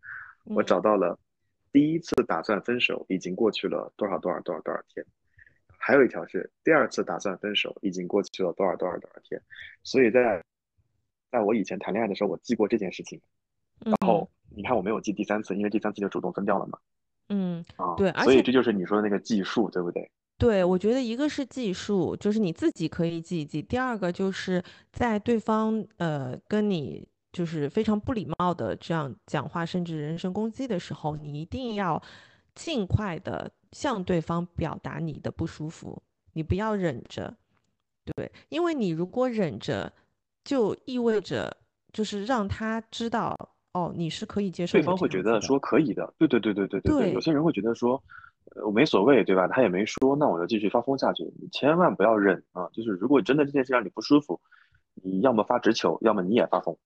[0.57, 1.19] 我找到了
[1.71, 5.05] 第一次打算分手已经过去了多少多少多少多少天。
[5.83, 9.41] 还有一条是第二次打算分手，已经过去了多少多少多少天，
[9.83, 10.45] 所以在
[11.33, 13.19] 在我以前谈恋爱的时候，我记过这件事情，
[13.81, 16.79] 然后你看我没有记第三次，因为第三次就主动分掉了嘛。
[17.31, 20.11] 嗯，啊，对，所以这就是你说的那个计数，对不对？
[20.37, 24.63] 对，我觉得一个是计数，就是你自己可以记一记；第二个就是
[24.93, 32.03] 在对方呃跟你就是非常不礼貌的这样讲话，甚至人身攻击的时候，你一定要
[32.55, 36.03] 尽快的向对方表达你的不舒服，
[36.33, 37.35] 你不要忍着，
[38.05, 39.93] 对，因为你如果忍着，
[40.45, 41.57] 就意味着
[41.93, 43.37] 就是让他知道，
[43.73, 48.03] 哦，你是可以接受，对方会觉得说可以的，对对对对对对对，有些人会觉得说，
[48.65, 49.47] 我没所谓，对吧？
[49.47, 52.69] 他也没说，那我就继续发疯下去，你千万不要忍啊！
[52.73, 54.41] 就是如果真的这件事让你不舒服，
[54.95, 56.77] 你要么发直球，要么你也发疯。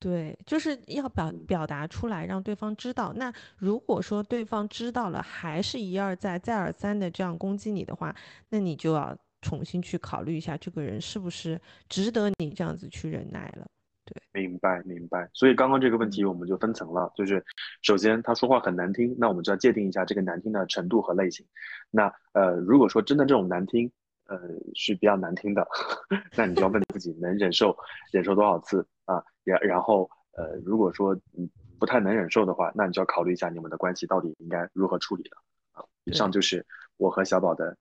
[0.00, 3.12] 对，就是要表表达出来，让对方知道。
[3.14, 8.16] 那如果说对方知道了，还是一而再、再而三的这样攻击你的话，
[8.48, 13.66] 那你就要重新去考虑一下，这个人是不是值得你这样子去忍耐了。
[14.06, 15.28] 对，明白明白。
[15.34, 17.44] 所以刚刚这个问题我们就分层了，就是
[17.82, 21.44] 首先他说话很难听，那我们就要界定一下这个难听的程度和类型。
[21.90, 23.92] 那呃，如果说真的这种难听，
[24.30, 24.38] 呃
[24.76, 25.66] 是比较难听的，
[26.38, 27.76] 那你就要问自己能忍受
[28.12, 29.22] 忍受多少次啊？
[29.42, 31.50] 然然后呃，如果说你
[31.80, 35.84] 不太能忍受的话，那你就要考虑一下你们的关系到底应该如何处理了啊。
[36.04, 36.64] 以上就是
[36.96, 37.76] 我和小宝的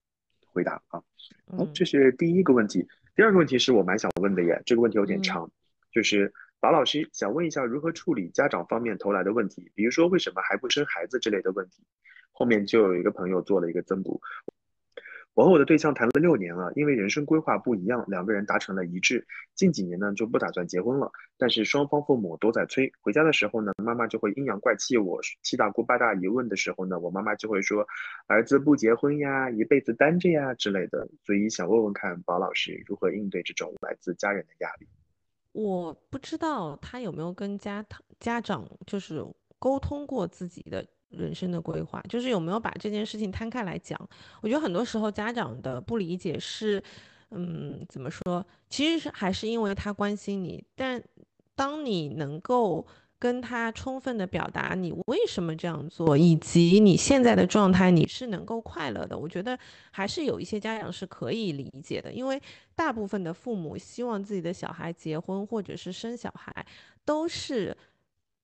[0.52, 1.00] 回答啊。
[1.56, 2.88] 好，这是第一个问题。
[3.16, 5.50] 第二个问题是我蛮想问的耶，这个问题有点长，
[5.92, 11.84] 就是马老师想问一下如何处理家长方面投来的问题，比如说为什么还不生孩子之类的问题。
[12.32, 14.22] 后面就有一个朋友做了一个增补。
[15.36, 19.26] 我和我的对象谈了六年了，因为人生规划不一样，两个人达成了一致。
[19.56, 22.92] 近几年呢就不打算结婚了，但是双方父母都在催。
[23.00, 27.88] 回家的时候呢，妈妈就会阴阳怪气我，七大姑八大姨问的时候呢，我妈妈就会说
[28.28, 34.88] ：“儿子不结婚呀，一辈子单着呀之类的。”所以想问问看，宝老师如何应对这种来自家人的压力？
[35.54, 37.86] 我不知道他有没有跟家
[38.20, 39.26] 家长就是
[39.58, 40.86] 沟通过自己的。
[41.10, 44.00] 人生的规划，就是有没有把这件事情摊开来讲？
[44.42, 46.82] 我觉得很多时候家长的不理解是，
[47.32, 48.46] 嗯，怎么说？
[48.70, 51.04] 其实是还是因为他关心你，但
[51.56, 52.86] 当你能够
[53.18, 59.58] 跟他充分的表达你为什么这样做，以及你现在的状态，你是能够快乐的，我觉得
[59.92, 62.42] 还是有一些家长是可以理解的，因为
[62.76, 66.66] 大部分的父母希望自己的小孩结婚或者是生小孩，
[67.04, 67.76] 都是。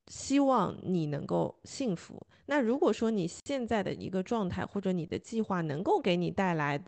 [0.08, 2.22] 希望你能够幸福。
[2.46, 6.80] 那如果说你现在的一个状态或者你的计划能够给你带来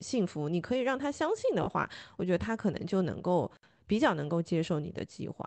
[0.00, 3.50] 幸福，你可以让他相信的话，我觉得他可能就能够
[3.86, 5.44] 比较能够接受你的计划。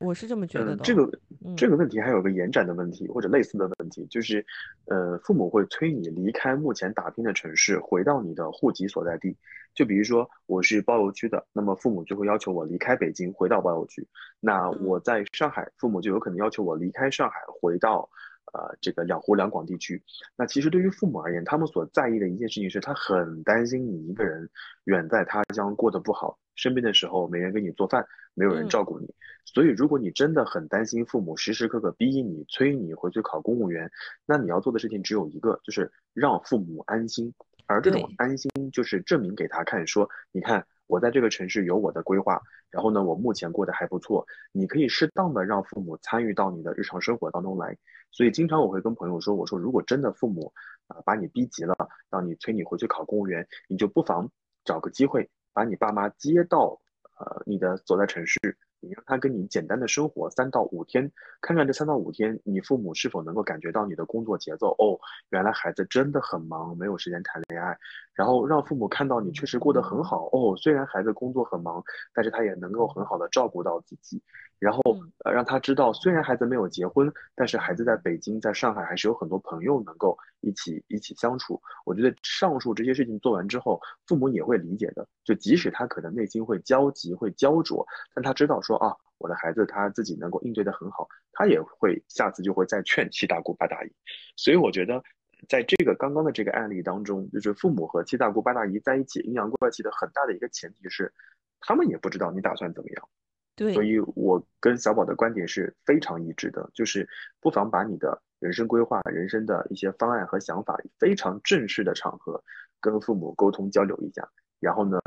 [0.00, 0.82] 我是这么觉得的。
[0.82, 1.20] 这个
[1.56, 4.44] 这个问题还有个延展的问题，或者类似的问题，就是，
[4.86, 9.36] 呃，父母会催你离开目前打拼的城市，回到你的户籍所在地。
[9.74, 14.06] 就比如说我是包邮区的，那么父母就会要求我离开北京，回到包邮区。
[14.40, 18.08] 那我在上海，父母就有可能要求我离开上海，回到
[18.52, 20.02] 呃这个两湖两广地区。
[20.36, 24.48] 那其实对于父母而言，他们所在意的一件事情是他很担心你一个人
[24.84, 28.06] 远在他乡过得不好，生病的时候没人给你做饭。
[28.32, 29.12] 没有人照顾你，
[29.44, 33.90] 所以如果你真的很担心父母时时刻刻逼你、催你回去考公务员，
[34.24, 37.34] 那你要做的事情只有一个，就是让父母安心。
[37.70, 44.26] 而这种安心，就是证明给他看，说你看我在这个城市有我的规划，然后呢，我目前过得还不错。
[44.52, 47.76] 你可以适当的让父母参与到你的日常生活当中来。
[48.10, 50.52] 所以经常我会跟朋友说，我说如果真的父母
[50.88, 51.74] 啊把你逼急了，
[52.10, 54.28] 让你催你回去考公务员，你就不妨
[54.64, 56.80] 找个机会把你爸妈接到。
[57.20, 58.38] 呃，你的所在城市，
[58.80, 64.70] 你让他跟你简单的生活三到五天，看看这三到五天，你父母是否能够感觉到你的工作节奏？
[64.78, 67.78] 哦，原来孩子真的很忙，没有时间谈恋爱。
[68.20, 70.28] 然后让父母看到你确实过得很好。
[70.30, 74.22] 哦，虽然孩子工作很忙，但是他也能够很好的照顾到自己。
[74.58, 74.82] 然后
[75.24, 81.58] 呃，让他知道，虽然孩子没有结婚，但是孩子在北京、在上海还是有很多朋友能够一起一起相处。
[81.86, 85.08] 我觉得上述这些事情做完之后，父母也会理解的。
[85.24, 93.90] 就即使他可能内心会焦急、会焦灼，但他知道说啊，我的孩子他自己能够应对的很好，他也会下次就会再劝七大姑八大姨。
[94.36, 95.02] 所以我觉得，
[95.48, 101.12] 在这个刚刚的这个案例当中，就是父母和七大姑八大姨在一起阴阳怪气的很大的一个前提是，
[101.60, 103.08] 他们也不知道你打算怎么样。
[103.56, 107.06] 对所以，我跟小宝的观点是非常一致的，就是
[107.40, 112.42] 不妨把你的人生规划、人生的一些方案和想法，非常正式的场合
[112.80, 114.30] 跟父母沟通交流一下。
[114.60, 115.00] 然后呢，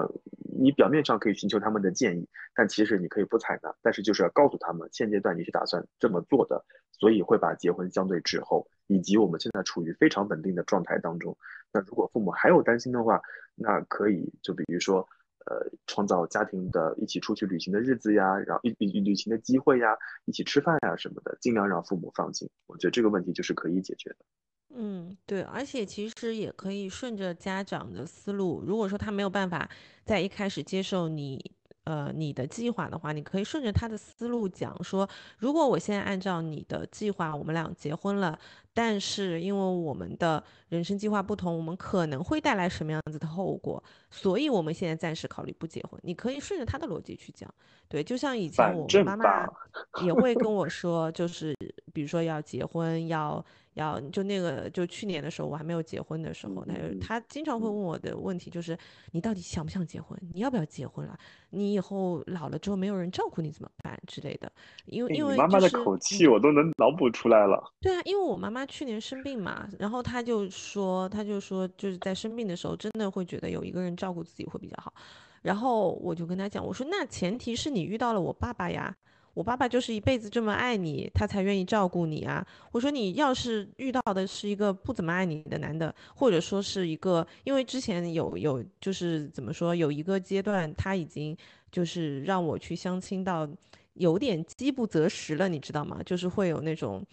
[0.60, 3.74] 你表面上可以寻求他们的建议，但其实你可以不采纳。
[3.82, 11.38] 但是就是要告诉他们，现阶段你是打算这么做的，所以会把结婚相对滞后，以及我们现在处于非常稳定的状态当中。
[11.72, 13.22] 那如果父母还有担心的话，
[13.56, 15.08] 那可以就比如说。
[15.46, 19.94] 呃，创造家庭的一起出去旅行的日子呀，然后一旅旅行的机会呀，
[20.24, 22.50] 一起吃饭呀什么的，尽量让父母放心。
[22.66, 24.18] 我觉得这个问题就是可以解决的。
[24.76, 29.70] 嗯，对，而且其实也可以顺着家长的思路，如果说他没有办法
[30.04, 31.52] 在一开始接受你
[31.84, 35.08] 呃你的计划的话，你可以顺着他的思路讲说，
[35.38, 38.40] 如果我现在按照你的计划，我们俩结婚了，
[38.74, 40.44] 但是因为我们的
[40.74, 46.00] 人生计划不同，我们可能会带来什么样子的后果，所以我们现在暂时考虑不结婚。
[46.04, 47.48] 你可以顺着他的逻辑去讲，
[47.88, 49.48] 对，就像以前我妈妈
[50.04, 51.56] 也会跟我说，就是
[51.94, 53.46] 比如说要结婚要。
[53.76, 58.78] 要就那个就去年的时候，我还没有结婚的时候，他他经常会问我的问题就是，
[59.14, 60.16] 你到底想不想结婚？
[60.32, 61.18] 你要不要结婚了？
[61.50, 64.52] 你以后老了之后没有人照顾你怎么办之类的？
[64.86, 67.64] 因为因为妈妈的口气我都能脑补出来了。
[67.82, 74.94] 对啊，因为我妈妈去年生病嘛，然后她就说，他就说就是在生病的时候，真的会觉得有一个人照顾自己会比较好。
[75.42, 78.96] 然后我就跟他讲，我说那前提是你遇到了我爸爸呀。
[79.36, 82.46] 我爸爸就是一辈子这么爱你，他才愿意照顾你啊！
[82.72, 91.36] 我说你要是遇到的是一个不怎么爱你的男的，或者说是一个，因为之前有有就是怎么说，有一个阶段他已经
[91.72, 93.50] 就是让我去相亲到
[93.96, 96.00] 有点饥不择食了，你知道吗？
[96.06, 97.04] 就是会有那种。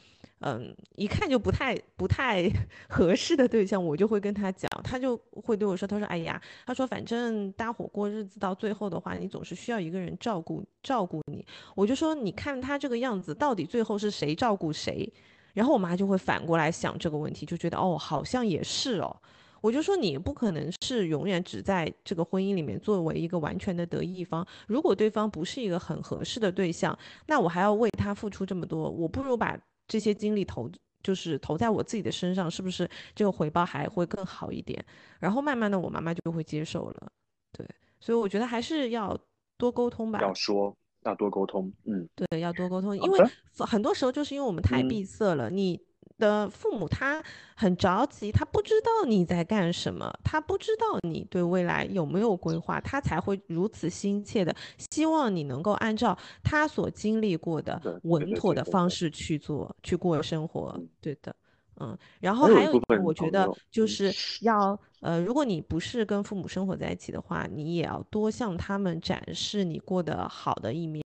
[0.42, 2.50] 嗯，一看就不太不太
[2.88, 11.44] 合适的对象，我就会跟他讲，他就会对我说：“他说，哎呀，他说反正搭伙过日子到最后的话，你总是需要一个人照顾照顾你。”
[11.76, 15.12] 我就说：“你看他这个样子，到底最后是谁照顾谁？”
[15.52, 19.14] 然后我妈就会反过来想这个问题，就觉得哦，好像也是哦。
[19.60, 29.58] 我就说你不可能是永远只在这个婚姻里面作为一个完全的得益方，如果对方不是一个很合适的对象，那我还要为他付出这么多，我不如把。
[29.90, 30.70] 这些精力投
[31.02, 34.84] 就是投在我自己的身上，是不是这个回报还会更好一点？
[35.18, 37.12] 然后慢慢的，我妈妈就会接受了。
[37.50, 37.66] 对，
[37.98, 39.18] 所以我觉得还是要
[39.58, 40.20] 多沟通吧。
[40.20, 40.72] 要说，
[41.02, 41.72] 要多沟通。
[41.86, 43.18] 嗯，对，要多沟通，因为
[43.58, 45.80] 很多时候就是因为我们太闭塞了，你。
[46.20, 47.20] 的父母他
[47.56, 54.54] 很着急，他不知道你在干什么，他不知道你对未来有没有规划，他才会如此心切的
[54.92, 60.78] 希望你能够按照他所经历过的稳妥的方式去做，去过生活。
[61.00, 61.34] 对的，
[61.80, 61.96] 嗯。
[62.20, 64.12] 然后还有一个，我觉得就是
[64.42, 71.02] 要呃，如果你不是跟父母生活在一起的话，你也要多向他们展示你过得好的一面，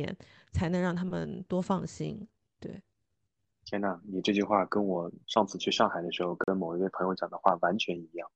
[0.51, 2.27] 才能让他们多放心。
[2.59, 2.83] 对。
[3.73, 8.31] 天呐，你这句话跟我上次去上海的时候跟某一位朋友讲的话完全一样。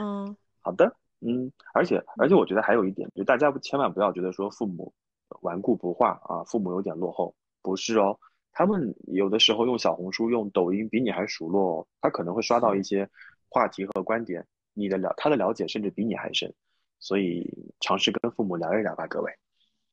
[0.00, 4.94] 嗯，好的，嗯，而且而且我觉得还有一点，就大家千万不要觉得说父母
[5.40, 8.16] 顽固不化啊，父母有点落后，不是哦，
[8.52, 13.10] 他们有的时候用小红书、用抖音比你还熟络，哦，他可能会刷到一些
[13.48, 16.54] 话题和观点，你的了他的了解甚至比你还深，
[17.00, 19.32] 所以尝试跟父母聊一聊吧，各位。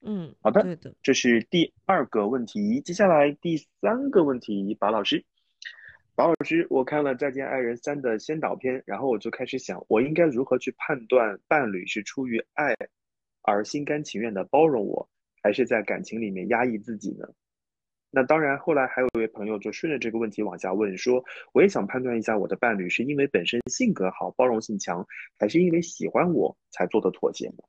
[0.06, 2.82] 嗯，好的，对的，这是第二个问题。
[2.82, 5.24] 接下来第三个问题，宝老师，
[6.14, 12.76] 宝老师，我看了《再见爱人三》的先导片，然后我就开始想，我应该如何去判断伴侣是出于爱
[13.41, 15.10] 而心甘情愿的包容我，
[15.41, 17.26] 还是在感情里面压抑自己呢？
[18.12, 21.24] 那当然，后来还有一位朋友就顺着这个问题往下问说，
[21.54, 25.08] 我也想判断一下我的伴侣是因为本身性格好、包容性强，
[25.39, 27.64] 还是因为喜欢我才做的妥协呢？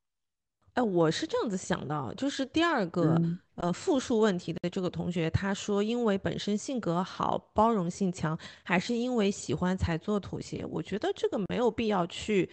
[0.74, 3.20] 哎，我是这样子想的，就是第二个
[3.54, 10.66] 呃复述问题的这个同学，他说因为本身性格好、包容性强，还是因为喜欢才做妥协？
[10.66, 12.50] 我觉得这个没有必要去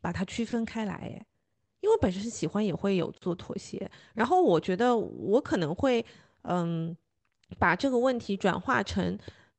[0.00, 1.26] 把它区分开来，哎，
[1.80, 3.90] 因为本身喜欢也会有做妥协。
[4.14, 6.02] 然后我觉得我可能会
[6.44, 6.96] 嗯
[7.58, 9.18] 把这个问题转化成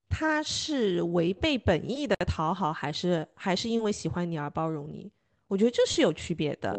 [0.09, 5.11] 他是违背本意的讨好，还是还是因为喜欢你而包容你？
[5.49, 6.71] 我觉得这是有区别的。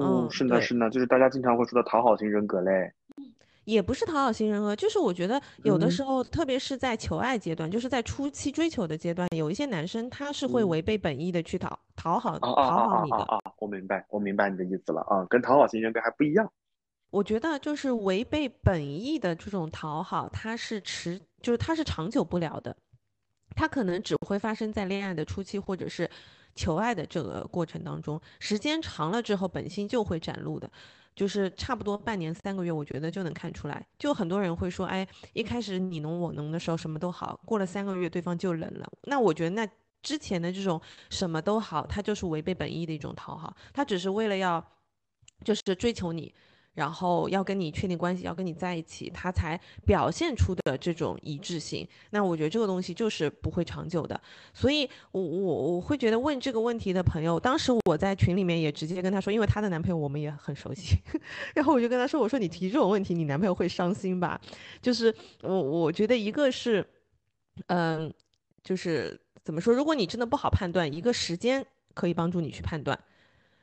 [0.00, 2.92] 哦，是的，是的，就是大家经常会说的讨好型人格嘞，
[3.64, 12.54] 也不是讨好型人格，就是我觉得有的时候，特别是在求爱阶段，就是在初期追求的阶段，有一些男生他是会违背本意的去讨讨好讨
[12.88, 13.16] 好你的。
[13.16, 16.50] 啊，我明白，我明白你的意思了啊，跟讨好型人格还不一样。
[17.10, 22.76] 我觉得就是违背本意的这种讨好，它是持，就是它是长久不了的，
[23.54, 26.10] 它可能只会发生在恋爱的初期，或者是。
[26.58, 30.68] 求爱的这个过程当中，时间长了之后，本性就会展露的，
[31.14, 33.86] 就是差不多半年三个月，我觉得就能看出来。
[33.96, 38.90] 就很多人会说，哎，一开始你侬我侬的时候什么都好，过了三个月对方就冷了。
[39.04, 39.68] 那我觉得那
[40.02, 40.80] 之前的这种
[41.10, 44.64] 什么都好，他就是违背本意的一种讨好，他只是为了要，
[45.44, 46.34] 就是追求你。
[46.78, 51.84] 然后要跟你确定关系，要跟你在一起，他才表现出的这种一致性。
[52.10, 54.18] 那我觉得这个东西就是不会长久的。
[54.54, 60.96] 所以，我我我会觉得问这个问题的朋友，当时我在群里面也直接跟他说，因为他的男朋友我们也很熟悉，
[61.52, 64.40] 然后我就跟他说，我说你提这种问题，你男朋友会伤心吧？
[64.80, 65.12] 就是
[65.42, 66.86] 我我觉得一个是，
[67.66, 68.14] 嗯，
[68.62, 72.96] 就是怎么说，如果你真的不好判断，一个时间可以帮助你去判断。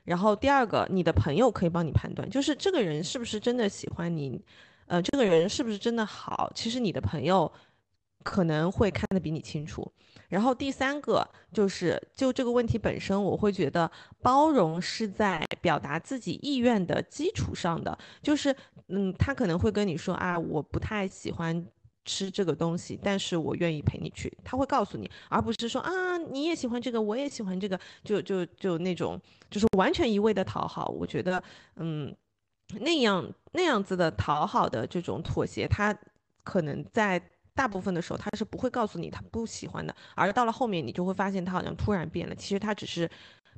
[0.06, 4.40] 然后第二个，你的朋友可以帮你判断，就是这个人是不是真的喜欢你，
[4.86, 7.52] 呃，这个人是不是真的好，其实你的朋友
[8.24, 9.92] 可能会看得比你清楚。
[10.30, 13.90] 然后第三个就是，就这个问题本身，我会觉得
[14.22, 18.56] 包容是在表达自己意愿的基础上的，就是，
[18.88, 21.66] 嗯，他可能会跟你说啊，我不太喜欢。
[22.06, 30.88] 吃这个东西，但是我愿意陪你去，他会告诉你，而不是说啊，你也喜欢这个，我也喜欢这个，就就就那种，就是完全一味的讨好。
[30.88, 31.44] 我觉得，
[31.78, 32.16] 嗯，
[32.80, 35.94] 那样那样子的讨好的这种妥协，他
[36.44, 37.22] 可能在
[37.54, 43.10] 大部分的时候他是不会告诉你他不喜欢的，而到了后面你就会发现他好像突然变了，其实他只是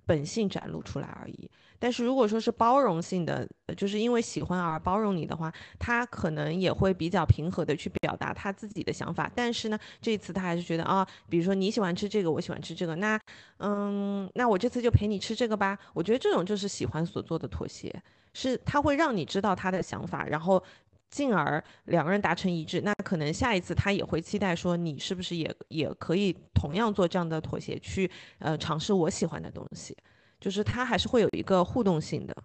[0.07, 1.47] 本性展露出来而已。
[1.79, 9.31] 但是如果说是包容性的，就是因为喜欢而包容你的话，他可能也会比较平和的去表达他自己的想法。
[9.35, 13.19] 但是呢，这一次他还是觉得啊，比如说你喜欢吃这个，我喜欢吃这个，那
[13.59, 15.77] 嗯，那我这次就陪你吃这个吧。
[15.93, 17.93] 我觉得这种就是喜欢所做的妥协，
[18.33, 20.63] 是他会让你知道他的想法，然后
[21.09, 22.81] 进而两个人达成一致。
[22.81, 29.95] 那可能下一次他也会期待说，你是不是也也可以同样做这样的妥协，去呃尝试我喜欢的东西。
[30.39, 32.35] 就是他还是会有一个互动性的，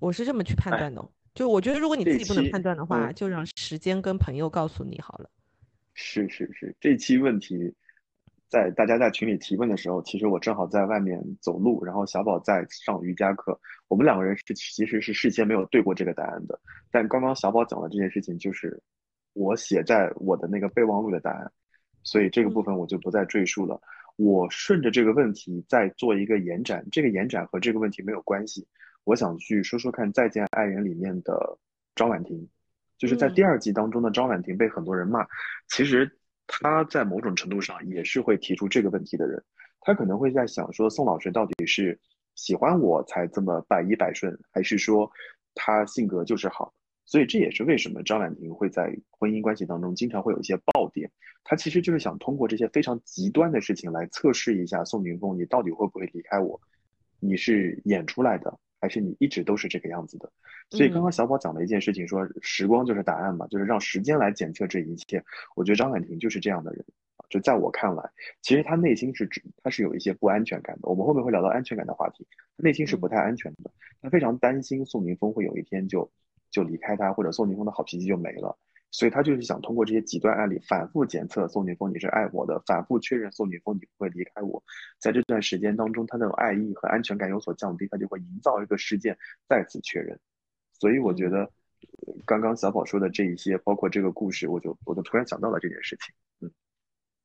[0.00, 1.00] 我是这么去判断的。
[1.34, 5.30] 就我觉得，如果你自己不能判断的话，就让时间跟朋友告诉你好了。
[5.94, 7.72] 是是是，这期问题
[8.48, 16.58] 在大家在群里提问的时候，其实我正好在外面走路，然后小宝在上瑜伽课，我们两个人是其实是事先没有对过这个答案的。
[16.90, 18.82] 但刚刚小宝讲的这件事情，就是
[19.34, 21.52] 我写在我的那个备忘录的答案，
[22.02, 23.80] 所以这个部分我就不再赘述了。
[24.16, 28.66] 我顺着这个问题再做一个延展，这个延展和这个问题没有关系。
[29.04, 31.58] 我想去说说看《再见爱人》里面的
[31.94, 32.48] 张婉婷，
[32.96, 35.24] 就是在第二季当中的张婉婷被很多人骂，
[35.68, 36.17] 其实
[36.48, 39.40] 他在某种程度上也是会提出这个问题的人。
[39.80, 41.96] 他可能会在想说，宋老师到底是
[42.34, 45.08] 喜欢我才这么百依百顺，还是说
[45.54, 46.74] 他性格就是好？
[47.06, 51.10] 所以这也是为什么张婉婷会在婚姻关系当中经常会有一些爆点，
[51.42, 56.60] 他其实就是想通过这些非常极端的事情来测试一下宋宁峰，你到底会不会离开我？
[57.20, 60.30] 你是演出来的，还是你一直都是这个样子的？
[60.70, 65.22] 所以刚刚小宝讲的一件事情，说时光就是答案嘛，就是让时间来检测这一切。
[65.56, 66.84] 我觉得张婉婷就是这样的人
[67.28, 68.10] 就在我看来，
[68.42, 70.88] 其实她内心是指她是有一些不安全感的。
[70.88, 72.26] 我们后面会聊到安全感的话题，
[72.56, 73.70] 内心是不太安全的，
[74.00, 76.10] 她非常担心宋宁峰会有一天就。
[76.50, 78.56] 就离开他，或者宋宁峰的好脾气就没了，
[78.90, 84.62] 所以他就是想通过这些极端案例反复检测宋宁峰你是爱我的，反复确认宋宁峰你不会离开我，
[84.98, 89.16] 在这段时间当中，他那种爱意和安全感有所降低，他就会营造一个事件
[89.48, 90.18] 再次确认。
[90.72, 91.50] 所以我觉得
[92.24, 96.14] 刚刚小宝说的这一些，包括这个故事，我就我就突然想到了这件事情。
[96.40, 96.50] 嗯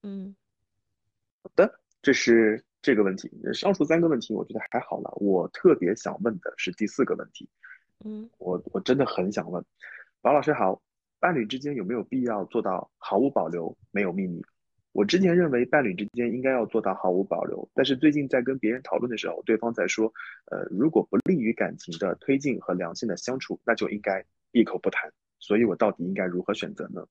[0.03, 0.35] 嗯，
[1.43, 3.31] 好的，这是这个问题。
[3.53, 7.49] 上述三个问题我觉得还好了，我特别想问的是第四个问题。
[8.03, 9.63] 嗯，我我真的很想问，
[10.23, 10.81] 王老师好，
[11.23, 14.43] 伴侣之间有没有必要做到毫无保留，没有秘密？
[14.91, 20.11] 我之前认为伴侣之间应该要做到毫无保留，但是最近在跟别人讨论的时候，对方在说，
[20.51, 24.21] 呃，如果不利于感情的推进和良性的相处，那就应该
[24.51, 25.09] 闭口不谈。
[25.39, 27.07] 所以我到底应该如何选择呢？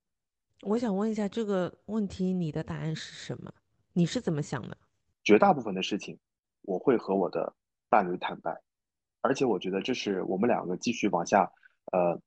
[0.60, 3.50] 我想问一下这个问题，你的答案是什么？
[3.94, 4.76] 你是怎么想的？
[5.24, 6.18] 绝大部分的事情，
[6.60, 7.54] 我会和我的
[7.88, 8.60] 伴侣坦白。
[9.22, 11.50] 而且我觉得这是我们两个继续往下，
[11.92, 12.20] 呃，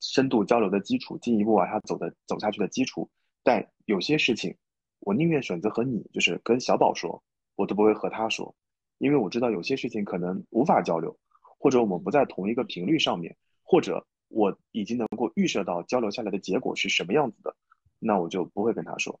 [0.00, 3.10] 深度交流的基础，进一步往下走的走下去的基础。
[3.42, 4.56] 但有些事情，
[5.00, 7.22] 我宁愿选择和你，就是跟小宝说，
[7.56, 8.54] 我都不会和他说，
[8.98, 11.18] 因为我知道有些事情可能无法交流，
[11.58, 17.56] 或者我们不在同一个频率上面，或者我已经能够预设到交流下来的结果是什么样子的，
[17.98, 19.20] 那我就不会跟他说。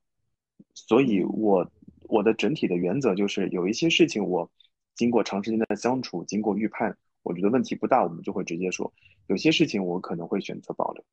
[0.74, 1.70] 所以，我
[2.02, 4.50] 我的整体的原则就是有一些事情我。
[4.94, 6.98] 经过长时间的相处，经过预判，
[7.28, 8.90] 我觉得问题不大，我们就会直接说。
[9.26, 11.04] 有些事情我可能会选择保留。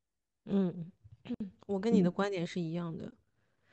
[0.46, 0.90] 嗯，
[1.66, 3.12] 我跟你的观点是一样的。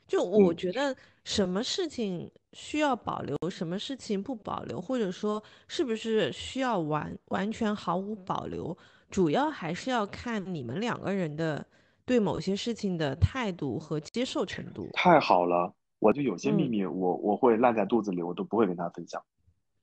[0.06, 0.94] 就我觉得
[1.24, 8.76] 什么事情需要保留，什么事情不保留，或者说是不是需要完完全毫无保留，
[9.10, 11.66] 主要还是要看你们两个人的
[12.04, 14.90] 对某些事情的态度和接受程度。
[14.92, 19.24] 太好了，我就有些秘密，我我会烂在肚子里，我都不会跟他分享。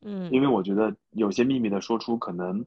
[0.02, 2.65] 嗯，因为我觉得有些秘密的说出，可能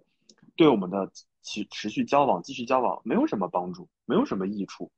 [0.57, 1.11] 对我们的
[1.43, 4.91] 持持续交往、继续交往没有什么帮助，没有什么益处。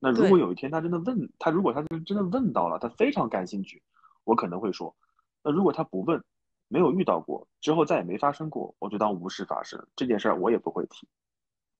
[0.00, 3.82] 那如果有一天他真的问他，如果他真真的问到了，他非常感兴趣，
[4.24, 4.94] 我可能会说。
[5.42, 6.22] 那如果他不问，
[6.68, 9.86] 没有遇到过，之后再也没发生过，我就当无事发生。
[9.96, 11.08] 这件事儿我也不会提。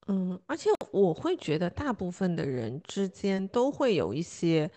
[0.07, 4.71] 嗯，而且我会觉得大部分的人之间都会有一些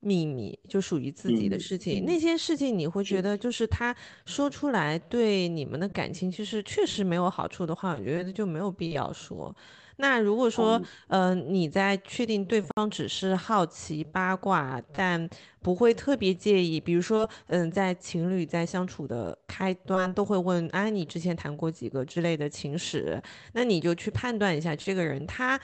[0.00, 2.04] 秘密，就属于自己的事情。
[2.04, 3.94] 那些事情你会觉得，就是他
[4.26, 9.54] 说出来对你们的感情其实确实没有好处的话，我觉得就没有必要说。
[10.00, 15.28] 那如果说，嗯，你在确定对方只是好奇八卦，但
[15.60, 23.20] 不会特别介意，比如说，嗯，在情侣在相处的开端都会问，哎，你之前谈过几个之类的情史，
[23.54, 25.60] 那你就去判断一下这个人他。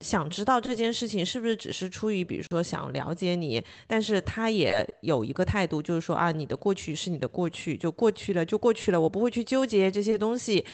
[0.00, 10.64] 想知道这件事情是不是只是出于，比如说想了解你，但是他也有一个态度，就是说啊，你的过去是你的过去，就过去了就过去了，我不会去纠结这些东西。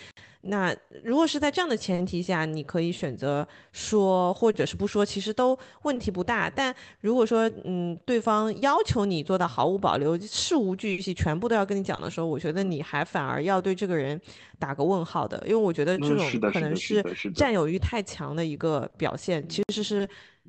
[0.44, 0.74] 那
[1.05, 6.51] 如果是在这样的前提下，你可以选择说，或者是不说，其实都问题不大。
[6.51, 14.20] 但如果说，嗯，对方要求你做到毫无保留、事无巨细，全部都要跟你讲的时候，我觉得你还反而要对这个人
[14.59, 17.01] 打个问号的，因为我觉得这种可能是
[17.35, 20.09] 占有欲太强的一个表现，其实是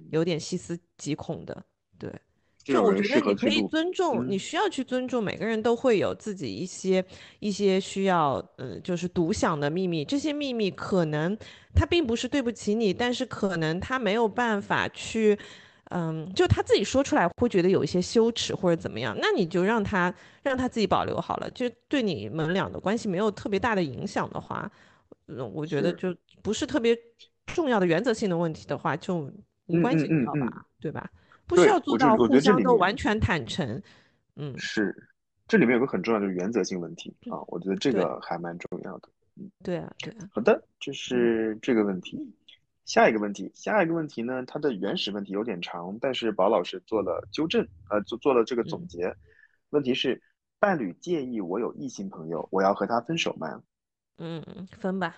[0.10, 1.64] 有点细思极恐的，
[2.00, 2.12] 对。
[2.64, 7.04] 就我觉得你可以尊重，你需要去尊重每个人都会有自己一些
[7.40, 10.06] 一些需要，嗯，就是独享的秘密。
[10.06, 11.38] 这些秘密可能
[11.76, 15.38] 他并不是对不起你，但是可能他没有办法去，
[15.90, 19.14] 嗯，就他自己说出来会觉得有一些羞耻或者怎么样。
[19.20, 24.72] 那你就让他让他自己保留好了，就对你们俩的关系没有特别大的影响的话，
[25.28, 26.98] 嗯，我觉得就不是特别
[27.48, 29.30] 重要的原则性的问题的话，就
[29.66, 31.10] 没关系，好吧，对吧？
[31.48, 33.82] 不需要做到互相都完全坦诚，
[34.36, 34.96] 嗯，是，
[35.48, 42.18] 这里面有个很重要的原则性问题啊，我觉得这个还蛮重要的，嗯，对啊，对啊，好的，这是这个问题，
[42.86, 49.16] 下一个问题，下一个问题呢，它的原始问题有点长，但是宝老师做了纠正，呃，做做了这个总结，
[49.70, 50.22] 问题是，
[50.60, 53.62] 伴侣介意我有异性朋友，我要和他分手吗？
[54.18, 54.42] 嗯，
[54.80, 55.16] 分吧。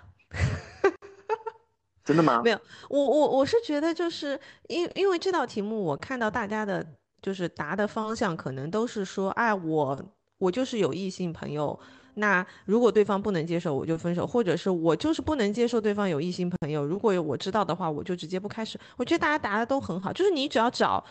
[2.05, 2.41] 真的吗？
[2.43, 6.85] 没有，我我我是觉得，就是因因为这道题目，我看到大家的，
[7.19, 9.99] 就是答的方向，可能都是说，哎，我
[10.37, 11.77] 我就是有异性朋友，
[12.13, 18.79] 那如果对方不能接受，我就分手，或者是我就是不能接受对方有异性朋友，如果我知道的话，我就直接不开始。
[18.97, 21.03] 我觉得大家答的都很好，就是你只要找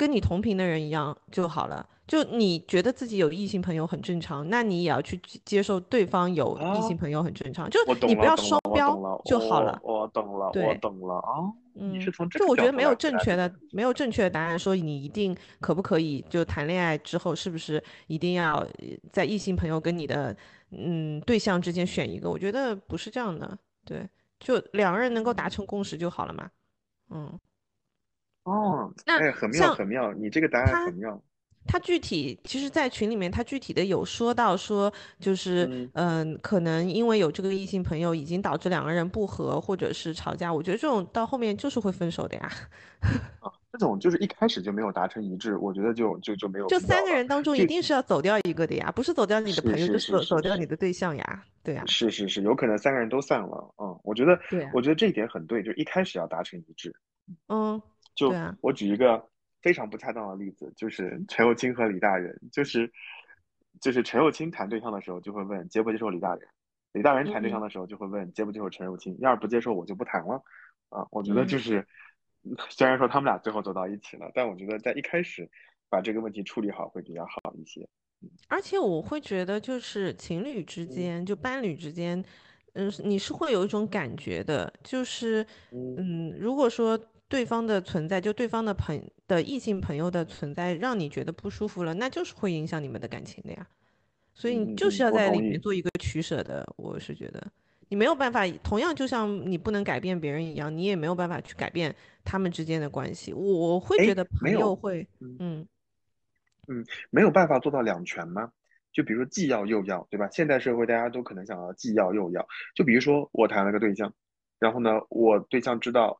[0.00, 1.86] 跟你同频的人一样就好了。
[2.06, 7.68] 就你觉得自己有异性朋友很正常，那你也要去接受对方有异性朋友很正常。
[7.68, 7.78] 就
[8.08, 9.78] 你不要双标就好了。
[9.82, 11.52] 我懂了，我懂了啊。
[11.74, 18.66] 嗯，就我觉得没有正确的，没有正确的答案说你一定可不可以就谈恋爱之后是不是一定要
[19.12, 20.34] 在异性朋友跟你的
[20.70, 22.30] 嗯对象之间选一个？
[22.30, 23.58] 我觉得不是这样的。
[23.84, 24.08] 对，
[24.40, 26.50] 就两个人能够达成共识就好了嘛。
[27.10, 27.38] 嗯。
[28.44, 31.20] 哦，哎，很妙，很妙，你这个答案很妙。
[31.66, 34.90] 他具体其实，在群里面，他具体的有说到说，
[35.20, 40.52] 就是嗯，可能因为有这个异性朋友，已经导致两个人不和，或者是吵架。
[40.52, 42.50] 我觉得这种到后面就是会分手的呀。
[43.40, 46.66] 啊， 这种就是一开始就没有达成一致，我觉得就就就没有。
[46.66, 51.84] 就三个人当中，一定是要走掉一个的呀，不是走掉你的朋友，就是走走掉你的对象呀，对呀。
[51.86, 53.74] 是是是，有可能三个人都散了。
[53.76, 56.92] 嗯，我觉得，对，我觉得这一点很对，就一开始要达成一致。
[57.48, 57.80] 嗯，
[58.14, 59.28] 就我举一个。
[59.62, 62.90] 非常不恰当的例子就是陈幼清和李大人，就是
[63.78, 66.48] 就是陈幼清谈对象的时候就会问接不接受李大人，
[66.94, 70.42] 李大人谈对象的时候就会问接不接受陈幼清，要是不接受我就不谈了
[70.88, 71.06] 啊。
[71.10, 71.86] 我觉得就是
[72.70, 75.46] 虽然说他们俩最后走到一起了，但我觉得在一开始
[75.90, 77.86] 把这个问题处理好会比较好一些。
[78.48, 82.24] 而且我会觉得就是情侣之间就伴侣之间，
[82.72, 86.98] 嗯，你是会有一种感觉的，就是嗯，如果说。
[87.30, 93.66] 对方的存在，就对方的朋的异性朋友的存在，让你觉得不舒服了，那就是会影响你们的感情的呀。
[94.34, 96.66] 所以你就是要在里面做一个取舍的。
[96.76, 97.40] 我是觉得
[97.88, 101.94] 你没有办法，同样就像你不能改变别人一样，你也没有办法去改变
[102.24, 103.32] 他们之间的关系。
[103.32, 105.64] 我会觉得朋友会，嗯
[106.66, 108.50] 嗯，没有办法做到两全吗？
[108.92, 110.28] 就比如说既要又要，对吧？
[110.32, 112.44] 现代社会大家都可能想要既要又要。
[112.74, 114.12] 就比如说我谈了个对象，
[114.58, 116.19] 然后呢，我对象知道。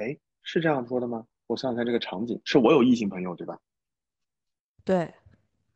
[0.00, 1.26] 哎，是这样说的吗？
[1.46, 3.58] 我想想看，这个场景是我有异性朋友，对吧？
[4.84, 5.12] 对。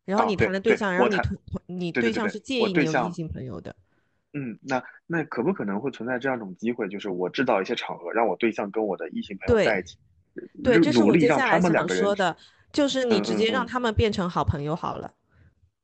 [0.05, 3.75] 然后你谈的对象，然后你同你对象是介意你有异性朋友的。
[4.33, 9.97] 嗯，那那可不可能会存在这样一种机会，就是我制造一些场合，让我对象跟我的异性朋友在一起？
[10.63, 12.37] 对，这是我接下来想说的，
[12.73, 15.15] 就是你直接让他们变成好朋友好了。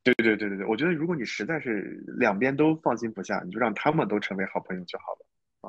[0.03, 5.27] 对对对对对，我觉得如果你实在是两边都放心不下，你就让他们都成为好朋友就好了。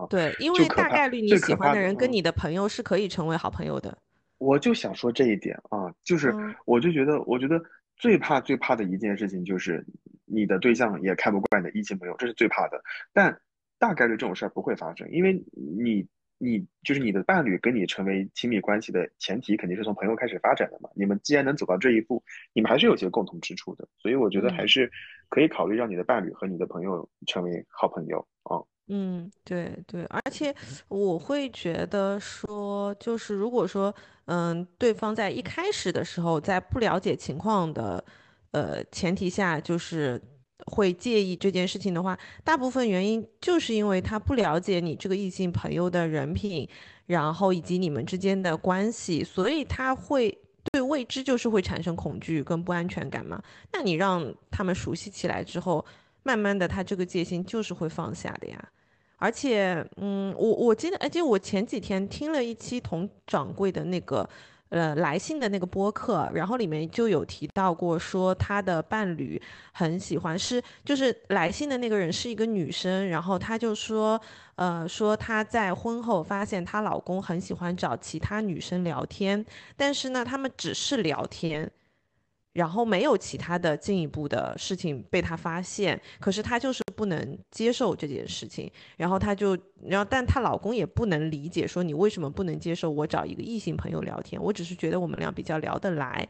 [0.09, 3.97] 对，因为大概率你喜欢的人跟你的朋友是可以成为好朋友的。
[4.38, 6.34] 我就想说这一点啊，就是
[6.65, 7.61] 我就觉得，我觉得
[7.95, 9.85] 最怕最怕的一件事情就是
[10.26, 12.81] 你的对象也看不惯你的异性朋友，这是最怕的。
[13.13, 13.39] 但
[13.77, 16.07] 大概率这种事儿不会发生，因为你
[16.39, 20.89] 你就是你的伴侣跟你成为亲密关系的前提，肯定是从朋友开始发展的嘛。
[20.95, 22.23] 你们既然能走到这一步，
[22.53, 24.89] 你们还是有些共同之处的，所以我觉得还是
[25.30, 28.57] 可以考虑让你的伴侣和你的朋友成为好朋友啊。
[28.87, 30.53] 嗯，对对，而且
[30.89, 33.93] 我会觉得说，就是如果说，
[34.25, 38.03] 嗯，对方在一开始的时候，在不了解情况的，
[38.51, 40.21] 呃前提下，就是
[40.65, 46.67] 会介意这件事情的话，大部分原因就是因为他不了解你这个异性朋友的人品，
[47.05, 50.37] 然后以及你们之间的关系，所以他会
[50.71, 53.41] 对未知就是会产生恐惧跟不安全感嘛。
[53.71, 55.85] 那你让他们熟悉起来之后，
[56.23, 58.69] 慢慢的他这个戒心就是会放下的呀。
[59.18, 64.27] 而且，嗯，我我记得，而且我前几天听了一期佟掌柜的那个，
[64.69, 69.39] 呃，来信的那个播客，然后里面就有提到过，说他的伴侣
[69.73, 74.19] 很喜欢，是就是来信的那个人是一个女生，然后她就说，
[74.56, 79.45] 呃，说她在婚后发现她老公很喜欢找其他女生聊天，
[79.77, 81.69] 但是呢，他们只是聊天。
[82.53, 94.41] 然后没有其他的进一步的事情被他发现，可是他就是不能接受这件事情，然后她就，然后但她老公也不能理解，说你为什么不能接受我找一个异性朋友聊天？
[94.41, 96.28] 我只是觉得我们俩比较聊得来。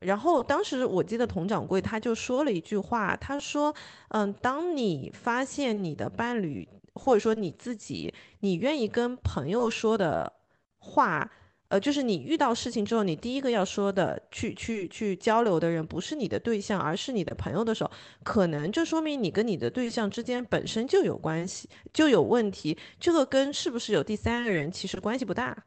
[0.00, 3.74] 然后当时我记得佟掌柜他就说了一句话，他说，
[4.08, 10.32] 嗯，当你发现你的伴侣或者说你自己，你愿意跟朋友说的
[10.78, 11.30] 话。
[11.74, 17.90] 呃，就是你遇到事情之后，你第一个要说的，去去去交流的人不是你的对象，而是你的朋友的时候，
[18.22, 22.78] 可能就说明你跟你的对象之间本身就有关系，就有问题。
[23.00, 25.64] 这个跟是不是有第三个人其实关系不大。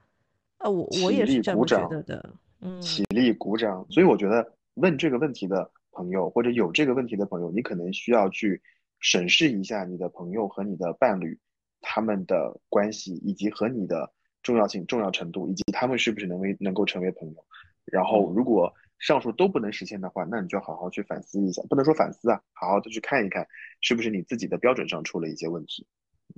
[0.60, 2.30] 呃，我我也是这么觉得的。
[2.62, 3.86] 嗯，起立鼓掌。
[3.90, 8.62] 所以我觉得问这个问题的朋友，或者有这个问题的朋友，你可能需要去
[9.02, 11.38] 审视一下你的朋友和你的伴侣
[11.82, 14.10] 他们的关系，以及和你的。
[14.48, 17.46] 重要性、重要程度以及他们是不是能为能够成为朋友，
[17.84, 23.46] 然后如果上述都不能实现的话，那你就好好去反思一下，不能说反思啊，好好的去看一看，
[23.82, 25.86] 是不是你自己的标准上出了一些问题。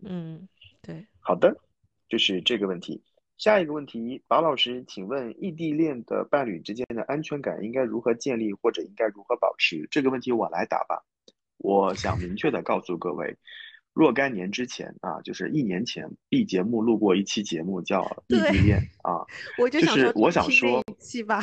[0.03, 0.47] 嗯，
[0.81, 1.05] 对。
[1.19, 1.55] 好的，
[2.07, 3.03] 就是这个问题。
[3.37, 9.87] 下一个问题，马老师，请问异地恋的伴侣之间的安全感应该如何建立，或者应该如何保持？
[9.91, 11.05] 这个问题我来答吧。
[11.59, 13.37] 我想明确的告诉各位。
[13.99, 19.27] 若干年之前啊，就是一年前，B 节目录过一期节目叫《异地恋》啊，
[19.57, 20.81] 我就是我想说，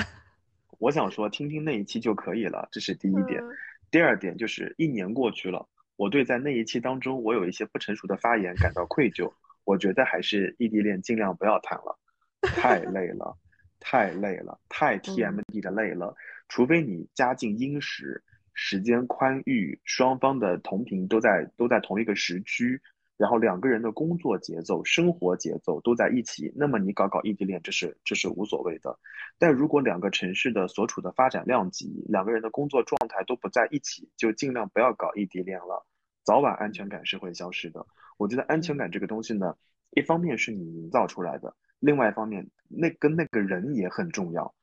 [0.81, 3.45] 我想说听听那一期就可以了，这是第一点。
[3.91, 9.31] 第二点就是一年过去了，我对在那一期当中我有一些不成熟的发言感到愧疚。
[9.65, 11.99] 我觉得还是异地恋尽量不要谈了，
[12.41, 13.37] 太累了，
[13.81, 16.17] 太累了，太 TMD 的累了，
[16.49, 18.23] 除非你家境殷实。
[18.57, 22.81] 时间宽裕，双方的同频都在都在同一个时区，
[23.19, 28.99] 然后两个人的工作节奏、生活节奏都在一起，那么你搞搞异地恋，这是这是无所谓的。
[29.39, 35.85] 但如果两个城市的所处的发展量级、两个人的工作状态都不在一起，就尽量不要搞异地恋了，
[36.25, 37.87] 早晚安全感是会消失的。
[38.17, 39.55] 我觉得安全感这个东西呢，
[39.91, 44.55] 一方面是你营造出来的，另外一方面那跟那个人也很重要。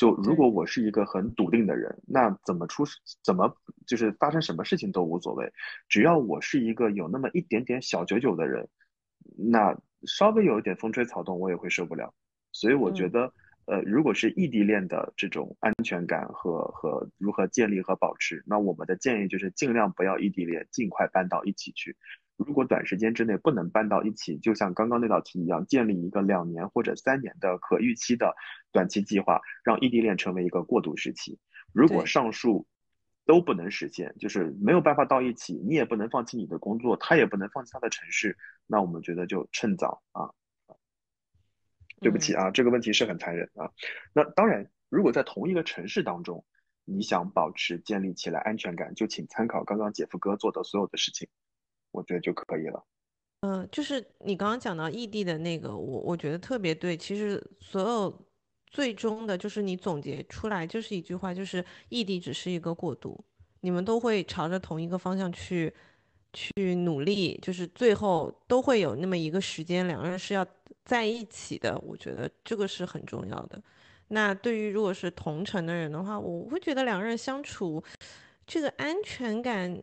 [0.00, 2.84] 就如果我是一个很笃定的人，那怎么出
[3.22, 3.54] 怎么
[3.86, 5.52] 就是发生什么事情都无所谓，
[5.90, 8.66] 只要我是一个有那么一点点小九九的人，
[9.36, 12.14] 那稍微有一点风吹草动我也会受不了。
[12.50, 13.30] 所以我觉得，
[13.66, 21.94] 呃，如果是异地恋的这种安全感和和如何建立和保持，那我们的建议就是尽量不要异地恋，尽快搬到一起去。
[22.46, 28.34] 如果短时间之内不能搬到一起，就像刚刚那道题一样，建立一个两年或者三年的可预期的
[28.72, 31.38] 短期计划，让异地恋成为一个过渡时期。
[31.72, 32.66] 如果上述
[33.26, 40.30] 都不能实现，就是没有办法到一起，你也不能放弃你的工作，他也不能放弃他的城市，那我们觉得就趁早啊。
[42.00, 43.70] 对不起啊，这个问题是很残忍啊。
[44.14, 46.46] 那当然，如果在同一个城市当中，
[46.86, 51.28] 你想保持建立起来安全感，就请参考刚刚姐夫哥做的所有的事情。
[51.92, 52.84] 我觉得就可以了。
[53.42, 56.94] 嗯，就是你刚刚讲到异地的那个，我我觉得特别对。
[56.94, 58.26] 其实所有
[58.66, 63.18] 最终的，就是你总结出来就是一句话，就是异地只是一个过渡，
[63.62, 65.72] 你们都会朝着同一个方向去
[66.34, 70.46] 去努力，就是最后都会有那么一个时间，两个人是要
[70.84, 71.78] 在一起的。
[71.78, 73.62] 我觉得这个是很重要的。
[74.08, 77.82] 那对于如果是同城的人的话，我会觉得两个人相处
[78.46, 79.80] 这个安全感。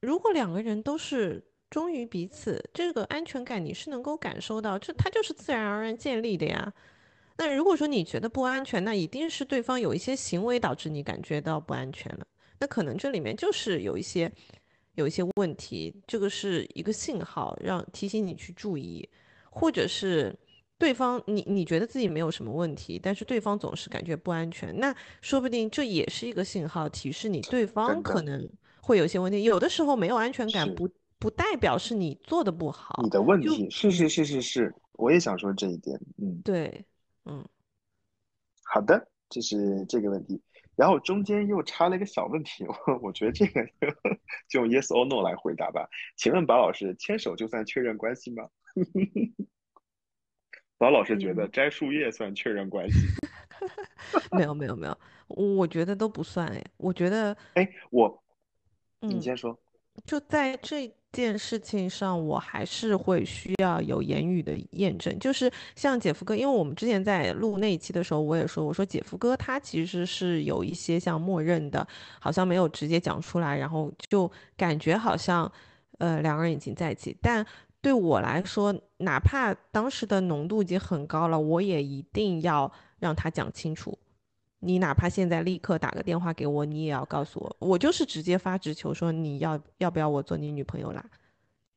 [0.00, 6.72] 如果两个人都是忠于彼此，这个安全感你是能够感受到，这它就是自然而然建立的呀。
[7.38, 12.26] 那如果说你觉得不安全，那一定是对方有一些行为导致你感觉到不安全了。
[12.58, 14.30] 那可能这里面就是有一些
[14.94, 19.08] 有一些问题，这个是一个信号，让提醒你去注意。
[19.50, 20.34] 或者是
[20.76, 28.46] 对方你你觉得自己没有什么问题，但是对方总是感觉不安全，那说不定这也是一个信号，提示你对方可能
[28.86, 29.42] 会有些问题。
[29.42, 30.88] 有的时候没有安全感，不
[31.18, 36.84] 不代表是你做的不好，你的问题是是是是是，我也想说这一点，嗯，对，
[37.24, 37.44] 嗯，
[38.62, 40.40] 好的，这是这个问题。
[40.76, 43.66] 然后中间又插了一个小问题，我我觉得这个
[44.48, 45.88] 就用 yes or no 来回答吧。
[46.16, 48.48] 请问宝老师，牵手就算确认关系吗？
[50.78, 52.98] 宝老师觉得摘树叶算确认关系？
[54.30, 54.96] 没有没有没有，
[55.28, 56.64] 我觉得都不算哎。
[56.76, 58.22] 我觉得，哎，我，
[59.08, 59.56] 你先说。
[60.04, 65.18] 就在这件事情上，我还是会需要有言语的验证。
[65.18, 71.86] 就是像姐夫哥，因为我们之前在录那一期的时候，我也说，我说姐夫哥他其实是有一些像默认的，
[72.20, 75.50] 好像没有直接讲出来，然后就感觉好像，
[75.98, 77.44] 呃，两个人已经在一起，但。
[77.82, 83.96] 对我来说，哪怕当时的浓度已经很高了，我也一定要让他讲清楚。
[84.58, 87.56] 你哪怕现在立刻打个电话给我，你也要告诉我。
[87.58, 91.04] 我就是直接发直球说你要要不要我做你女朋友啦？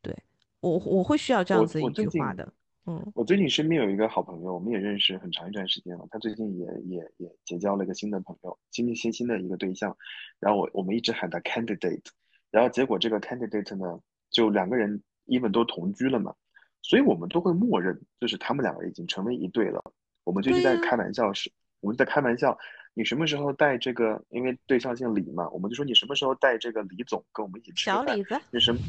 [0.01, 0.15] 对
[0.61, 2.51] 我我会需要这样子一句话的。
[2.85, 6.07] 嗯，我最近身边有一个好朋友，我们也认识很长一段时间了。
[6.09, 9.95] 他最近也也也结交了一个新的朋友，新新新的一个对象。
[10.39, 12.05] 然后我我们一直喊他 candidate，
[12.51, 13.99] 然后结果这个 candidate 呢，
[14.29, 15.01] 就两个人。
[15.25, 16.33] 因为都同居了嘛，
[16.81, 19.79] 所以我们都会默认，就是他们两个已经成为一对了。
[20.23, 21.51] 我们就是在开玩笑是，
[21.81, 22.57] 我们在开玩笑，
[22.93, 24.23] 你什么时候带这个？
[24.29, 28.05] 因为对象姓李嘛，我们就说你什么时候带这个李总跟我们一起吃饭？
[28.05, 28.39] 小李子。
[28.51, 28.79] 你什么？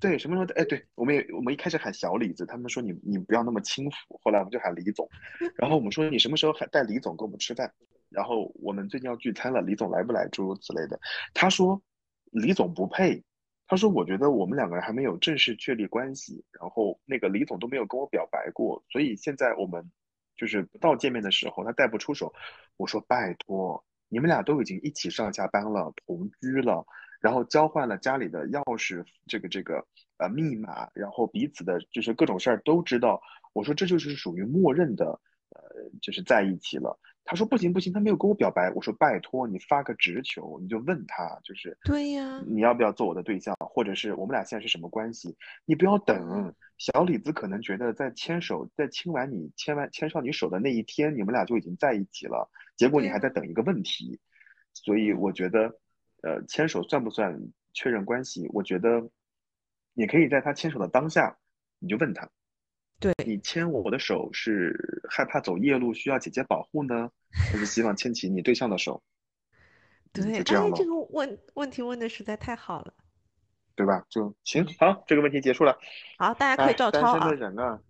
[0.00, 0.60] 对，什么时候？
[0.60, 5.08] 哎，对，我们也我们一开始喊小李子，他们说你你不要那么轻浮，后来我们就喊李总。
[5.56, 7.72] 然后我们说你什么时候还带李总跟我们吃饭？
[8.08, 10.28] 然后我们最近要聚餐了，李总来不来？
[10.32, 10.98] 诸如此类的。
[11.34, 11.80] 他说
[12.32, 13.22] 李总不配。
[13.68, 19.88] 他说：“我觉得我们两个人还没有正式确立关系，然后那个李总都没有跟我表白过，所以现在我们
[20.40, 22.32] 就是不到见面的时候，他带不出手。
[22.78, 26.82] 我说拜托，你们俩都已经一起上下班了，同居了，
[27.20, 29.86] 然后交换了家里的钥匙，这个这个
[30.16, 33.20] 呃密码，然后彼此的就是各种事儿都知道。
[33.52, 35.04] 我说这就是属于默认的，
[35.50, 35.60] 呃，
[36.00, 38.72] 就是在一起了。”他说不行不行，他没有跟我表白。
[38.74, 45.36] 我说拜托你发个直球，你就问他，就是对呀，你要不要做我的对象，或者是我们俩现在是什么关系？
[45.64, 52.50] 你不要等小李子可能觉得在牵手，在亲完你牵完牵上你手的那一天，你们俩就已经在一起了。
[52.76, 54.18] 结果你还在等一个问题，
[54.72, 55.78] 所以我觉得，
[56.22, 57.38] 呃，牵手算不算
[57.74, 58.48] 确认关系？
[58.52, 59.08] 我觉得
[59.92, 61.36] 你可以在他牵手的当下，
[61.78, 62.28] 你就问他。
[63.00, 69.02] 对你牵我的手是害怕走夜路需要姐姐保护呢，还是希望牵起你对象的手？
[70.12, 70.54] 对，哎，这
[70.84, 72.92] 个问问题问的实在太好了，
[73.74, 74.04] 对吧？
[74.10, 75.78] 就行，好，这个问题结束了。
[76.18, 77.18] 好，大家可以照抄啊。
[77.18, 77.80] 单身的人啊，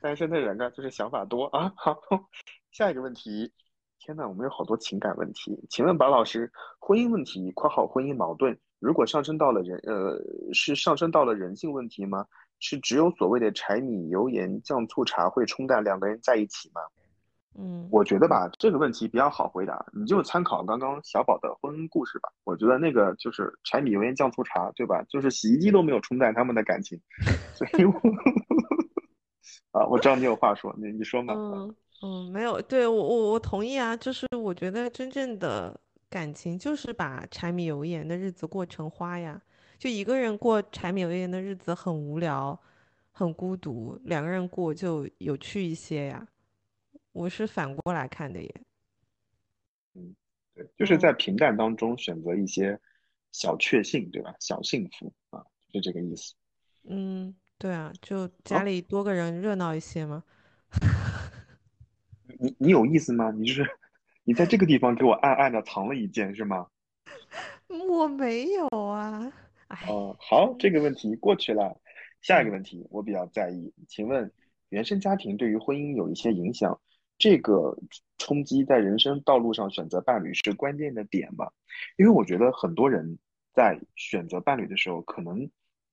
[0.00, 1.70] 单身的人啊，就是想法多啊。
[1.76, 2.00] 好，
[2.72, 3.52] 下一个问题。
[3.98, 5.58] 天呐，我们有好多情感问题。
[5.68, 10.18] 请问白老师，婚姻问题（括号婚姻矛盾）如果上升到了人，呃，
[10.52, 12.26] 是上升到了人性问题吗？
[12.60, 16.80] 是只有所谓的柴米油盐酱醋茶会冲淡两个人在一起吗？
[17.56, 22.28] 嗯，我觉得吧，这个问题比较好回答，你就参考刚刚小宝的婚姻故事吧。
[22.42, 25.04] 我觉得那个就是柴米油盐酱醋茶，对吧？
[25.08, 27.00] 就是洗衣机都没有冲淡他们的感情。
[27.52, 27.92] 所以我，
[29.78, 31.34] 啊，我知道你有话说，你你说嘛。
[31.36, 35.78] 嗯嗯，没有，对我我我同意啊，就是我觉得真正的
[36.10, 39.40] 感情就是把柴米油盐的日子过成花呀。
[39.78, 42.58] 就一个人过柴米油盐的日子很无聊，
[43.12, 46.26] 很孤独，两个人过就有趣一些呀。
[47.12, 48.54] 我是反过来看的耶。
[49.94, 50.14] 嗯，
[50.54, 52.80] 对，就是在平淡当中选择一些
[53.30, 54.34] 小确幸，对吧？
[54.40, 56.34] 小幸福啊，就这个意思。
[56.84, 60.24] 嗯，对啊，就家里多个人热闹一些嘛？
[62.40, 63.30] 你你有意思吗？
[63.30, 63.64] 你就是
[64.24, 66.66] 你在这个地方给我暗暗的藏了一件是吗？
[67.68, 69.32] 我没有啊。
[69.88, 71.80] 哦，好，这个问题过去了。
[72.22, 74.32] 下一个问题我比较在意，请问
[74.70, 76.80] 原生家庭对于婚姻有一些影响？
[77.18, 77.76] 这个
[78.16, 81.46] 冲击在人生道路上选择伴侣是关键的点吗？
[81.98, 83.18] 因为我觉得很多人
[83.52, 85.48] 在选择伴侣的时候，可能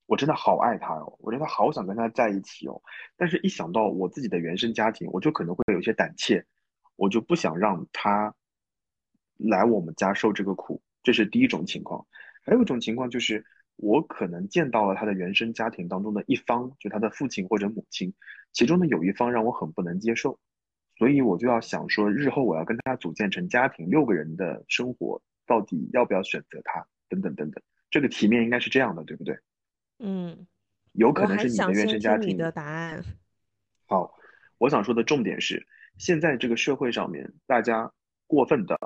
[0.06, 2.80] 我真的好爱他哦，我真的好想跟他在一起哦，
[3.16, 6.42] 但是一想到我自己的原生家庭，我就可能会有些胆怯，
[6.96, 8.34] 我就不想让他
[9.36, 10.80] 来我们家受这个苦。
[11.02, 12.06] 这是第一种情况，
[12.42, 13.44] 还有一种情况就是。
[13.76, 18.14] 我可能见到了他的原生家庭当中的一方，就他的父亲或者母亲，
[18.52, 20.38] 其中的有一方让我很不能接受，
[20.96, 26.86] 所以我就要想说，日后我要跟他组建成家庭，六个人的生活，到底要不要选择他？
[27.08, 29.38] 等等等等，这个题面应该是这样的，对不对？
[29.98, 30.46] 嗯，
[30.92, 33.02] 有可能是你的原生家庭的答案。
[33.86, 34.14] 好，
[34.56, 35.66] 我想说的重点是，
[35.98, 37.92] 现在这个社会上面，大家
[38.26, 38.78] 过分的、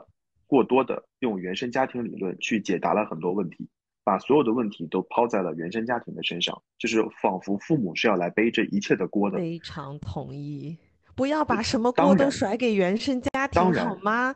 [0.46, 3.68] 过多的用原生家庭理论去解答了很多问题，
[4.06, 9.36] 把所有的问题都抛在了原生家庭的身上，就是仿佛父母是要来背这一切的锅的。
[9.36, 10.78] 非常同意，
[11.16, 14.32] 不要把什么锅都甩给原生家庭，好吗？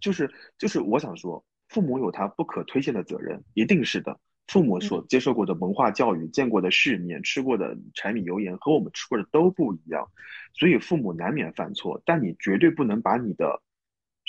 [0.00, 4.18] 就是就是，我想说，父母有他不可推卸的责任，一定是的。
[4.48, 10.04] 父母所接受过的文化教育、见过的世面、吃过的柴米油盐和我们吃过的都不一样，
[10.52, 12.02] 所以父母难免犯错。
[12.04, 13.62] 但你绝对不能把你的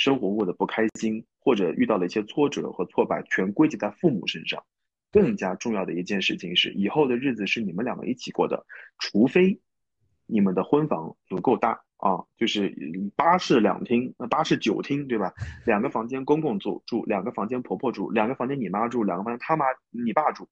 [0.02, 4.64] 生活过得不开心，或者遇到了一些挫折和挫败，全归结在父母身上。
[5.12, 8.66] 更加重要的一件事情是，以后的日子是你们两个一起过的，
[8.98, 9.60] 除非
[10.26, 11.84] 你们的婚房足够大。
[11.98, 12.76] 啊，就是
[13.16, 15.32] 八室两厅，那八室九厅，对吧？
[15.68, 20.48] 两个房间公公住住，两个房间婆婆住，两个房间你妈住，两个房间他妈你爸住。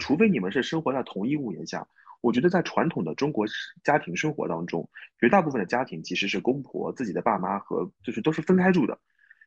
[0.00, 1.86] 除非你们是生活在同一屋檐下，
[2.20, 3.46] 我觉得在传统的中国
[3.84, 4.88] 家庭生活当中，
[5.20, 8.98] 绝大部分的家庭其实是公婆自己的爸妈和就是都是分开住的，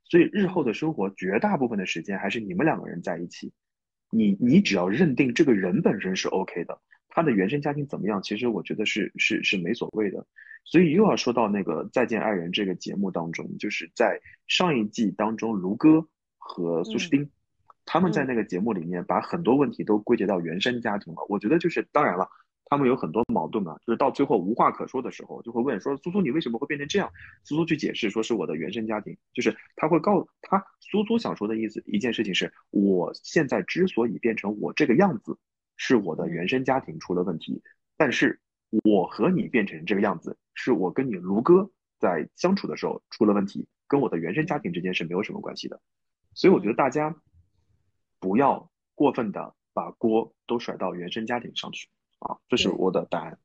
[0.05, 3.53] 所以日后的生活绝大部分的时间还是你们两个人在一起。
[4.09, 10.25] 你你只要认定这个人本身是 OK 的，他的原生家庭怎么样，其实我觉得是是是没所谓的。
[10.63, 16.07] 所以又要说到那个《再见爱人》这个节目当中，就是在上一季当中，卢哥
[16.37, 17.31] 和苏诗丁
[17.85, 21.25] 他们在那个节目里面把很多问题都归结到原生家庭了。
[21.29, 22.29] 我觉得就是当然了，
[22.71, 27.11] 他们有很多矛盾啊，就是到最后无话可说的时候，就会问说：“苏苏，你为什么会变成这样？”
[27.43, 35.37] 苏苏去解释说：“是我的原生家庭。”就是他会告他苏苏想说的意思，一件事情是我现在之所以变成我这个样子，
[35.77, 37.61] 是我的原生家庭出了问题，
[37.95, 38.39] 但是。
[38.85, 41.69] 我和你变成这个样子，是我跟你卢哥
[41.99, 45.81] 在相处的时候出了问题，跟我的原生家庭之间是没有什么关系的。
[46.33, 47.13] 所以我觉得大家
[48.21, 51.89] 不要过分的把锅都甩到原生家庭上去
[52.21, 53.37] 啊，这是我的答案。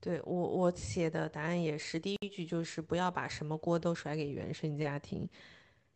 [0.00, 5.28] 对我我写的答案也是第一句就是不要把什么锅都甩给原生家庭，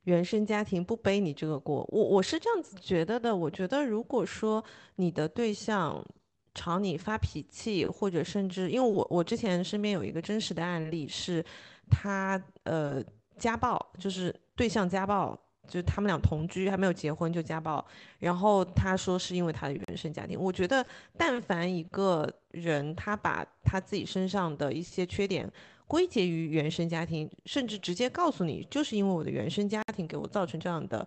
[0.05, 1.85] 原生家庭不背你这个锅。
[1.91, 4.65] 我我是这样子觉得的，我觉得如果说
[4.95, 6.05] 你的对象。
[6.53, 11.43] 朝你发脾气，或者甚至，因为我我之前身边有一个真实的案例，是
[11.89, 13.01] 他呃
[13.39, 17.83] 家暴，就是对象家暴，就他们俩同居还没有结婚就家暴，
[18.19, 20.39] 然后他说是因为他的原生家庭。
[20.39, 20.85] 我觉得，
[21.17, 25.51] 但凡一个人他把他自己身上的一些缺点
[25.87, 31.07] 归结于原生家庭，甚至直接告诉你，就是因为我的原生家庭给我造成这样的，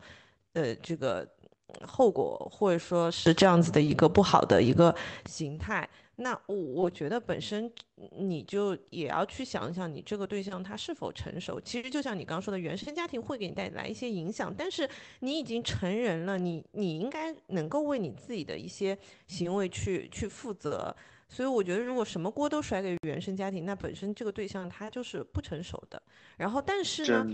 [0.53, 1.27] 呃这个。
[1.87, 4.95] 后果，或者说是这样子的一个不好的一个
[5.25, 7.71] 形态，那我我觉得本身
[8.17, 11.59] 你就也要去想一想，你这个对象他是否成熟。
[11.59, 14.87] 其实就像你刚刚说的，原生家庭会给你带来一些影响，但是
[15.21, 20.95] 你已经成人了，你你应该能够为你自己的一些行为去去负责。
[21.27, 26.01] 所以我觉得，如果什么锅都甩给原生家庭，那本身这个对象他就是不成熟的。
[26.37, 27.25] 然后，但是呢，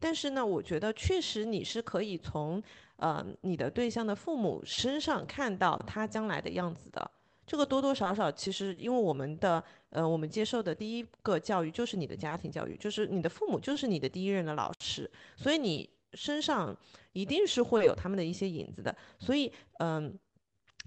[0.00, 2.62] 但是呢，我觉得确实你是可以从。
[3.00, 7.08] 呃，你的对象的父母身上看到他将来的样子的，
[7.48, 16.76] 这个多多少少其实，因为我们的呃，我们接受的第一个教育就是你的家庭教育，就是你的父母就是你的第一任的老师，所以你身上
[17.12, 20.16] 一定是会有他们的一些影子的，所以嗯。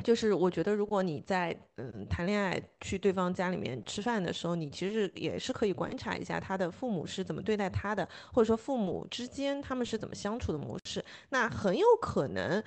[0.05, 11.03] 就是我觉得，如果你在嗯谈恋爱去对方家里面吃饭的时候，你其实也是可以观察一下他的父母是怎么对待他的，或者说父母之间他们是怎么相处的模式。
[11.29, 12.63] 那很有可能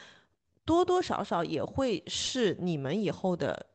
[0.64, 3.66] 多多少少也会是你们以后的，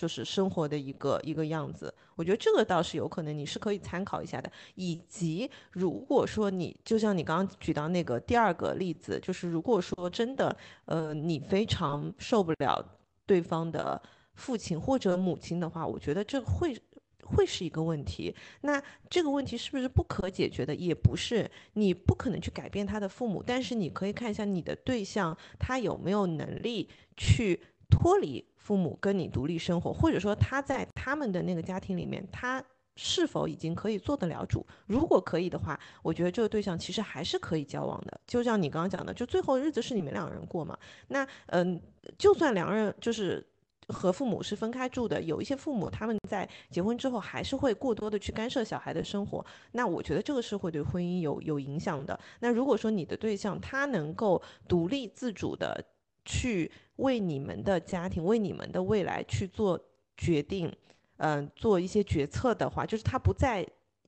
[0.00, 1.92] 就是生活的一个一个样子。
[2.16, 4.50] 我觉得这个倒是有可能，你是可以参考一下的。
[4.76, 10.56] 以及如果说你就像你刚刚举到那个第二个例子，就是如果说真的
[10.86, 12.96] 呃你非常受不了。
[13.26, 14.02] 对方的
[14.34, 16.76] 父亲或者母亲的话，我觉得这会
[17.22, 18.34] 会是一个问题。
[18.62, 20.74] 那这个问题是不是不可解决的？
[20.74, 32.64] 也不是，你不可能去改变他的父母，但是你可以看一下你的对象他有没有能力去脱离父母跟你独立生活，或者说他在他们的那个家庭里面，他
[32.96, 34.64] 是否已经可以做得了主？
[34.86, 38.20] 如果可以的话，我觉得这个对象其实还是可以交往的。
[38.26, 40.78] 就像你刚刚讲的，就最后日子是你们两个人过嘛。
[41.08, 41.80] 那嗯。
[42.16, 43.46] 就算两个人就是
[43.88, 52.18] 和父母是分开住的，有一些父母他们在结婚之后还是会过多的去干涉小孩的生活，那我觉得这个是会对婚姻有有影响的。
[52.40, 55.84] 那如果说你的对象他能够独立自主的
[56.24, 59.78] 去为你们的家庭、为你们的未来去做
[60.16, 60.72] 决定，
[61.16, 63.66] 嗯，做一些决策的话，就是他不再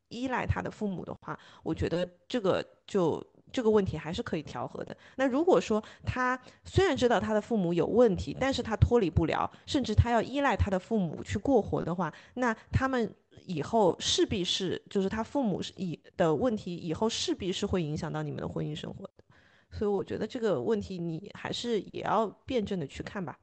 [0.08, 3.24] 依赖他的父母的话，我觉得这个就。
[3.54, 4.96] 这个问题还是可以调和的。
[5.16, 13.14] 那如果说他虽然知道他的父母有问题，但是他脱离不了，甚至他要依赖他的父母去过活的话，那他们
[13.44, 19.24] 以后势必是，就是他父母是以的问题，以后势必是会影响到你们的婚姻生活的。
[19.72, 23.38] 所以我觉得这个问题你还是也要辩证的去看吧。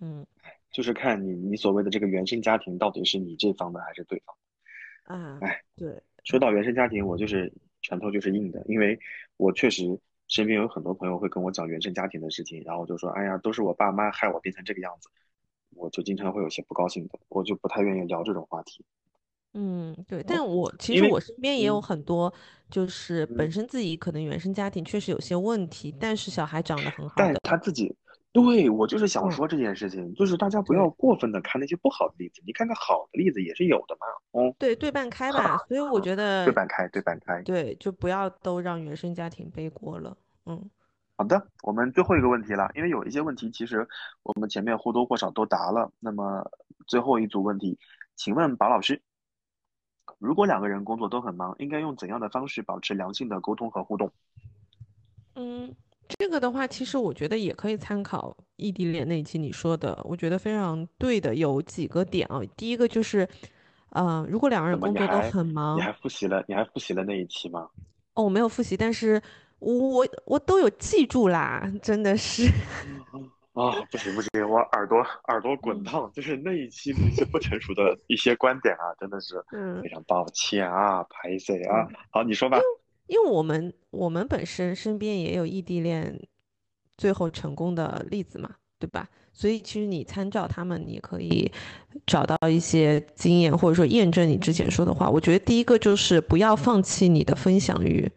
[0.00, 0.26] 嗯，
[0.70, 4.36] 就是看你你所谓的这个原生家庭到底是你这方的还是对方。
[5.04, 8.98] 啊，哎，对，说到原生家庭，我就是拳头就是硬的，因为
[9.36, 15.08] 我确实身边有很多朋友会跟我讲原生家庭的事情，然后就说，哎呀，都是我爸妈害我变成这个样子，
[15.74, 18.84] 我就经常会有些不高兴的，我就不太愿意聊这种话题。
[19.54, 22.32] 嗯，对，但我其实我身边也有很多，
[22.70, 27.94] 就是本身自己可能原生家庭确实有些问题，但是小孩长得很好的，但他自己。
[28.34, 34.06] 对我就是想说这件事情，就是大家不要过分的看那些不好的例子，你看看好的例子也是有的嘛。
[34.30, 35.58] 哦，对，对半开吧。
[35.68, 37.42] 所以我觉得对半开，对半开。
[37.42, 40.16] 对，就不要都让原生家庭背锅了。
[40.46, 40.70] 嗯，
[41.18, 43.86] 好的，我们最后一个问题了，因为有一些问题其实
[44.22, 45.92] 我们前面或多或少都答了。
[46.00, 46.42] 那么
[46.86, 47.78] 最后一组问题，
[48.16, 49.02] 请问宝老师，
[50.18, 54.10] 如果两个人工作都很忙，应该用怎样的方式保持良性的沟通和互动？
[55.34, 55.74] 嗯。
[56.18, 62.38] 这个的话，其实我觉得也可以参考异地恋那一期你说的，我觉得非常对的，有几个点啊。
[62.54, 63.26] 第一个就是，
[63.90, 66.44] 呃，如果两个人工作都很忙，你还复习了？
[66.46, 67.66] 你还复习了那一期吗？
[68.12, 69.22] 哦，我没有复习，但是
[69.58, 72.46] 我我都有记住啦，真的是。
[73.52, 74.98] 啊，不行不行，我耳朵
[75.28, 79.34] 耳朵滚烫，就是那一期那些不成熟的一些观点啊，真的是
[79.82, 81.86] 非常抱歉啊，拍谁啊？
[82.10, 82.58] 好，你说吧。
[83.08, 86.18] 因为我们我们本身身边也有异地恋
[86.96, 88.48] 最后成功的例子嘛，
[88.78, 89.06] 对吧？
[89.34, 91.50] 所以其实你参照他们，你可以
[92.06, 95.10] 找到一些经验，或者说验证你之前说的话。
[95.10, 98.10] 我觉得第一个就是不要放弃你的分享欲。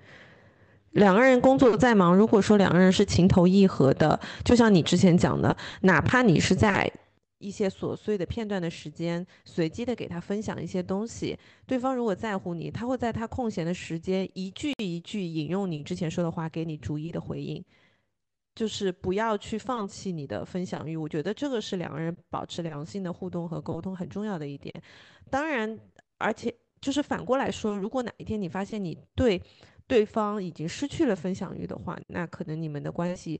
[0.96, 6.92] 两个人工作再忙，如果说两个人是情投意合的，就像你之前讲的，哪怕你是在。
[7.38, 11.38] 一些琐碎的片段的时间，随机的给他分享一些东西。
[11.68, 17.64] 对方如果在乎你，他会在他空闲的时间一句一句引用你之前说的话，给你逐一的回应。
[18.56, 24.74] 就是不要去放弃你的分享欲，我觉得这个是两个人保持良性的互动和沟通很重要的一点。
[25.30, 25.78] 当然，
[26.18, 29.40] 而且就是反过来说，如果哪一天你发现你对
[29.88, 33.40] 对方已经失去了分享欲的话，那可能你们的关系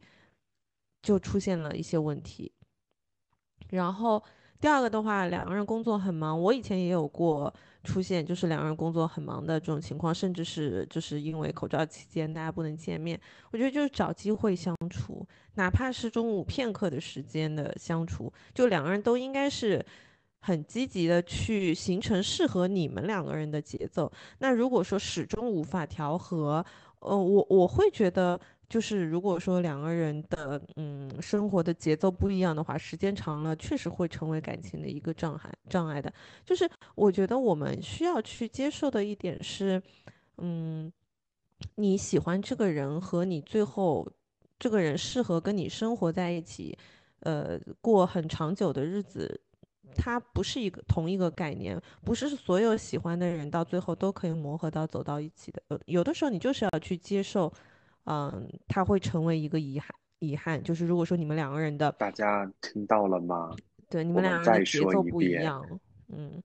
[1.02, 2.52] 就出现了一些问题。
[3.70, 4.24] 然后
[4.60, 7.54] 第二个的话，两个人工作很忙，我以前也有过
[7.84, 13.20] 出现，就是两个人工作很忙的这种情况，甚至是就是因为口罩期间大家不能见面。
[13.52, 19.84] 我觉得就是找机会相处，哪怕是中午片刻的时间的相处，就两个人都应该是
[20.46, 24.12] 很积极的去形成适合你们两个人的节奏。
[24.40, 26.66] 那如果说始终无法调和，
[27.00, 28.40] 呃，我我会觉得。
[28.68, 36.12] 就是如果说两个人的嗯生活的节奏不一样的话，时间长了确实会成为感情的一个障碍障碍的。
[36.44, 39.80] 就是我觉得我们需要去接受的一点是，
[40.40, 40.92] 嗯，
[41.76, 44.12] 你喜欢这个人和你最后
[44.58, 46.76] 这个人适合跟你生活在一起，
[47.20, 49.40] 呃，过很长久的日子，
[49.96, 55.62] 它不是一个同一个概念，不是所有喜欢的人到最后都可以磨合到走到一起的。
[55.70, 57.52] 有有的时候你就是要去接受。
[58.08, 59.90] 嗯，他会成为一个遗憾，
[60.20, 63.50] 遗憾就是如果说你们两个人的，大家听到了吗？
[63.90, 65.66] 对，你们两个人的节奏不一样。
[66.10, 66.40] 嗯，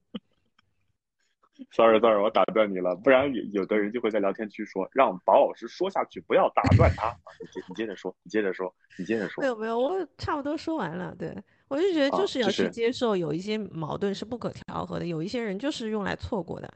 [1.76, 7.14] sorry，sorry，我打断你了，不然有有的人就会在聊天区说，让宝老师说下去，不要打断他。
[7.38, 9.42] 你接，你接着说，你接着说，你接着说。
[9.42, 11.14] 没有没有，我差不多说完了。
[11.18, 11.36] 对
[11.70, 16.68] 我就觉得就是要去接受，有一些矛盾是不可调和的，有一些人就是用来错过的。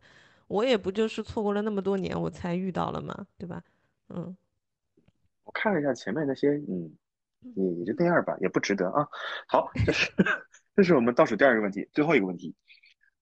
[0.46, 3.60] 我也不就是错过了那么多年，我才遇到了嘛，对吧？
[4.10, 4.36] 嗯。
[5.42, 6.96] 我看了一下前面那些，嗯，
[7.56, 9.08] 你也就那样吧，也不值得啊。
[9.48, 10.12] 好，这是
[10.76, 12.54] 这是我们倒数第二个问题，最后一个问题。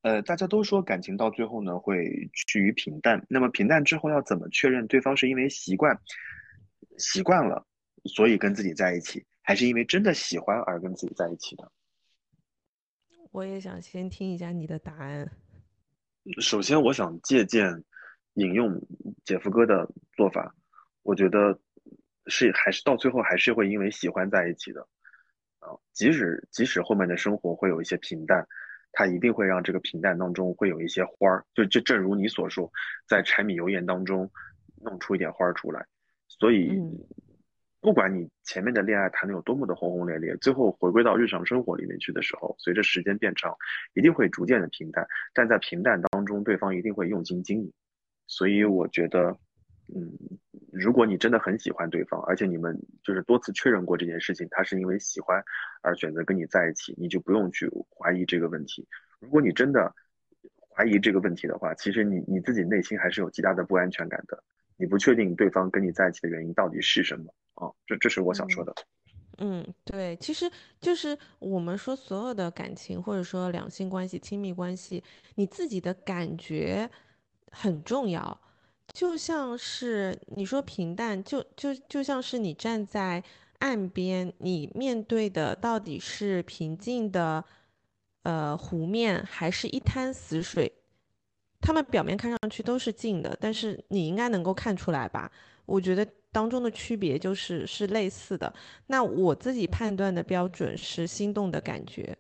[0.03, 5.99] 呃，大家都说感情到最后呢会趋于平淡，那么平淡之后要怎么确认对方是因为习惯
[6.99, 7.65] 习惯了，
[8.05, 11.71] 所以跟自己在一起，还是因为真的喜欢而跟自己在一起的？
[13.31, 15.31] 我也想先听一下你的答案。
[16.41, 17.85] 首先，我想借鉴
[18.35, 18.81] 引用
[19.25, 20.55] 姐夫哥的做法，
[21.03, 21.59] 我觉得。
[22.29, 24.81] 是还是到最后还是会因为喜欢在一起的，
[25.59, 28.47] 啊，即使即使后面的生活会有一些平淡，
[28.93, 32.71] 它一定会让这个平淡当中会有一些花儿，就就正如你所说，
[33.09, 34.31] 在柴米油盐当中
[34.77, 35.85] 弄出一点花儿出来。
[36.29, 36.71] 所以，
[37.83, 43.55] 不管你前面的恋爱谈的有多么的轰轰烈烈，最后回归到日常生活里面去的时候，随着时间变长，
[43.93, 45.07] 一定会逐渐的平淡。
[45.35, 47.71] 但在平淡当中，对方一定会用心经营。
[48.27, 49.37] 所以我觉得。
[49.95, 50.11] 嗯，
[50.73, 55.43] 如果你真的很喜欢对方，而且你们就是多次确认过这件事情，他是因为喜欢
[55.83, 58.87] 而选择跟你在一起，你就不用去怀疑这个问题。
[59.21, 59.93] 如果你真的
[60.75, 64.43] 怀怀疑这个问题的话，其实你你自己内心还是有极大的不安全感的，
[64.77, 67.33] 你不确定对方跟你在一起的原因到底是什么
[67.67, 67.73] 啊？
[67.87, 68.75] 这这是我想说的。
[69.39, 75.03] 嗯，对，其实就是我们说所有的感情或者说两性关系、亲密关系，
[75.37, 76.89] 你自己的感觉
[77.51, 78.39] 很重要。
[78.93, 83.25] 就像是你说平淡，就就就像是你站在
[83.61, 87.43] 岸边，你面对的到底是平静的
[88.25, 90.71] 呃湖面，还是一滩死水？
[91.61, 95.33] 他们表面看上去都是静的，但是你应该能够看出来吧？
[95.65, 98.53] 我觉得当中的区别就是是类似的。
[98.87, 102.17] 那我自己判断的标准是心动的感觉。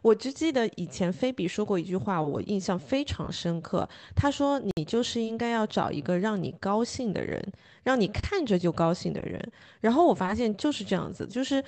[0.00, 3.86] 我只记得以前菲比说过一句话，我印象非常深刻。
[4.14, 7.42] 他说：“你就是应该要找一个让你高兴的人，
[7.82, 9.38] 让你看着就高兴的人。”
[9.82, 11.62] 然后我发现就是这样子，就是，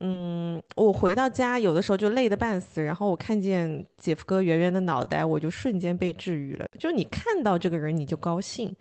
[0.00, 6.66] 嗯，我回到家有的时候就累得半死，然后我看见姐夫哥圆圆的脑袋，我就瞬间被治愈了。
[6.78, 8.76] 就你看到这个人你就高兴，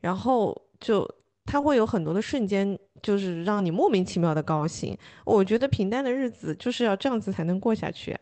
[0.00, 1.08] 然后就
[1.44, 2.78] 他会有很多的瞬间。
[3.02, 8.16] 就是让你莫名其妙的高兴，我觉得平淡的日子就是要这样子才能过下去。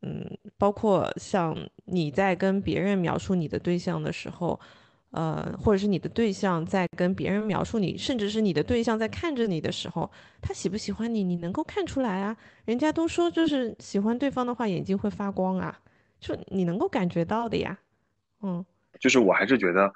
[0.00, 0.26] 嗯，
[0.56, 4.58] 包括像你在跟别人描述你的对象的时候，
[5.10, 10.10] 呃，或者是你的对象在跟别人描述你，甚至是你的对象在看着你的时候，
[10.40, 12.34] 他喜不喜欢你，你能够看出来啊。
[12.64, 15.78] 人家都说就是喜欢对方的话，眼睛会发光啊，
[16.18, 17.78] 就你能够感觉到的呀。
[18.40, 18.64] 嗯，
[18.98, 19.92] 就是我还是觉得。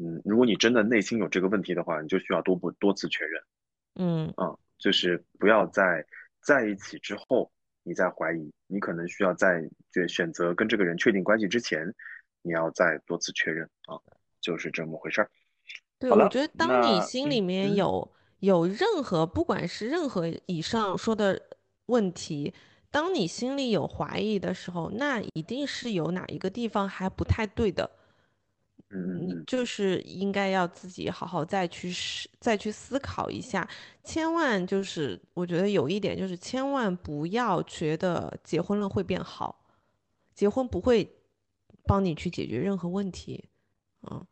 [0.00, 3.42] 嗯，如果你真的内心有这个问题的话，你就需要多不多次确认。
[3.96, 6.06] 嗯啊，就是不要在
[6.40, 7.50] 在一起之后
[7.82, 11.92] 你再怀疑，你可能需要在选选择跟这个人确定关系之前，
[12.42, 13.98] 你要再多次确认啊，
[14.40, 15.30] 就是这么回事儿。
[15.98, 18.08] 对，我觉得当你心里面有
[18.38, 21.42] 有任何不管是任何以上说的
[21.86, 22.54] 问题，
[22.88, 27.97] 当你心里有怀疑的时候，那一定是有哪一个地方还不太对的。
[28.90, 33.68] 你就是应该要自己好好再去思再去思考一下，
[34.02, 39.64] 千万就是我觉得有一点就是千万不要觉得结婚了会变好，
[40.34, 41.08] 结婚不会
[41.84, 43.44] 帮你去解决任何问题，
[44.10, 44.26] 嗯，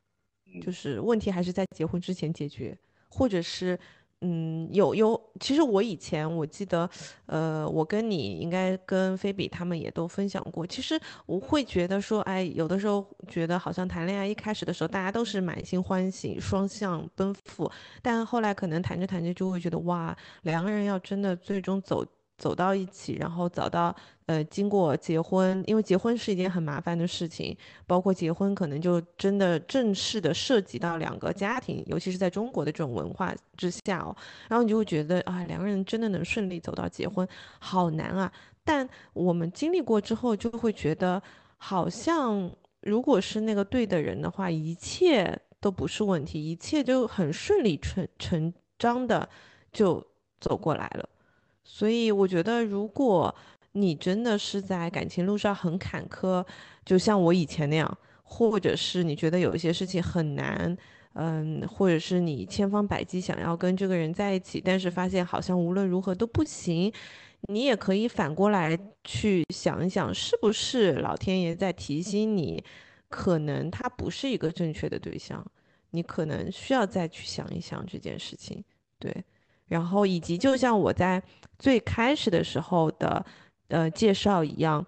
[0.62, 2.78] 就是问题还是在结婚之前解决，
[3.08, 3.78] 或者是。
[4.22, 6.88] 嗯，有有，其实我以前我记得，
[7.26, 10.66] 呃，我跟你应该跟菲比他们也都分享过。
[10.66, 17.70] 其实我会觉得说，哎，有的时候觉得好像谈恋爱一开始的时候，大家都是满心欢喜、双向奔赴，
[18.00, 22.04] 但后来可能谈着谈着就会觉得，哇，两个人要真的最终走。
[22.38, 23.94] 走到一起，然后找到
[24.26, 27.56] 呃，经过结婚，因为结婚是一件很麻烦的事情，
[27.86, 34.14] 包括结婚可能就真的正式的涉及到两个家庭，尤其是在中国的这种文化之下哦，
[34.48, 37.26] 然后你就会觉得啊，两个人真的能顺利走到结婚，
[37.58, 38.30] 好难啊！
[38.64, 41.22] 但我们经历过之后，就会觉得
[41.56, 42.50] 好像
[42.80, 49.26] 如果是那个对的人的话，一切都不是问题，一切就很顺理成成章的
[49.72, 50.04] 就
[50.40, 51.08] 走过来了。
[51.68, 53.34] 所以我觉得，如果
[53.72, 56.46] 你真的是在感情路上很坎坷，
[56.84, 60.74] 就像我以前那样，或者是你觉得有一些事情很难，
[61.14, 66.90] 嗯，或者是你千方百计想要跟这个人在一起，但是发现好像无论如何都不行，
[67.48, 72.62] 你也可以反过来去想一想，是不是老天爷在提醒你，
[73.08, 75.44] 可能他不是一个正确的对象，
[75.90, 78.64] 你可能需要再去想一想这件事情，
[78.98, 79.12] 对。
[79.68, 81.22] 然后以及就像我在
[81.58, 83.24] 最开始的时候的
[83.68, 84.84] 呃介绍一样，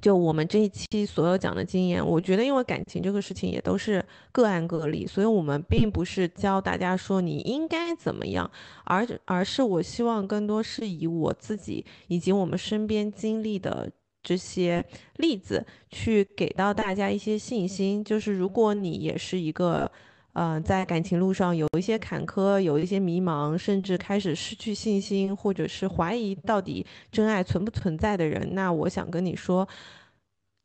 [0.00, 8.48] 就我们这一期所有讲的经验，我觉得因为感情这个事情也都是个案个例，所以我们并不是教大家说你应该怎么样，
[8.84, 13.90] 而而是我希望更多是以我自己以及我们身边经历的
[14.22, 14.84] 这些
[15.16, 19.90] 例子去给到大家一些信心，就是如果你也是一个。
[20.34, 29.68] 嗯，在感情路上有一些坎坷，有一些迷茫，甚至开始失去信心，或者是怀疑到底真爱存不存在的人，那我想跟你说，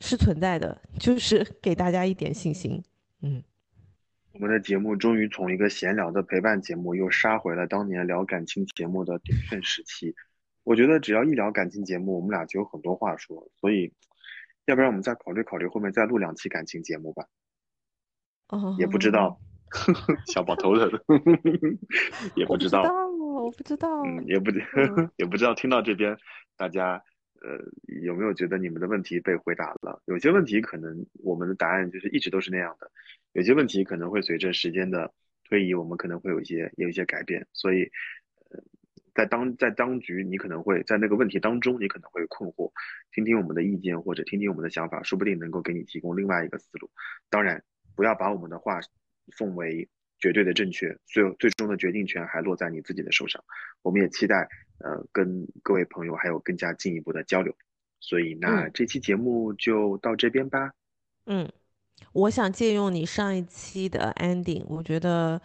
[0.02, 2.84] 是存在的，就是 给大家一点信心。
[3.22, 3.42] 嗯，
[4.34, 10.14] 我们的节目终于从一个闲聊的陪伴节目，又杀回了当年聊感情节目的鼎盛时期。
[10.64, 13.92] 我觉得只要一聊感情节目，我们俩就有很多话说，所以，
[14.66, 17.26] 要不然我们再考虑考虑，后面再录两期感情节目吧。
[18.50, 19.40] 哦，也不知道。
[20.32, 20.90] 小宝头疼，
[22.36, 22.82] 也不知道，
[23.18, 24.52] 我不知道，嗯，也不
[25.18, 25.54] 也不知道。
[25.54, 26.16] 听到这边，
[26.56, 27.04] 大家
[27.42, 27.58] 呃
[28.04, 30.02] 有没有觉得你们的问题被回答了？
[30.06, 32.92] 有些问题可能我们的答案就是一直都是那样的，
[33.34, 35.12] 有些问题可能会随着时间的
[35.50, 37.48] 推移，我们可能会有一些有一些改变。
[37.52, 37.84] 所以，
[38.52, 38.60] 呃，
[39.16, 42.72] 在当在当局，你可能会在那个问题当中，你可能会困惑，
[43.12, 46.90] 听听我们的意见或者听听我们的想法，说不定能够给你提供另外一个思路。
[47.30, 47.64] 当然，
[47.96, 48.80] 不要把我们的话
[49.32, 49.88] 奉为
[50.20, 53.44] 绝对的正确，最最终的决定权还落在你自己的手上。
[53.82, 54.48] 我们也期待
[54.80, 57.56] 呃跟各位朋友还有更加进一步的交流。
[58.00, 60.72] 所以那这期节目就到这边吧。
[61.26, 61.50] 嗯，
[62.12, 65.42] 我想借用你上一期的 ending，我觉得。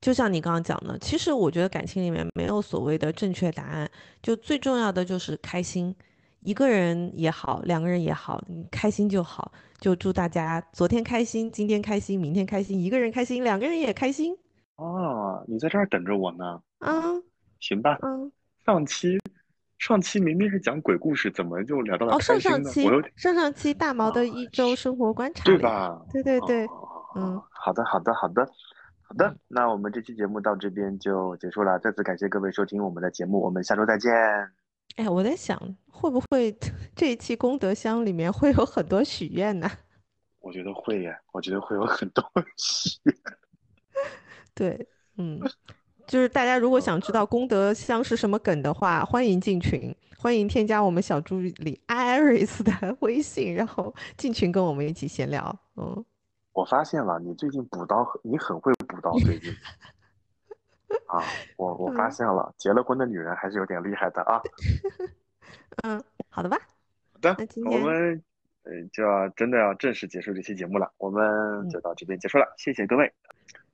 [0.00, 3.88] 就像你刚刚讲的，其实我觉得感情里面没有所谓的正确答案，
[4.20, 5.94] 就最重要的就是开心。
[6.42, 9.52] 一个人也好，两个人也好，你开心就好。
[9.80, 12.78] 就祝大家昨天开心，今天开心，明天开心。
[12.78, 14.36] 一个人开心，两个人也开心。
[14.76, 16.60] 哦，你在这儿等着我呢。
[16.80, 17.22] 嗯，
[17.60, 17.98] 行吧。
[18.02, 18.30] 嗯，
[18.64, 19.18] 上期
[19.78, 22.14] 上期明明是讲鬼故事，怎么就聊到了？
[22.14, 26.00] 哦，上上期上上期大毛的一周生活观察，对吧？
[26.12, 26.66] 对对对。
[27.14, 28.46] 嗯，好的好的好的。
[29.02, 31.78] 好的，那我们这期节目到这边就结束了。
[31.80, 34.10] 再次感谢各位收听我们的节目，我们下周再见。
[34.96, 35.58] 哎，我在想，
[35.90, 36.56] 会不会
[36.94, 39.70] 这一期功德箱里面会有很多许愿呢？
[40.40, 42.22] 我觉得会耶，我觉得会有很多
[42.56, 43.14] 许愿。
[44.54, 44.86] 对，
[45.16, 45.40] 嗯，
[46.06, 55.58] 就是大家如果想知道功德箱是什么梗的话，欢迎进群，欢迎添加我们小助理 Iris 的微信，然后进群跟我们一起闲聊。
[55.76, 56.04] 嗯。
[56.52, 59.10] 我发现了，你最近补刀，你很会补刀。
[59.20, 59.50] 最近
[61.12, 61.22] 啊，
[61.58, 64.40] 我我发现了，结了婚的女人还是有点厉害的啊。
[65.84, 66.58] 嗯，好的吧。
[67.12, 67.36] 好的，
[67.70, 68.22] 我们
[68.62, 73.12] 嗯就要真的要正式结束这期节目了，我们就到这边结束了，谢谢各位。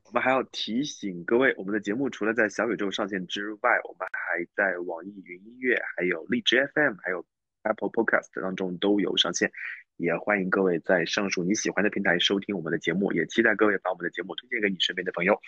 [0.06, 7.24] 我们还要提醒各位，我们的节目除了在小宇宙上线之外，我们还在网易云音乐、还有荔枝 FM、还有
[7.62, 9.52] Apple Podcast 当中都有上线。
[9.96, 15.38] 也欢迎各位在上述你喜欢的平台收听我们的节目，也期待各位把我们的节目推荐给你身边的朋友。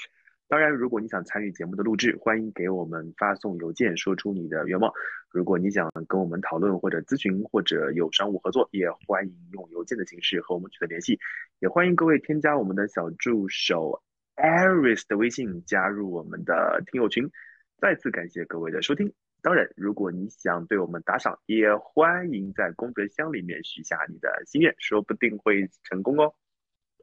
[0.51, 4.93] 当然，如果你想参与节目的录制，欢迎给我们发送邮件，说出你的愿望。
[5.31, 11.21] 如果你想跟我们讨论或者咨询或者有商务合作，也欢迎用邮件的形式和我们取得联系。
[11.61, 14.03] 也欢迎各位添加我们的小助手
[14.35, 17.31] Aris 的微信，加入我们的听友群。
[17.79, 19.13] 再次感谢各位的收听。
[19.43, 26.35] 当然，如果你想对我们打赏，也欢迎在功德箱里面许下你的心愿，说不定会成功哦。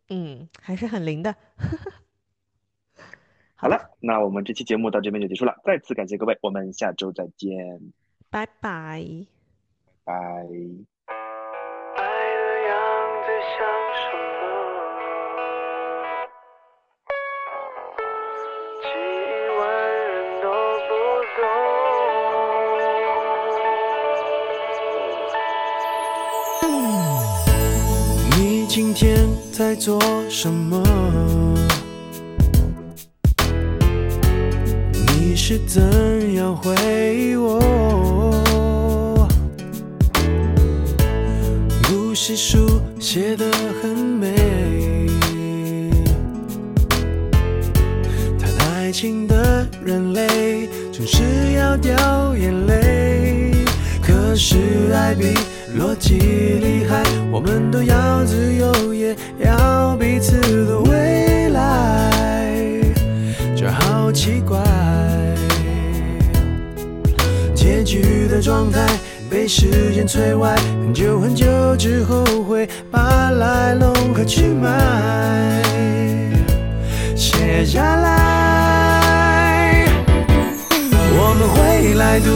[0.09, 1.33] 嗯，还是很灵的。
[3.59, 5.55] 好了，那我们这期节目到这边就结束了。
[5.63, 7.57] 再次感谢各位，我们下周再见，
[8.29, 9.03] 拜拜，
[10.03, 10.13] 拜。
[28.69, 31.46] 今天在做什么？
[35.49, 35.81] 是怎
[36.33, 36.75] 样回
[37.15, 39.25] 忆我？
[41.87, 43.45] 故事书写得
[43.81, 44.35] 很美，
[48.37, 53.53] 谈爱情的人类总是要掉眼泪，
[54.05, 55.27] 可是爱比。
[55.79, 62.11] 逻辑厉害，我们都要自由，也要彼此的未来，
[63.55, 64.59] 这好奇怪。
[67.77, 68.87] 结局的状态
[69.29, 70.49] 被时间摧毁，
[70.81, 71.45] 很久很久
[71.77, 75.61] 之后会把来龙和去脉
[77.15, 79.85] 写下来，
[81.13, 82.31] 我们会来读。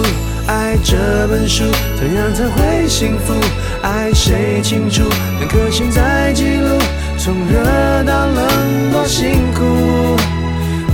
[0.45, 0.95] 爱这
[1.27, 1.63] 本书，
[1.97, 3.33] 怎样才会幸福？
[3.81, 5.01] 爱谁清楚？
[5.39, 6.77] 两颗心在记录，
[7.17, 9.63] 从热到冷多辛苦。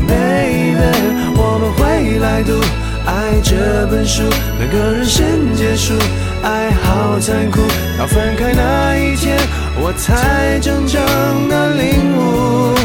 [0.07, 0.78] Baby，
[1.36, 2.53] 我们会来读
[3.07, 4.21] 爱这本书，
[4.59, 5.25] 两个人先
[5.55, 5.93] 结束，
[6.43, 7.61] 爱好残酷，
[7.97, 9.38] 到分开那一天，
[9.79, 11.01] 我才真正
[11.47, 12.76] 的领悟。